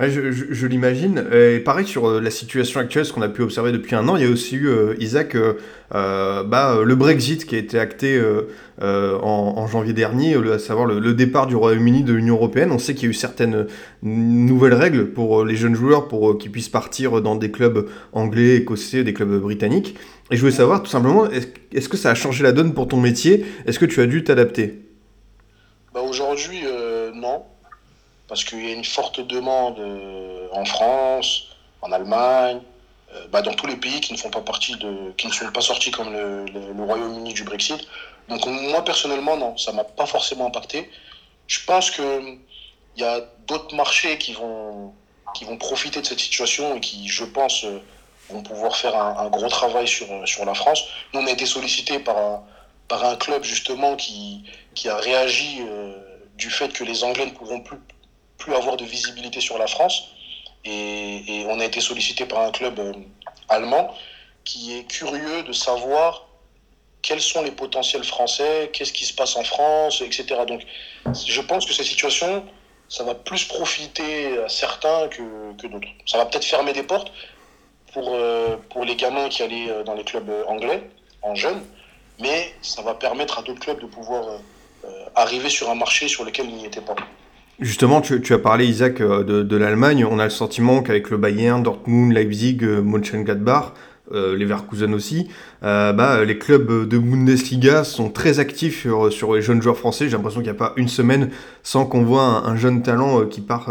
Je, 0.00 0.66
l'imagine. 0.66 1.24
Et 1.32 1.58
pareil 1.58 1.86
sur 1.86 2.08
euh, 2.08 2.20
la 2.20 2.30
situation 2.30 2.78
actuelle, 2.78 3.04
ce 3.04 3.12
qu'on 3.12 3.22
a 3.22 3.28
pu 3.28 3.42
observer 3.42 3.72
depuis 3.72 3.96
un 3.96 4.08
an, 4.08 4.16
il 4.16 4.22
y 4.22 4.26
a 4.26 4.30
aussi 4.30 4.54
eu, 4.54 4.68
euh, 4.68 4.94
Isaac, 5.00 5.34
euh, 5.34 6.44
bah, 6.44 6.80
le 6.84 6.94
Brexit 6.94 7.46
qui 7.46 7.56
a 7.56 7.58
été 7.58 7.78
acté 7.78 8.22
en, 8.80 9.66
janvier 9.66 9.92
dernier, 9.92 10.34
à 10.34 10.58
savoir 10.58 10.86
le, 10.86 11.14
départ 11.14 11.46
du 11.46 11.56
Royaume-Uni 11.56 12.04
de 12.04 12.12
l'Union 12.12 12.36
Européenne. 12.36 12.70
On 12.70 12.78
sait 12.78 12.94
qu'il 12.94 13.04
y 13.04 13.06
a 13.08 13.10
eu 13.10 13.14
certaines 13.14 13.66
nouvelles 14.02 14.74
règles 14.74 15.06
pour 15.10 15.44
les 15.44 15.56
jeunes 15.56 15.74
joueurs 15.74 16.06
pour 16.06 16.38
qu'ils 16.38 16.52
puissent 16.52 16.68
partir 16.68 17.20
dans 17.20 17.34
des 17.34 17.50
clubs 17.50 17.88
anglais, 18.12 18.56
écossais, 18.56 19.02
des 19.02 19.14
clubs 19.14 19.40
britanniques. 19.40 19.96
Et 20.30 20.36
je 20.36 20.40
voulais 20.40 20.52
savoir 20.52 20.82
tout 20.82 20.90
simplement, 20.90 21.26
est-ce 21.72 21.88
que 21.88 21.96
ça 21.96 22.10
a 22.10 22.14
changé 22.14 22.44
la 22.44 22.52
donne 22.52 22.74
pour 22.74 22.86
ton 22.86 23.00
métier? 23.00 23.44
Est-ce 23.66 23.78
que 23.78 23.86
tu 23.86 24.00
as 24.00 24.06
dû 24.06 24.22
t'adapter? 24.22 24.82
Bah 25.94 26.02
Aujourd'hui, 26.06 26.60
non 27.14 27.42
parce 28.28 28.44
qu'il 28.44 28.64
y 28.64 28.70
a 28.70 28.74
une 28.74 28.84
forte 28.84 29.20
demande 29.20 29.78
euh, 29.78 30.48
en 30.52 30.64
France, 30.66 31.48
en 31.80 31.90
Allemagne, 31.90 32.60
euh, 33.14 33.26
bah, 33.28 33.40
dans 33.42 33.54
tous 33.54 33.66
les 33.66 33.76
pays 33.76 34.00
qui 34.00 34.12
ne 34.12 34.18
sont 34.18 34.30
pas 34.30 34.42
sortis 35.60 35.90
comme 35.90 36.12
le, 36.12 36.84
Royaume-Uni 36.84 37.32
du 37.32 37.44
Brexit. 37.44 37.88
Donc 38.28 38.46
moi 38.46 38.84
personnellement 38.84 39.36
non, 39.38 39.56
ça 39.56 39.72
m'a 39.72 39.84
pas 39.84 40.06
forcément 40.06 40.46
impacté. 40.46 40.90
Je 41.46 41.64
pense 41.64 41.90
que 41.90 42.36
il 42.96 43.02
y 43.02 43.04
a 43.04 43.20
d'autres 43.46 43.74
marchés 43.74 44.18
qui 44.18 44.34
vont 44.34 44.92
profiter 45.58 46.00
de 46.00 46.06
cette 46.06 46.20
situation 46.20 46.76
et 46.76 46.80
qui, 46.80 47.08
je 47.08 47.24
pense, 47.24 47.64
euh, 47.64 47.80
vont 48.28 48.42
pouvoir 48.42 48.76
faire 48.76 48.94
un, 48.94 49.28
gros 49.30 49.48
travail 49.48 49.88
sur, 49.88 50.06
la 50.44 50.54
France. 50.54 50.84
Nous, 51.14 51.20
on 51.20 51.26
a 51.26 51.30
été 51.30 51.46
sollicité 51.46 51.98
par 51.98 52.16
un, 52.18 53.16
club 53.16 53.44
justement 53.44 53.96
qui, 53.96 54.42
qui 54.74 54.88
a 54.88 54.96
réagi 54.96 55.62
du 56.36 56.50
fait 56.50 56.70
que 56.70 56.84
les 56.84 57.04
Anglais 57.04 57.26
ne 57.26 57.30
pourront 57.30 57.60
plus 57.60 57.78
plus 58.38 58.54
avoir 58.54 58.76
de 58.76 58.84
visibilité 58.84 59.40
sur 59.40 59.58
la 59.58 59.66
France. 59.66 60.08
Et, 60.64 61.44
on 61.48 61.60
a 61.60 61.64
été 61.64 61.80
sollicité 61.80 62.24
par 62.26 62.40
un 62.40 62.50
club 62.50 62.78
euh, 62.78 62.92
allemand 63.48 63.94
qui 64.44 64.76
est 64.76 64.84
curieux 64.84 65.42
de 65.42 65.52
savoir 65.52 66.26
quels 67.02 67.20
sont 67.20 67.42
les 67.42 67.52
potentiels 67.52 68.04
français, 68.04 68.70
qu'est-ce 68.72 68.92
qui 68.92 69.04
se 69.04 69.14
passe 69.14 69.36
en 69.36 69.44
France, 69.44 70.02
etc. 70.02 70.40
Donc 70.46 70.62
je 71.14 71.40
pense 71.40 71.64
que 71.64 71.72
cette 71.72 71.86
situation, 71.86 72.44
ça 72.88 73.04
va 73.04 73.14
plus 73.14 73.44
profiter 73.44 74.38
à 74.38 74.48
certains 74.48 75.08
que, 75.08 75.22
d'autres. 75.68 75.88
Ça 76.06 76.18
va 76.18 76.26
peut-être 76.26 76.44
fermer 76.44 76.72
des 76.72 76.82
portes 76.82 77.12
pour, 77.92 78.10
euh, 78.14 78.56
pour 78.70 78.84
les 78.84 78.96
gamins 78.96 79.28
qui 79.28 79.42
allaient 79.42 79.70
euh, 79.70 79.84
dans 79.84 79.94
les 79.94 80.04
clubs 80.04 80.30
anglais, 80.48 80.82
en 81.22 81.34
jeunes, 81.34 81.62
mais 82.18 82.54
ça 82.62 82.82
va 82.82 82.94
permettre 82.94 83.38
à 83.38 83.42
d'autres 83.42 83.60
clubs 83.60 83.80
de 83.80 83.86
pouvoir 83.86 84.40
arriver 85.14 85.50
sur 85.50 85.68
un 85.68 85.74
marché 85.74 86.08
sur 86.08 86.24
lequel 86.24 86.48
ils 86.48 86.56
n'y 86.56 86.64
étaient 86.64 86.80
pas. 86.80 86.94
Justement, 87.60 88.00
tu, 88.00 88.32
as 88.32 88.38
parlé, 88.38 88.66
Isaac, 88.66 89.00
euh, 89.00 89.24
de, 89.24 89.56
l'Allemagne. 89.56 90.04
On 90.08 90.20
a 90.20 90.24
le 90.24 90.30
sentiment 90.30 90.80
qu'avec 90.80 91.10
le 91.10 91.16
Bayern, 91.16 91.60
Dortmund, 91.60 92.12
Leipzig, 92.12 92.58
euh, 92.62 92.82
Mönchengladbach, 92.82 93.72
euh, 94.12 94.36
Leverkusen 94.36 94.94
aussi, 94.94 95.28
bah, 95.60 96.24
les 96.24 96.38
clubs 96.38 96.88
de 96.88 96.98
Bundesliga 96.98 97.82
sont 97.82 98.10
très 98.10 98.38
actifs 98.38 98.86
sur, 99.10 99.34
les 99.34 99.42
jeunes 99.42 99.60
joueurs 99.60 99.76
français. 99.76 100.08
J'ai 100.08 100.16
l'impression 100.16 100.40
qu'il 100.40 100.50
n'y 100.50 100.56
a 100.56 100.58
pas 100.58 100.72
une 100.76 100.86
semaine 100.86 101.30
sans 101.64 101.84
qu'on 101.84 102.04
voit 102.04 102.46
un, 102.46 102.56
jeune 102.56 102.82
talent 102.82 103.26
qui 103.26 103.40
part 103.40 103.70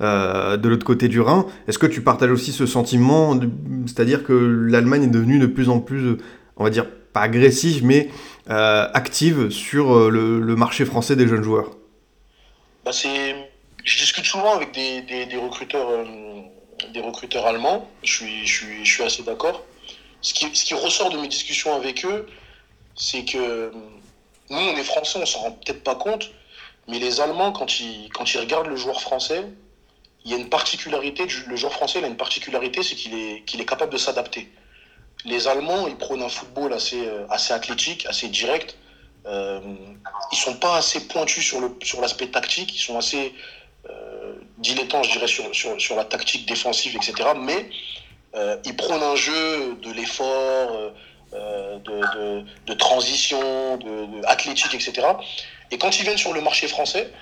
de 0.00 0.68
l'autre 0.68 0.86
côté 0.86 1.06
du 1.06 1.20
Rhin. 1.20 1.46
Est-ce 1.68 1.78
que 1.78 1.86
tu 1.86 2.00
partages 2.00 2.32
aussi 2.32 2.52
ce 2.52 2.66
sentiment, 2.66 3.38
c'est-à-dire 3.84 4.24
que 4.24 4.32
l'Allemagne 4.32 5.04
est 5.04 5.08
devenue 5.08 5.38
de 5.38 5.46
plus 5.46 5.68
en 5.68 5.78
plus, 5.78 6.16
on 6.56 6.64
va 6.64 6.70
dire, 6.70 6.86
pas 7.12 7.20
agressive, 7.20 7.84
mais 7.84 8.08
active 8.48 9.50
sur 9.50 10.10
le 10.10 10.56
marché 10.56 10.84
français 10.84 11.14
des 11.14 11.28
jeunes 11.28 11.44
joueurs? 11.44 11.70
Bah, 12.86 12.92
je 12.92 13.98
discute 13.98 14.24
souvent 14.24 14.54
avec 14.54 14.70
des, 14.70 15.02
des, 15.02 15.36
recruteurs, 15.36 15.88
euh, 15.90 16.04
des 16.94 17.00
recruteurs 17.00 17.44
allemands. 17.44 17.90
Je 18.04 18.12
suis, 18.12 18.46
je 18.46 18.54
suis, 18.54 18.84
je 18.84 18.92
suis 18.92 19.02
assez 19.02 19.24
d'accord. 19.24 19.64
Ce 20.22 20.32
qui, 20.32 20.54
ce 20.54 20.64
qui 20.64 20.74
ressort 20.74 21.10
de 21.10 21.18
mes 21.18 21.26
discussions 21.26 21.74
avec 21.74 22.04
eux, 22.04 22.28
c'est 22.94 23.24
que 23.24 23.72
nous, 24.50 24.56
on 24.56 24.76
est 24.76 24.84
français, 24.84 25.18
on 25.20 25.26
s'en 25.26 25.40
rend 25.40 25.50
peut-être 25.50 25.82
pas 25.82 25.96
compte, 25.96 26.30
mais 26.86 27.00
les 27.00 27.20
Allemands, 27.20 27.50
quand 27.50 27.80
ils, 27.80 28.08
quand 28.10 28.32
ils 28.32 28.38
regardent 28.38 28.68
le 28.68 28.76
joueur 28.76 29.00
français, 29.00 29.44
il 30.24 30.30
y 30.30 30.34
a 30.34 30.36
une 30.36 30.48
particularité, 30.48 31.26
le 31.48 31.56
joueur 31.56 31.72
français 31.72 31.98
il 31.98 32.04
a 32.04 32.08
une 32.08 32.16
particularité, 32.16 32.84
c'est 32.84 32.94
qu'il 32.94 33.14
est, 33.14 33.42
est 33.52 33.66
capable 33.66 33.92
de 33.92 33.98
s'adapter. 33.98 34.48
Les 35.24 35.48
Allemands, 35.48 35.88
ils 35.88 35.96
prônent 35.96 36.22
un 36.22 36.28
football 36.28 36.72
assez, 36.72 37.04
euh, 37.04 37.26
assez 37.30 37.52
athlétique, 37.52 38.06
assez 38.06 38.28
direct. 38.28 38.76
Euh, 39.26 39.60
ils 40.32 40.38
sont 40.38 40.54
pas 40.54 40.76
assez 40.76 41.08
pointus 41.08 41.44
sur 41.82 42.00
l'aspect 42.00 42.28
tactique, 42.28 42.74
ils 42.74 42.80
sont 42.80 42.96
assez 42.96 43.32
euh, 43.90 44.34
dilettants, 44.58 45.02
je 45.02 45.12
dirais, 45.12 45.26
sur, 45.26 45.96
la 45.96 46.04
tactique 46.04 46.46
défensive, 46.46 46.96
etc. 46.96 47.30
Mais 47.36 47.68
euh, 48.34 48.56
ils 48.64 48.76
prônent 48.76 49.02
un 49.02 49.16
jeu 49.16 49.76
de 49.82 49.92
l'effort, 49.92 50.92
euh, 51.34 51.78
de, 52.66 52.74
transition, 52.74 53.76
de, 53.76 54.24
athlétique, 54.26 54.74
etc. 54.74 55.06
Et 55.70 55.78
quand 55.78 55.98
ils 55.98 56.02
viennent 56.04 56.18
sur 56.18 56.32
le 56.32 56.40
marché 56.40 56.68
français, 56.68 57.12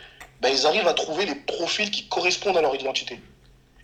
ben, 0.41 0.51
ils 0.51 0.67
arrivent 0.67 0.89
à 0.89 0.95
trouver 0.95 1.27
les 1.27 1.35
profils 1.35 1.91
qui 1.91 2.07
correspondent 2.09 2.57
à 2.57 2.63
leur 2.63 2.75
identité. 2.75 3.21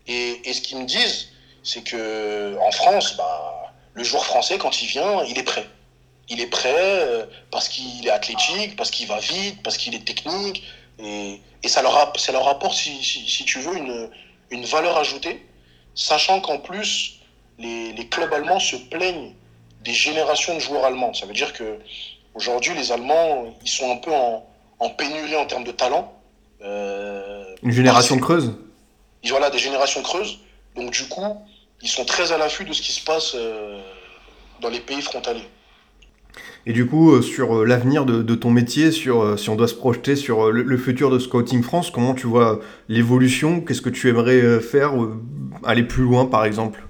Et, 0.06 0.52
ce 0.52 0.60
qu'ils 0.60 0.78
me 0.78 0.84
disent, 0.84 1.28
c'est 1.62 1.82
que 1.82 2.56
en 2.60 2.70
France, 2.70 3.16
bah, 3.16 3.72
le 3.94 4.04
joueur 4.04 4.24
français, 4.24 4.58
quand 4.58 4.82
il 4.82 4.86
vient, 4.86 5.24
il 5.24 5.38
est 5.38 5.42
prêt 5.42 5.66
il 6.30 6.40
est 6.40 6.46
prêt 6.46 6.74
euh, 6.76 7.26
parce 7.50 7.68
qu'il 7.68 8.06
est 8.06 8.10
athlétique, 8.10 8.76
parce 8.76 8.90
qu'il 8.90 9.06
va 9.08 9.18
vite, 9.18 9.62
parce 9.62 9.76
qu'il 9.76 9.94
est 9.94 10.04
technique. 10.04 10.62
Et, 10.98 11.40
et 11.62 11.68
ça, 11.68 11.82
leur 11.82 12.12
ça 12.16 12.32
leur 12.32 12.48
apporte, 12.48 12.74
si, 12.74 13.02
si, 13.02 13.44
tu 13.44 13.58
veux, 13.58 13.76
une, 13.76 14.08
une, 14.50 14.64
valeur 14.64 14.96
ajoutée, 14.96 15.44
sachant 15.94 16.40
qu'en 16.40 16.58
plus, 16.58 17.20
les, 17.58 17.92
les, 17.92 18.06
clubs 18.06 18.32
allemands 18.32 18.60
se 18.60 18.76
plaignent 18.76 19.34
des 19.82 19.92
générations 19.92 20.54
de 20.54 20.60
joueurs 20.60 20.84
allemands. 20.84 21.12
Ça 21.14 21.26
veut 21.26 21.32
dire 21.32 21.52
que 21.52 21.78
aujourd'hui, 22.34 22.74
les 22.74 22.92
Allemands, 22.92 23.54
ils 23.62 23.68
sont 23.68 23.90
un 23.90 23.96
peu 23.96 24.12
en, 24.12 24.46
en 24.78 24.90
pénurie 24.90 25.36
en 25.36 25.46
termes 25.46 25.64
de 25.64 25.72
talent. 25.72 26.12
Euh, 26.62 27.54
une 27.62 27.72
génération 27.72 28.18
creuse 28.18 28.52
Voilà, 29.24 29.50
des 29.50 29.58
générations 29.58 30.02
creuses. 30.02 30.38
Donc 30.76 30.90
du 30.90 31.08
coup, 31.08 31.36
ils 31.82 31.88
sont 31.88 32.04
très 32.04 32.32
à 32.32 32.38
l'affût 32.38 32.64
de 32.64 32.72
ce 32.72 32.82
qui 32.82 32.92
se 32.92 33.02
passe 33.02 33.32
euh, 33.34 33.80
dans 34.60 34.68
les 34.68 34.80
pays 34.80 35.02
frontaliers. 35.02 35.48
Et 36.66 36.72
du 36.72 36.86
coup, 36.86 37.12
euh, 37.12 37.22
sur 37.22 37.58
euh, 37.58 37.64
l'avenir 37.64 38.04
de, 38.04 38.34
ton 38.34 38.50
métier, 38.50 38.92
sur, 38.92 39.22
euh, 39.22 39.36
si 39.36 39.48
on 39.48 39.56
doit 39.56 39.68
se 39.68 39.74
projeter 39.74 40.16
sur 40.16 40.50
le, 40.50 40.78
futur 40.78 41.10
de 41.10 41.18
Scouting 41.18 41.62
France, 41.62 41.90
comment 41.90 42.14
tu 42.14 42.26
vois 42.26 42.60
l'évolution? 42.88 43.60
Qu'est-ce 43.60 43.82
que 43.82 43.90
tu 43.90 44.08
aimerais 44.08 44.60
faire 44.60 44.92
Aller 45.64 45.82
plus 45.82 46.02
loin, 46.02 46.26
par 46.26 46.44
exemple? 46.44 46.82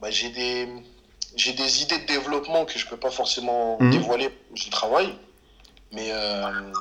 Bah, 0.00 0.10
J'ai 0.10 0.30
des, 0.30 0.66
des 1.36 1.82
idées 1.82 1.98
de 1.98 2.06
développement 2.06 2.64
que 2.64 2.78
je 2.78 2.84
ne 2.84 2.90
peux 2.90 2.96
pas 2.96 3.10
forcément 3.10 3.76
mmh. 3.80 3.90
dévoiler, 3.90 4.28
j'y 4.54 4.70
travaille. 4.70 5.12
Mais, 5.92 6.12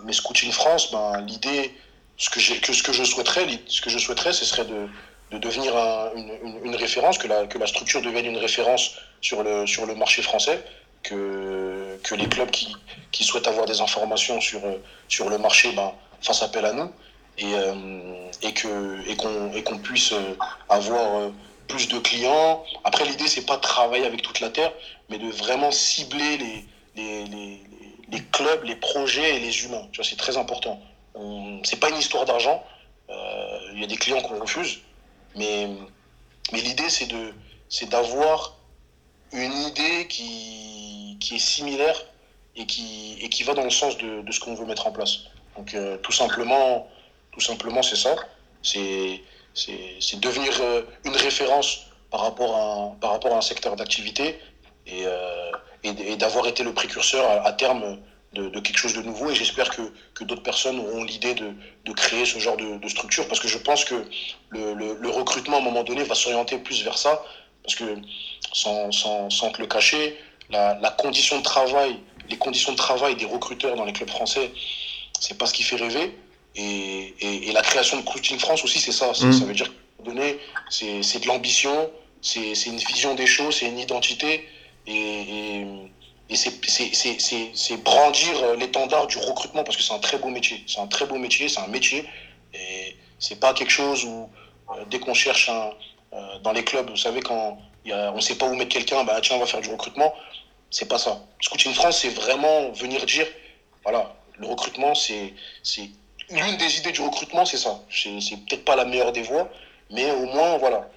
mais 0.06 0.12
Scouting 0.12 0.52
France, 0.52 0.92
ben, 0.92 1.22
l'idée, 1.26 1.72
ce 2.18 2.30
que, 2.30 2.40
que, 2.60 2.74
ce 2.74 2.84
que 2.84 2.92
je 2.92 3.04
souhaiterais, 3.04 3.48
ce 3.68 3.82
que 3.82 3.90
je 3.90 3.98
souhaiterais, 3.98 4.34
ce 4.34 4.44
serait 4.44 4.66
de, 4.66 4.88
de 5.32 5.38
devenir 5.38 5.74
une, 6.16 6.32
une, 6.66 6.76
référence, 6.76 7.18
que 7.18 7.28
la, 7.28 7.48
que 7.48 7.58
la 7.58 7.68
structure 7.68 8.02
devienne 8.02 8.26
une 8.26 8.38
référence 8.38 8.96
sur 9.22 9.44
le, 9.44 9.66
sur 9.66 9.86
le 9.86 9.96
marché 9.96 10.22
français, 10.22 10.64
que, 11.04 12.00
que 12.04 12.16
les 12.16 12.28
clubs 12.28 12.52
qui, 12.52 12.76
qui 13.12 13.24
souhaitent 13.24 13.48
avoir 13.48 13.66
des 13.66 13.82
informations 13.82 14.42
sur, 14.42 14.62
sur 15.08 15.30
le 15.30 15.38
marché 15.38 15.72
ben, 15.72 15.92
fassent 16.22 16.44
appel 16.44 16.66
à 16.66 16.74
nous 16.74 16.92
et, 17.38 17.54
euh, 17.54 18.32
et 18.42 18.54
qu'on 18.54 19.52
et 19.54 19.60
et 19.60 19.80
puisse 19.80 20.14
avoir 20.70 21.16
euh, 21.16 21.30
plus 21.68 21.88
de 21.88 22.00
clients. 22.00 22.64
Après, 22.84 23.06
l'idée, 23.06 23.28
c'est 23.28 23.46
pas 23.46 23.58
de 23.58 23.62
travailler 23.62 24.06
avec 24.06 24.22
toute 24.22 24.40
la 24.40 24.50
terre, 24.50 24.72
mais 25.10 25.18
de 25.18 25.30
vraiment 25.30 25.72
cibler 25.72 26.38
les, 26.38 26.66
les, 26.96 27.60
les, 28.10 28.24
clubs, 28.32 28.64
les 28.64 28.76
projets 28.76 29.36
et 29.36 29.40
les 29.40 29.64
humains. 29.64 29.88
C'est 30.02 30.18
très 30.18 30.38
important. 30.38 30.80
C'est 31.64 31.80
pas 31.80 31.90
une 31.90 31.98
histoire 31.98 32.26
d'argent. 32.26 32.64
Euh, 33.10 33.60
il 33.74 33.82
y 33.82 33.84
a 33.84 33.88
des 33.88 33.98
clients 33.98 34.22
qu'on 34.22 34.40
refuse, 34.40 34.80
mais, 35.36 35.70
mais 36.52 36.62
l'idée, 36.62 36.90
c'est 36.90 37.90
d'avoir 37.90 38.58
une 39.32 39.54
idée 39.54 40.08
qui, 40.08 40.77
qui 41.20 41.36
est 41.36 41.40
similaire 41.40 42.06
et 42.56 42.66
qui, 42.66 43.18
et 43.22 43.30
qui 43.30 43.44
va 43.44 43.54
dans 43.54 43.64
le 43.64 43.70
sens 43.70 43.98
de, 43.98 44.22
de 44.22 44.32
ce 44.32 44.40
qu'on 44.40 44.56
veut 44.56 44.66
mettre 44.66 44.88
en 44.88 44.92
place. 44.92 45.20
Donc 45.56 45.74
euh, 45.74 45.98
tout 45.98 46.12
simplement, 46.12 46.88
tout 47.32 47.40
simplement 47.42 47.84
c'est 47.84 47.96
ça. 47.96 48.16
C'est, 48.64 49.22
c'est, 49.54 50.20
devenir 50.20 50.54
euh, 50.62 50.82
une 51.06 51.16
référence 51.16 51.86
par 52.12 52.22
rapport 52.22 52.56
à 52.56 52.74
un, 52.74 52.90
par 52.96 53.12
rapport 53.12 53.34
à 53.34 53.38
un 53.38 53.42
secteur 53.42 53.76
d'activité 53.76 54.40
et, 54.86 55.04
euh, 55.06 55.52
et, 55.84 56.16
d'avoir 56.16 56.48
été 56.48 56.64
le 56.64 56.74
précurseur 56.74 57.46
à, 57.46 57.52
terme 57.54 58.00
de, 58.34 58.60
quelque 58.60 58.78
chose 58.78 58.94
de 58.94 59.02
nouveau. 59.02 59.30
Et 59.32 59.36
j'espère 59.36 59.70
que, 59.70 59.82
que 60.14 60.24
d'autres 60.24 60.44
personnes 60.44 60.80
auront 60.80 61.04
l'idée 61.04 61.34
de, 61.34 61.54
de, 61.86 61.94
créer 61.94 62.26
ce 62.26 62.40
genre 62.40 62.58
de, 62.58 62.78
de, 62.78 62.88
structure 62.88 63.28
parce 63.28 63.40
que 63.40 63.48
je 63.48 63.58
pense 63.58 63.86
que 63.86 63.96
le, 64.50 64.74
le, 64.74 64.98
le 65.00 65.10
recrutement 65.10 65.58
à 65.58 65.60
un 65.60 65.64
moment 65.64 65.84
donné 65.84 66.04
va 66.04 66.16
s'orienter 66.16 66.58
plus 66.58 66.84
vers 66.84 66.98
ça 66.98 67.24
parce 67.64 67.76
que, 67.76 67.98
sans, 68.54 68.92
sans, 68.92 69.30
sans 69.30 69.52
te 69.52 69.62
le 69.62 69.68
cacher, 69.68 70.18
la, 70.50 70.78
la, 70.82 70.92
condition 70.92 71.38
de 71.38 71.44
travail, 71.44 72.00
les 72.30 72.38
conditions 72.38 72.72
de 72.72 72.78
travail 72.78 73.16
des 73.16 73.26
recruteurs 73.26 73.76
dans 73.76 73.86
les 73.86 73.94
clubs 73.94 74.10
français, 74.10 74.52
c'est 75.20 75.38
pas 75.38 75.46
ce 75.46 75.54
qui 75.54 75.64
fait 75.64 75.76
rêver. 75.76 76.18
et, 76.56 77.52
la 77.54 77.62
création 77.62 77.98
de 77.98 78.04
Coaching 78.04 78.38
France 78.40 78.64
aussi, 78.64 78.80
c'est 78.80 78.92
ça. 78.92 79.12
Mm. 79.12 79.34
Ça 79.34 79.46
veut 79.46 79.54
dire 79.54 79.72
donner, 80.04 80.40
c'est 80.70 81.20
de 81.20 81.28
l'ambition, 81.28 81.90
c'est 82.22 82.54
une 82.68 82.78
vision 82.78 83.16
des 83.16 83.28
choses, 83.28 83.58
c'est 83.58 83.68
une 83.68 83.80
identité. 83.80 84.48
Et, 84.86 85.66
et 86.30 86.36
c'est 86.36 87.84
brandir 87.84 88.56
l'étendard 88.58 89.08
du 89.08 89.18
recrutement 89.18 89.64
parce 89.64 89.78
que 89.78 89.84
c'est 89.84 89.94
un 89.94 90.00
très 90.00 90.18
beau 90.18 90.30
métier. 90.30 90.64
C'est 90.68 90.80
un 90.80 90.88
très 90.88 91.06
beau 91.06 91.18
métier, 91.18 91.48
c'est 91.50 91.60
un 91.60 91.68
métier. 91.68 92.06
Et 92.54 92.96
c'est 93.20 93.40
pas 93.40 93.54
quelque 93.54 93.72
chose 93.72 94.04
où, 94.06 94.30
euh, 94.72 94.84
dès 94.90 95.00
qu'on 95.00 95.14
cherche 95.14 95.50
un, 95.50 95.72
euh, 96.14 96.40
dans 96.40 96.52
les 96.52 96.64
clubs, 96.64 96.90
vous 96.90 96.98
savez, 96.98 97.22
quand 97.22 97.58
y 97.86 97.92
a, 97.92 98.12
on 98.14 98.22
sait 98.22 98.36
pas 98.36 98.46
où 98.46 98.56
mettre 98.56 98.70
quelqu'un, 98.70 99.04
bah 99.04 99.20
tiens, 99.22 99.38
on 99.38 99.40
va 99.40 99.46
faire 99.46 99.62
du 99.62 99.70
recrutement. 99.70 100.14
C'est 100.70 100.88
pas 100.88 100.98
ça. 100.98 101.20
Scouting 101.42 101.74
France, 101.74 102.00
c'est 102.02 102.10
vraiment 102.10 102.72
venir 102.72 103.06
dire 103.06 103.26
voilà, 103.84 104.14
le 104.40 104.48
recrutement, 104.48 104.94
c'est 104.96 105.34
l'une 106.30 106.58
des 106.58 106.78
idées 106.80 106.92
du 106.92 107.02
recrutement, 107.02 107.46
c'est 107.46 107.58
ça. 107.58 107.80
C'est 107.90 108.38
peut-être 108.48 108.66
pas 108.66 108.76
la 108.76 108.86
meilleure 108.86 109.12
des 109.12 109.22
voies, 109.22 109.50
mais 109.92 110.12
au 110.12 110.26
moins, 110.26 110.58
voilà, 110.58 110.90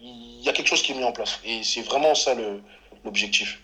il 0.00 0.42
y 0.42 0.48
a 0.48 0.52
quelque 0.52 0.68
chose 0.68 0.82
qui 0.82 0.92
est 0.92 0.94
mis 0.94 1.04
en 1.04 1.12
place. 1.12 1.40
Et 1.44 1.62
c'est 1.62 1.82
vraiment 1.82 2.14
ça 2.14 2.32
l'objectif. 3.04 3.60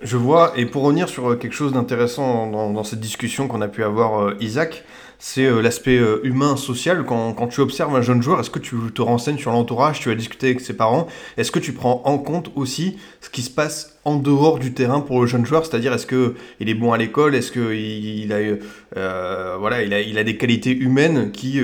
Je 0.00 0.16
vois, 0.16 0.52
et 0.56 0.66
pour 0.66 0.82
revenir 0.82 1.08
sur 1.08 1.30
euh, 1.30 1.36
quelque 1.36 1.54
chose 1.54 1.72
d'intéressant 1.72 2.48
dans, 2.48 2.84
cette 2.84 2.98
discussion 2.98 3.46
qu'on 3.46 3.62
a 3.62 3.68
pu 3.68 3.84
avoir, 3.84 4.20
euh, 4.20 4.36
Isaac, 4.40 4.82
c'est 5.24 5.44
euh, 5.44 5.62
l'aspect 5.62 6.00
humain, 6.24 6.56
social. 6.56 7.04
Quand, 7.06 7.32
quand, 7.32 7.46
tu 7.46 7.60
observes 7.60 7.94
un 7.94 8.02
jeune 8.02 8.22
joueur, 8.22 8.40
est-ce 8.40 8.50
que 8.50 8.58
tu 8.58 8.76
te 8.94 9.02
renseignes 9.02 9.38
sur 9.38 9.52
l'entourage, 9.52 10.00
tu 10.00 10.10
as 10.10 10.14
discuté 10.14 10.46
avec 10.46 10.60
ses 10.60 10.76
parents? 10.76 11.06
Est-ce 11.36 11.52
que 11.52 11.58
tu 11.58 11.72
prends 11.72 12.02
en 12.04 12.18
compte 12.18 12.50
aussi 12.56 12.98
ce 13.20 13.30
qui 13.30 13.42
se 13.42 13.50
passe 13.50 13.98
en 14.04 14.16
dehors 14.16 14.58
du 14.58 14.74
terrain 14.74 15.00
pour 15.00 15.20
le 15.20 15.26
jeune 15.26 15.46
joueur? 15.46 15.64
C'est-à-dire, 15.64 15.92
est-ce 15.92 16.06
qu'il 16.06 16.68
est 16.68 16.74
bon 16.74 16.92
à 16.92 16.98
l'école? 16.98 17.34
Est-ce 17.34 17.52
qu'il 17.52 17.72
il 17.72 18.32
a, 18.32 19.56
voilà, 19.58 19.82
il 19.82 19.94
a, 19.94 20.00
il 20.00 20.18
a 20.18 20.24
des 20.24 20.36
qualités 20.36 20.72
humaines 20.72 21.30
qui 21.30 21.60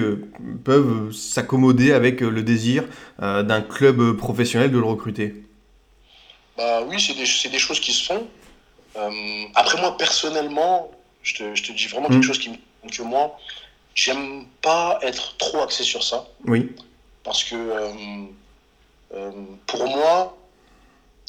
peuvent 0.64 1.12
s'accommoder 1.12 1.92
avec 1.92 2.20
le 2.20 2.42
désir 2.42 2.84
d'un 3.18 3.60
club 3.60 4.12
professionnel 4.12 4.70
de 4.70 4.78
le 4.78 4.84
recruter? 4.84 5.34
Bah 6.58 6.82
oui, 6.88 7.00
c'est 7.00 7.14
des, 7.14 7.50
des, 7.50 7.58
choses 7.58 7.78
qui 7.78 7.92
se 7.92 8.04
font. 8.04 8.26
Euh, 8.96 9.10
après, 9.54 9.80
moi, 9.80 9.96
personnellement, 9.96 10.90
je 11.22 11.34
te, 11.34 11.54
je 11.54 11.62
te 11.62 11.72
dis 11.72 11.86
vraiment 11.86 12.08
quelque 12.08 12.18
mm. 12.18 12.22
chose 12.22 12.38
qui 12.40 12.50
me 12.50 12.56
que 12.86 13.02
moi, 13.02 13.38
j'aime 13.94 14.46
pas 14.62 14.98
être 15.02 15.36
trop 15.36 15.62
axé 15.62 15.82
sur 15.82 16.02
ça. 16.02 16.26
Oui. 16.44 16.74
Parce 17.24 17.44
que 17.44 17.56
euh, 17.56 17.90
euh, 19.14 19.32
pour 19.66 19.86
moi, 19.88 20.36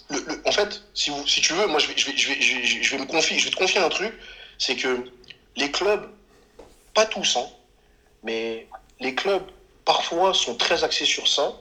le, 0.10 0.42
en 0.46 0.52
fait, 0.52 0.84
si, 0.94 1.10
vous, 1.10 1.26
si 1.28 1.42
tu 1.42 1.54
veux, 1.54 1.68
moi, 1.68 1.80
je 1.80 1.88
vais, 1.88 1.98
je 1.98 2.12
vais, 2.12 2.18
je 2.18 2.28
vais, 2.30 2.42
je 2.42 2.92
vais, 2.92 3.02
me 3.02 3.06
confier, 3.06 3.38
je 3.38 3.46
vais 3.46 3.52
te 3.52 3.58
confier 3.58 3.80
un 3.80 3.90
truc, 3.90 4.14
c'est 4.58 4.76
que 4.76 5.06
les 5.56 5.72
clubs, 5.72 6.10
pas 6.94 7.06
tous, 7.06 7.38
hein, 7.38 7.48
mais 8.24 8.68
les 9.00 9.16
clubs, 9.16 9.44
parfois, 9.86 10.34
sont 10.34 10.56
très 10.56 10.84
axés 10.84 11.06
sur 11.06 11.28
ça, 11.28 11.54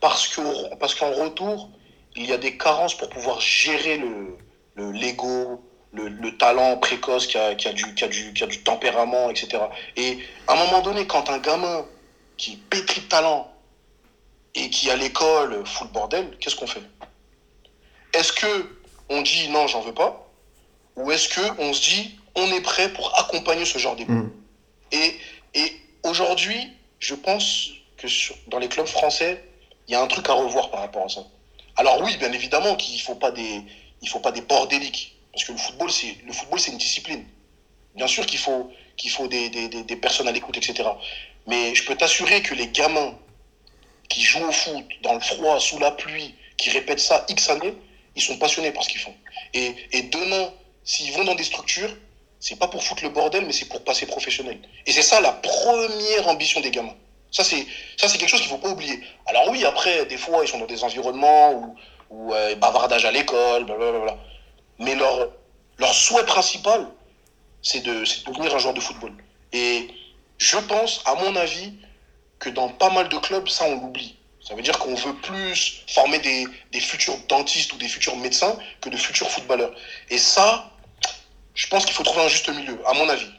parce 0.00 0.28
qu'en 0.28 0.76
parce 0.76 0.94
qu'en 0.94 1.10
retour, 1.12 1.70
il 2.14 2.26
y 2.26 2.32
a 2.32 2.38
des 2.38 2.56
carences 2.56 2.96
pour 2.96 3.08
pouvoir 3.08 3.40
gérer 3.40 3.98
le 3.98 4.36
l'ego, 4.92 5.62
le, 5.92 6.08
le, 6.08 6.36
talent 6.36 6.76
précoce 6.76 7.26
qui 7.26 7.38
a, 7.38 7.54
qui, 7.54 7.68
a 7.68 7.72
du, 7.72 7.94
qui, 7.94 8.04
a 8.04 8.08
du, 8.08 8.32
qui 8.32 8.44
a 8.44 8.46
du 8.46 8.62
tempérament, 8.62 9.30
etc. 9.30 9.62
Et 9.96 10.18
à 10.46 10.52
un 10.52 10.56
moment 10.56 10.82
donné, 10.82 11.06
quand 11.06 11.30
un 11.30 11.38
gamin 11.38 11.86
qui 12.36 12.56
pétrit 12.56 13.00
de 13.02 13.06
talent 13.06 13.52
et 14.54 14.68
qui 14.70 14.90
à 14.90 14.96
l'école 14.96 15.64
fout 15.66 15.86
le 15.88 15.92
bordel, 15.92 16.36
qu'est-ce 16.40 16.56
qu'on 16.56 16.66
fait? 16.66 16.82
Est-ce 18.12 18.32
que 18.32 18.78
on 19.08 19.22
dit 19.22 19.48
non, 19.48 19.66
j'en 19.66 19.80
veux 19.80 19.94
pas? 19.94 20.28
Ou 20.96 21.10
est-ce 21.12 21.28
que 21.28 21.60
on 21.60 21.72
se 21.72 21.82
dit 21.82 22.18
on 22.34 22.46
est 22.52 22.60
prêt 22.60 22.92
pour 22.92 23.18
accompagner 23.18 23.64
ce 23.64 23.78
genre 23.78 23.96
d'égo 23.96 24.12
mm. 24.12 24.32
Et, 24.92 25.16
et 25.54 25.72
aujourd'hui, 26.02 26.72
je 26.98 27.14
pense 27.14 27.70
que 27.96 28.08
sur, 28.08 28.34
dans 28.48 28.58
les 28.58 28.68
clubs 28.68 28.86
français, 28.86 29.42
il 29.88 29.92
y 29.92 29.94
a 29.94 30.02
un 30.02 30.06
truc 30.06 30.28
à 30.28 30.34
revoir 30.34 30.70
par 30.70 30.80
rapport 30.80 31.04
à 31.04 31.08
ça. 31.08 31.20
Alors 31.76 32.00
oui, 32.02 32.16
bien 32.18 32.32
évidemment 32.32 32.74
qu'il 32.76 32.94
ne 32.94 33.00
faut 33.00 33.14
pas 33.14 33.30
des, 33.30 33.62
il 34.02 34.08
faut 34.08 34.20
pas 34.20 34.32
des 34.32 34.40
bordéliques, 34.40 35.15
parce 35.36 35.44
que 35.44 35.52
le 35.52 35.58
football, 35.58 35.90
c'est 35.90 36.16
le 36.26 36.32
football, 36.32 36.58
c'est 36.58 36.70
une 36.72 36.78
discipline. 36.78 37.22
Bien 37.94 38.06
sûr 38.06 38.24
qu'il 38.24 38.38
faut, 38.38 38.72
qu'il 38.96 39.10
faut 39.10 39.28
des, 39.28 39.50
des, 39.50 39.68
des, 39.68 39.96
personnes 39.96 40.26
à 40.28 40.32
l'écoute, 40.32 40.56
etc. 40.56 40.88
Mais 41.46 41.74
je 41.74 41.84
peux 41.84 41.94
t'assurer 41.94 42.40
que 42.40 42.54
les 42.54 42.68
gamins 42.68 43.14
qui 44.08 44.22
jouent 44.22 44.48
au 44.48 44.52
foot 44.52 44.86
dans 45.02 45.12
le 45.12 45.20
froid, 45.20 45.60
sous 45.60 45.78
la 45.78 45.90
pluie, 45.90 46.34
qui 46.56 46.70
répètent 46.70 47.00
ça 47.00 47.26
X 47.28 47.50
années, 47.50 47.74
ils 48.14 48.22
sont 48.22 48.38
passionnés 48.38 48.72
par 48.72 48.82
ce 48.82 48.88
qu'ils 48.88 49.00
font. 49.00 49.14
Et, 49.52 49.74
et 49.92 50.04
demain, 50.04 50.54
s'ils 50.84 51.12
vont 51.12 51.24
dans 51.24 51.34
des 51.34 51.44
structures, 51.44 51.94
c'est 52.40 52.58
pas 52.58 52.68
pour 52.68 52.82
foutre 52.82 53.04
le 53.04 53.10
bordel, 53.10 53.44
mais 53.44 53.52
c'est 53.52 53.68
pour 53.68 53.84
passer 53.84 54.06
professionnel. 54.06 54.58
Et 54.86 54.92
c'est 54.92 55.02
ça 55.02 55.20
la 55.20 55.32
première 55.32 56.28
ambition 56.28 56.62
des 56.62 56.70
gamins. 56.70 56.96
Ça, 57.30 57.44
c'est, 57.44 57.66
ça, 57.98 58.08
c'est 58.08 58.16
quelque 58.16 58.30
chose 58.30 58.40
qu'il 58.40 58.50
ne 58.50 58.56
faut 58.56 58.62
pas 58.62 58.70
oublier. 58.70 59.02
Alors 59.26 59.50
oui, 59.50 59.66
après, 59.66 60.06
des 60.06 60.16
fois, 60.16 60.38
ils 60.42 60.48
sont 60.48 60.58
dans 60.58 60.64
des 60.64 60.82
environnements 60.82 61.52
où, 61.52 61.76
où 62.08 62.32
euh, 62.32 62.54
bavardage 62.54 63.04
à 63.04 63.10
l'école, 63.10 63.64
blablabla. 63.64 64.16
Mais 64.78 64.94
leur, 64.94 65.30
souhait 65.94 66.26
principal, 66.26 66.88
c'est 67.62 67.80
de, 67.80 67.92
de 67.92 68.32
devenir 68.32 68.54
un 68.54 68.58
joueur 68.58 68.74
de 68.74 68.80
football. 68.80 69.12
Et 69.52 69.88
je 70.38 70.58
pense, 70.58 71.02
à 71.04 71.14
mon 71.14 71.34
avis, 71.36 71.72
que 72.38 72.50
dans 72.50 72.68
pas 72.68 72.90
mal 72.90 73.08
de 73.08 73.16
clubs, 73.18 73.48
ça, 73.48 73.64
on 73.64 73.80
l'oublie. 73.80 74.16
Ça 74.46 74.54
veut 74.54 74.62
dire 74.62 74.78
qu'on 74.78 74.94
veut 74.94 75.14
plus 75.16 75.82
former 75.88 76.20
des, 76.20 76.80
futurs 76.80 77.18
dentistes 77.28 77.72
ou 77.72 77.78
des 77.78 77.88
futurs 77.88 78.16
médecins 78.16 78.56
que 78.80 78.88
de 78.88 78.96
futurs 78.96 79.28
footballeurs. 79.28 79.74
Et 80.08 80.18
ça, 80.18 80.70
je 81.54 81.66
pense 81.66 81.84
qu'il 81.84 81.94
faut 81.94 82.04
trouver 82.04 82.24
un 82.24 82.28
juste 82.28 82.48
milieu, 82.48 82.78
à 82.86 82.92
mon 82.92 83.08
avis. 83.08 83.30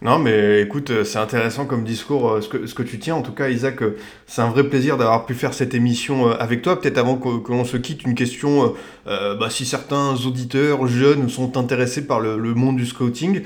Non, 0.00 0.20
mais 0.20 0.60
écoute, 0.60 0.90
euh, 0.90 1.02
c'est 1.02 1.18
intéressant 1.18 1.66
comme 1.66 1.82
discours, 1.82 2.30
euh, 2.30 2.40
ce 2.40 2.48
que, 2.48 2.68
ce 2.68 2.74
que 2.74 2.84
tu 2.84 3.00
tiens. 3.00 3.16
En 3.16 3.22
tout 3.22 3.32
cas, 3.32 3.48
Isaac, 3.48 3.82
euh, 3.82 3.98
c'est 4.28 4.42
un 4.42 4.50
vrai 4.50 4.62
plaisir 4.62 4.96
d'avoir 4.96 5.26
pu 5.26 5.34
faire 5.34 5.52
cette 5.52 5.74
émission 5.74 6.30
avec 6.30 6.62
toi. 6.62 6.80
Peut-être 6.80 6.98
avant 6.98 7.16
que, 7.16 7.50
l'on 7.50 7.64
se 7.64 7.76
quitte, 7.76 8.04
une 8.04 8.14
question, 8.14 8.74
bah, 9.06 9.50
si 9.50 9.66
certains 9.66 10.14
auditeurs 10.24 10.86
jeunes 10.86 11.28
sont 11.28 11.56
intéressés 11.56 12.06
par 12.06 12.20
le, 12.20 12.36
monde 12.54 12.76
du 12.76 12.86
scouting, 12.86 13.42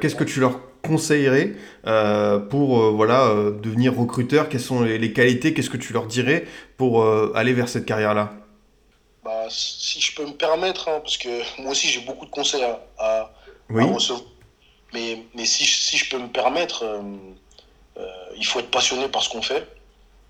qu'est-ce 0.00 0.14
que 0.14 0.24
tu 0.24 0.40
leur 0.40 0.60
conseillerais 0.82 1.54
pour 2.50 2.92
voilà, 2.92 3.34
devenir 3.62 3.96
recruteur? 3.96 4.48
Quelles 4.48 4.60
sont 4.60 4.82
les, 4.82 5.12
qualités? 5.12 5.54
Qu'est-ce 5.54 5.70
que 5.70 5.76
tu 5.76 5.92
leur 5.92 6.06
dirais 6.06 6.44
pour 6.76 7.04
aller 7.34 7.52
vers 7.52 7.68
cette 7.68 7.86
carrière-là? 7.86 8.34
Bah, 9.24 9.46
Si 9.48 10.00
je 10.00 10.14
peux 10.14 10.26
me 10.26 10.36
permettre, 10.36 10.88
hein, 10.88 11.00
parce 11.02 11.16
que 11.16 11.28
moi 11.60 11.72
aussi 11.72 11.88
j'ai 11.88 12.00
beaucoup 12.00 12.26
de 12.26 12.30
conseils 12.30 12.62
à, 12.62 12.80
à, 12.98 13.32
à 13.74 13.84
recevoir 13.84 14.22
mais, 14.92 15.24
mais 15.34 15.44
si, 15.44 15.64
si, 15.66 15.96
je 15.96 16.10
peux 16.10 16.18
me 16.18 16.28
permettre, 16.28 16.84
euh, 16.84 17.02
euh, 17.98 18.06
il 18.36 18.46
faut 18.46 18.60
être 18.60 18.70
passionné 18.70 19.08
par 19.08 19.22
ce 19.22 19.28
qu'on 19.28 19.42
fait. 19.42 19.66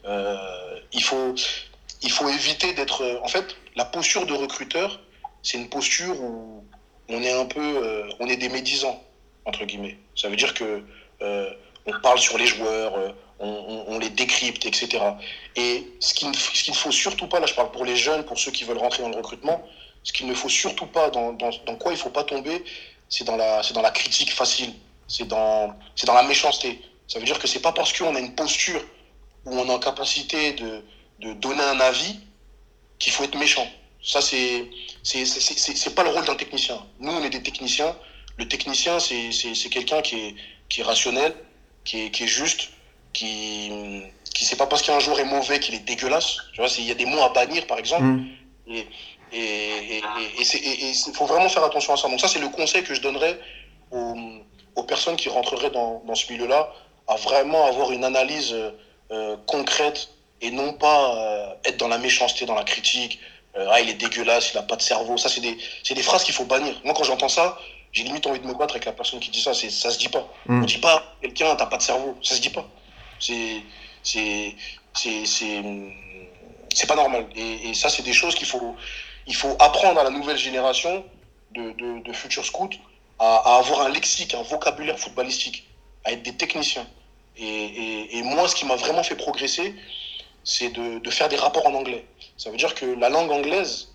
Euh, 0.04 0.80
il, 0.92 1.02
faut, 1.02 1.34
il 2.02 2.10
faut 2.10 2.28
éviter 2.28 2.72
d'être. 2.74 3.20
En 3.22 3.28
fait, 3.28 3.56
la 3.74 3.84
posture 3.84 4.26
de 4.26 4.32
recruteur, 4.32 5.00
c'est 5.42 5.58
une 5.58 5.68
posture 5.68 6.20
où 6.20 6.64
on 7.08 7.22
est 7.22 7.32
un 7.32 7.46
peu. 7.46 8.08
on 8.20 8.28
est 8.28 8.36
des 8.36 8.48
médisants, 8.48 9.02
entre 9.44 9.64
guillemets. 9.64 9.98
Ça 10.14 10.28
veut 10.28 10.36
dire 10.36 10.54
que 10.54 10.82
on 11.20 12.00
parle 12.00 12.18
sur 12.18 12.36
les 12.38 12.46
joueurs, 12.46 13.14
on, 13.38 13.98
les 13.98 14.10
décrypte, 14.10 14.66
etc. 14.66 14.98
Et 15.54 15.86
ce 16.00 16.14
qu'il 16.14 16.28
ne, 16.30 16.74
faut 16.74 16.90
surtout 16.90 17.28
pas, 17.28 17.38
là 17.38 17.46
je 17.46 17.54
parle 17.54 17.70
pour 17.70 17.84
les 17.84 17.96
jeunes, 17.96 18.24
pour 18.24 18.38
ceux 18.38 18.50
qui 18.50 18.64
veulent 18.64 18.78
rentrer 18.78 19.02
dans 19.02 19.10
le 19.10 19.16
recrutement, 19.16 19.64
ce 20.02 20.12
qu'il 20.12 20.26
ne 20.26 20.34
faut 20.34 20.48
surtout 20.48 20.86
pas, 20.86 21.10
dans, 21.10 21.32
dans 21.32 21.76
quoi 21.76 21.92
il 21.92 21.96
ne 21.96 22.00
faut 22.00 22.10
pas 22.10 22.24
tomber, 22.24 22.64
c'est 23.08 23.24
dans 23.24 23.36
la, 23.36 23.62
c'est 23.62 23.74
dans 23.74 23.82
la 23.82 23.90
critique 23.90 24.32
facile, 24.32 24.72
c'est 25.08 25.26
dans, 25.26 25.74
c'est 25.94 26.06
dans 26.06 26.14
la 26.14 26.22
méchanceté. 26.24 26.80
Ça 27.06 27.18
veut 27.18 27.24
dire 27.24 27.38
que 27.38 27.46
c'est 27.46 27.60
pas 27.60 27.72
parce 27.72 27.92
qu'on 27.92 28.14
a 28.14 28.20
une 28.20 28.34
posture 28.34 28.82
où 29.44 29.56
on 29.58 29.66
est 29.68 29.72
en 29.72 29.78
capacité 29.78 30.52
de, 30.52 30.82
de 31.20 31.32
donner 31.34 31.62
un 31.62 31.80
avis 31.80 32.18
qu'il 32.98 33.12
faut 33.12 33.24
être 33.24 33.38
méchant. 33.38 33.66
Ça, 34.02 34.20
c'est, 34.20 34.68
c'est, 35.02 35.24
c'est, 35.24 35.76
c'est 35.76 35.94
pas 35.94 36.04
le 36.04 36.10
rôle 36.10 36.24
d'un 36.24 36.34
technicien. 36.34 36.84
Nous, 37.00 37.10
on 37.10 37.22
est 37.22 37.30
des 37.30 37.42
techniciens. 37.42 37.96
Le 38.36 38.46
technicien, 38.46 39.00
c'est, 39.00 39.32
c'est, 39.32 39.54
c'est 39.54 39.68
quelqu'un 39.68 40.02
qui 40.02 40.16
est, 40.16 40.34
qui 40.68 40.80
est 40.80 40.84
rationnel, 40.84 41.34
qui 41.84 42.02
est, 42.02 42.10
qui 42.10 42.24
est 42.24 42.28
juste, 42.28 42.70
qui, 43.12 43.70
qui 44.34 44.44
sait 44.44 44.56
pas 44.56 44.66
parce 44.66 44.82
qu'un 44.82 45.00
jour 45.00 45.18
est 45.18 45.24
mauvais 45.24 45.58
qu'il 45.60 45.74
est 45.74 45.80
dégueulasse. 45.80 46.36
Tu 46.52 46.60
vois, 46.60 46.70
il 46.78 46.84
y 46.84 46.90
a 46.90 46.94
des 46.94 47.06
mots 47.06 47.22
à 47.22 47.30
bannir, 47.30 47.66
par 47.66 47.78
exemple. 47.78 48.20
Et, 48.68 48.86
et 49.32 50.02
il 51.08 51.14
faut 51.14 51.26
vraiment 51.26 51.48
faire 51.48 51.64
attention 51.64 51.94
à 51.94 51.96
ça. 51.96 52.08
Donc 52.08 52.20
ça, 52.20 52.28
c'est 52.28 52.38
le 52.38 52.48
conseil 52.48 52.82
que 52.84 52.94
je 52.94 53.00
donnerais 53.00 53.38
aux, 53.90 54.14
aux 54.76 54.82
personnes 54.84 55.16
qui 55.16 55.28
rentreraient 55.28 55.70
dans, 55.70 56.02
dans 56.06 56.14
ce 56.14 56.30
milieu-là, 56.32 56.72
à 57.08 57.16
vraiment 57.16 57.66
avoir 57.66 57.92
une 57.92 58.04
analyse 58.04 58.54
euh, 59.10 59.36
concrète 59.46 60.08
et 60.40 60.50
non 60.50 60.72
pas 60.72 61.14
euh, 61.16 61.54
être 61.64 61.76
dans 61.76 61.88
la 61.88 61.98
méchanceté, 61.98 62.46
dans 62.46 62.54
la 62.54 62.64
critique. 62.64 63.18
Euh, 63.56 63.68
ah, 63.70 63.80
il 63.80 63.88
est 63.88 63.94
dégueulasse, 63.94 64.52
il 64.52 64.56
n'a 64.56 64.62
pas 64.62 64.76
de 64.76 64.82
cerveau. 64.82 65.16
Ça, 65.16 65.28
c'est 65.28 65.40
des, 65.40 65.56
des 65.88 66.02
phrases 66.02 66.24
qu'il 66.24 66.34
faut 66.34 66.44
bannir. 66.44 66.80
Moi, 66.84 66.92
quand 66.94 67.04
j'entends 67.04 67.28
ça, 67.28 67.58
j'ai 67.92 68.02
limite 68.02 68.26
envie 68.26 68.40
de 68.40 68.46
me 68.46 68.52
battre 68.54 68.74
avec 68.74 68.84
la 68.84 68.92
personne 68.92 69.20
qui 69.20 69.30
dit 69.30 69.40
ça. 69.40 69.54
Ça 69.54 69.90
se 69.90 69.98
dit 69.98 70.08
pas. 70.08 70.28
Mm. 70.46 70.62
On 70.62 70.66
dit 70.66 70.78
pas 70.78 71.16
quelqu'un, 71.22 71.54
t'as 71.56 71.66
pas 71.66 71.78
de 71.78 71.82
cerveau. 71.82 72.16
Ça 72.22 72.34
se 72.34 72.40
dit 72.40 72.50
pas. 72.50 72.66
C'est 73.18 73.62
c'est 74.92 76.86
pas 76.86 76.96
normal. 76.96 77.26
Et, 77.34 77.70
et 77.70 77.74
ça, 77.74 77.88
c'est 77.88 78.02
des 78.02 78.12
choses 78.12 78.34
qu'il 78.34 78.46
faut, 78.46 78.76
il 79.26 79.34
faut 79.34 79.56
apprendre 79.58 80.00
à 80.00 80.04
la 80.04 80.10
nouvelle 80.10 80.36
génération 80.36 81.04
de, 81.52 82.00
de, 82.00 82.12
futurs 82.12 82.44
scouts 82.44 82.70
à, 83.18 83.56
avoir 83.58 83.82
un 83.82 83.88
lexique, 83.88 84.34
un 84.34 84.42
vocabulaire 84.42 84.98
footballistique. 84.98 85.66
à 86.04 86.12
être 86.12 86.22
des 86.22 86.36
techniciens. 86.36 86.86
Et, 87.38 88.22
moi, 88.22 88.48
ce 88.48 88.54
qui 88.54 88.64
m'a 88.64 88.76
vraiment 88.76 89.02
fait 89.02 89.16
progresser, 89.16 89.74
c'est 90.44 90.70
de, 90.70 91.10
faire 91.10 91.28
des 91.28 91.36
rapports 91.36 91.66
en 91.66 91.74
anglais. 91.74 92.04
Ça 92.36 92.50
veut 92.50 92.56
dire 92.56 92.74
que 92.74 92.86
la 92.86 93.08
langue 93.08 93.30
anglaise, 93.30 93.88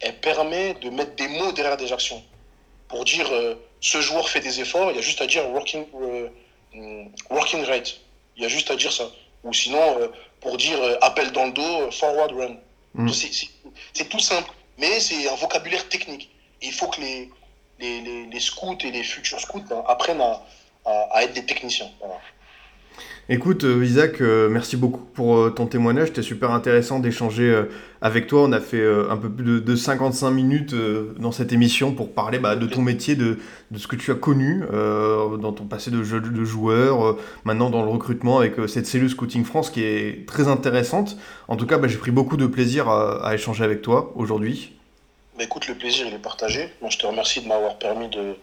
elle 0.00 0.18
permet 0.20 0.74
de 0.74 0.90
mettre 0.90 1.14
des 1.16 1.28
mots 1.28 1.52
derrière 1.52 1.76
des 1.76 1.92
actions. 1.92 2.22
Pour 2.88 3.04
dire 3.04 3.28
euh, 3.32 3.54
ce 3.80 4.00
joueur 4.00 4.28
fait 4.28 4.40
des 4.40 4.60
efforts, 4.60 4.90
il 4.90 4.96
y 4.96 4.98
a 4.98 5.02
juste 5.02 5.20
à 5.20 5.26
dire 5.26 5.46
working, 5.50 5.84
euh, 6.00 6.28
working 7.28 7.64
rate. 7.64 8.00
Il 8.36 8.42
y 8.42 8.46
a 8.46 8.48
juste 8.48 8.70
à 8.70 8.76
dire 8.76 8.92
ça. 8.92 9.10
Ou 9.44 9.52
sinon, 9.52 9.98
euh, 10.00 10.08
pour 10.40 10.56
dire 10.56 10.78
appel 11.02 11.32
dans 11.32 11.46
le 11.46 11.52
dos, 11.52 11.90
forward 11.90 12.32
run. 12.32 12.56
Mm. 12.94 13.10
C'est 13.92 14.08
tout 14.08 14.20
simple, 14.20 14.50
mais 14.78 15.00
c'est 15.00 15.28
un 15.28 15.34
vocabulaire 15.34 15.88
technique. 15.88 16.30
Il 16.62 16.72
faut 16.72 16.88
que 16.88 17.00
les, 17.00 17.30
les, 17.78 18.26
les, 18.26 18.40
scouts 18.40 18.78
et 18.84 18.90
les 18.90 19.02
futurs 19.02 19.40
scouts 19.40 19.64
ben, 19.68 19.82
apprennent 19.86 20.20
à, 20.20 20.42
à, 20.84 21.22
être 21.22 21.34
des 21.34 21.44
techniciens. 21.44 21.90
Écoute, 23.30 23.64
euh, 23.64 23.84
Isaac, 23.84 24.22
euh, 24.22 24.48
merci 24.48 24.78
beaucoup 24.78 25.02
pour 25.02 25.36
euh, 25.36 25.50
ton 25.50 25.66
témoignage. 25.66 26.08
C'était 26.08 26.22
super 26.22 26.50
intéressant 26.50 26.98
d'échanger 26.98 27.62
avec 28.00 28.26
toi. 28.26 28.44
On 28.44 28.52
a 28.52 28.60
fait 28.60 28.82
un 28.82 29.18
peu 29.18 29.28
plus 29.28 29.60
de, 29.60 29.76
55 29.76 30.30
minutes 30.30 30.74
dans 31.18 31.30
cette 31.30 31.52
émission 31.52 31.92
pour 31.92 32.14
parler 32.14 32.38
bah, 32.38 32.56
de 32.56 32.66
ton 32.66 32.80
métier, 32.80 33.16
de, 33.16 33.38
ce 33.76 33.86
que 33.86 33.96
tu 33.96 34.10
as 34.12 34.14
connu 34.14 34.62
dans 34.70 35.52
ton 35.52 35.64
passé 35.64 35.90
de, 35.90 36.02
joueur, 36.02 37.18
maintenant 37.44 37.68
dans 37.68 37.82
le 37.82 37.90
recrutement 37.90 38.38
avec 38.38 38.54
cette 38.66 38.86
cellule 38.86 39.10
Scouting 39.10 39.44
France 39.44 39.68
qui 39.68 39.82
est 39.82 40.26
très 40.26 40.48
intéressante. 40.48 41.18
En 41.48 41.56
tout 41.56 41.66
cas, 41.66 41.76
bah, 41.76 41.86
j'ai 41.86 41.98
pris 41.98 42.10
beaucoup 42.10 42.38
de 42.38 42.46
plaisir 42.46 42.88
à, 42.88 43.34
échanger 43.34 43.62
avec 43.62 43.82
toi 43.82 44.12
aujourd'hui. 44.16 44.72
Bah, 45.36 45.44
écoute, 45.44 45.68
le 45.68 45.74
plaisir, 45.74 46.06
il 46.08 46.14
est 46.14 46.22
partagé. 46.22 46.70
Moi, 46.80 46.88
je 46.88 46.96
te 46.96 47.06
remercie 47.06 47.42
de 47.42 47.48
m'avoir 47.48 47.76
permis 47.78 48.08
de, 48.08 48.36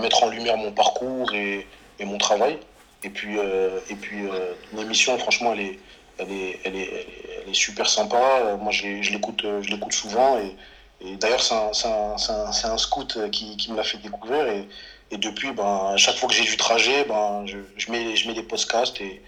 mettre 0.00 0.22
en 0.22 0.30
lumière 0.30 0.56
mon 0.56 0.70
parcours 0.70 1.32
et 1.34 1.66
mon 2.04 2.18
travail. 2.18 2.58
Et 3.04 3.10
puis, 3.10 3.38
euh, 3.38 3.78
et 3.88 3.94
puis 3.94 4.26
euh, 4.26 4.54
l'émission, 4.74 5.16
franchement, 5.18 5.52
elle 5.52 5.60
est, 5.60 5.78
elle 6.18 6.32
est, 6.32 6.60
elle 6.64 6.76
est, 6.76 7.06
elle 7.42 7.50
est 7.50 7.54
super 7.54 7.88
sympa. 7.88 8.56
Moi, 8.60 8.72
je 8.72 9.12
l'écoute, 9.12 9.44
souvent. 9.92 10.38
Et, 10.38 11.16
d'ailleurs, 11.16 11.42
c'est 11.42 11.54
un, 11.54 11.70
un, 11.90 12.72
un, 12.72 12.78
scout 12.78 13.30
qui, 13.30 13.56
qui 13.56 13.70
me 13.70 13.76
l'a 13.76 13.84
fait 13.84 13.98
découvrir. 13.98 14.46
Et, 14.48 14.68
et 15.10 15.16
depuis, 15.16 15.52
ben, 15.52 15.92
à 15.94 15.96
chaque 15.96 16.16
fois 16.16 16.28
que 16.28 16.34
j'ai 16.34 16.44
du 16.44 16.56
trajet, 16.56 17.04
ben, 17.04 17.44
je, 17.46 17.58
je, 17.76 17.90
mets, 17.90 18.16
je 18.16 18.26
mets 18.28 18.34
des 18.34 18.42
podcasts. 18.42 19.00
Et, 19.00 19.22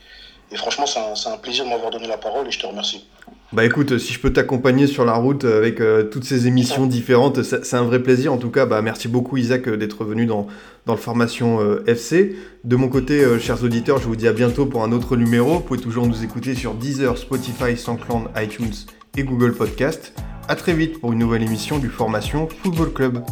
et 0.50 0.56
franchement, 0.56 0.86
c'est 0.86 0.98
un, 0.98 1.32
un, 1.32 1.38
plaisir 1.38 1.64
de 1.64 1.70
m'avoir 1.70 1.90
donné 1.90 2.08
la 2.08 2.18
parole 2.18 2.48
et 2.48 2.50
je 2.50 2.58
te 2.58 2.66
remercie. 2.66 3.06
Bah 3.52 3.64
écoute, 3.64 3.98
si 3.98 4.12
je 4.12 4.20
peux 4.20 4.32
t'accompagner 4.32 4.86
sur 4.86 5.04
la 5.04 5.14
route 5.14 5.44
avec 5.44 5.80
euh, 5.80 6.04
toutes 6.04 6.22
ces 6.22 6.46
émissions 6.46 6.86
différentes, 6.86 7.42
c'est 7.42 7.74
un 7.74 7.82
vrai 7.82 8.00
plaisir. 8.00 8.32
En 8.32 8.36
tout 8.36 8.50
cas, 8.50 8.64
bah, 8.64 8.80
merci 8.80 9.08
beaucoup 9.08 9.38
Isaac 9.38 9.66
euh, 9.66 9.76
d'être 9.76 10.04
venu 10.04 10.24
dans, 10.24 10.46
dans 10.86 10.94
le 10.94 11.00
Formation 11.00 11.60
euh, 11.60 11.82
FC. 11.88 12.36
De 12.62 12.76
mon 12.76 12.88
côté, 12.88 13.24
chers 13.40 13.64
auditeurs, 13.64 13.98
je 13.98 14.06
vous 14.06 14.14
dis 14.14 14.28
à 14.28 14.32
bientôt 14.32 14.66
pour 14.66 14.84
un 14.84 14.92
autre 14.92 15.16
numéro. 15.16 15.54
Vous 15.54 15.60
pouvez 15.60 15.80
toujours 15.80 16.06
nous 16.06 16.22
écouter 16.22 16.54
sur 16.54 16.74
Deezer, 16.74 17.18
Spotify, 17.18 17.76
SoundCloud, 17.76 18.28
iTunes 18.36 18.70
et 19.16 19.24
Google 19.24 19.52
Podcast. 19.52 20.12
A 20.46 20.54
très 20.54 20.72
vite 20.72 21.00
pour 21.00 21.12
une 21.12 21.18
nouvelle 21.18 21.42
émission 21.42 21.80
du 21.80 21.88
Formation 21.88 22.48
Football 22.62 22.92
Club. 22.92 23.24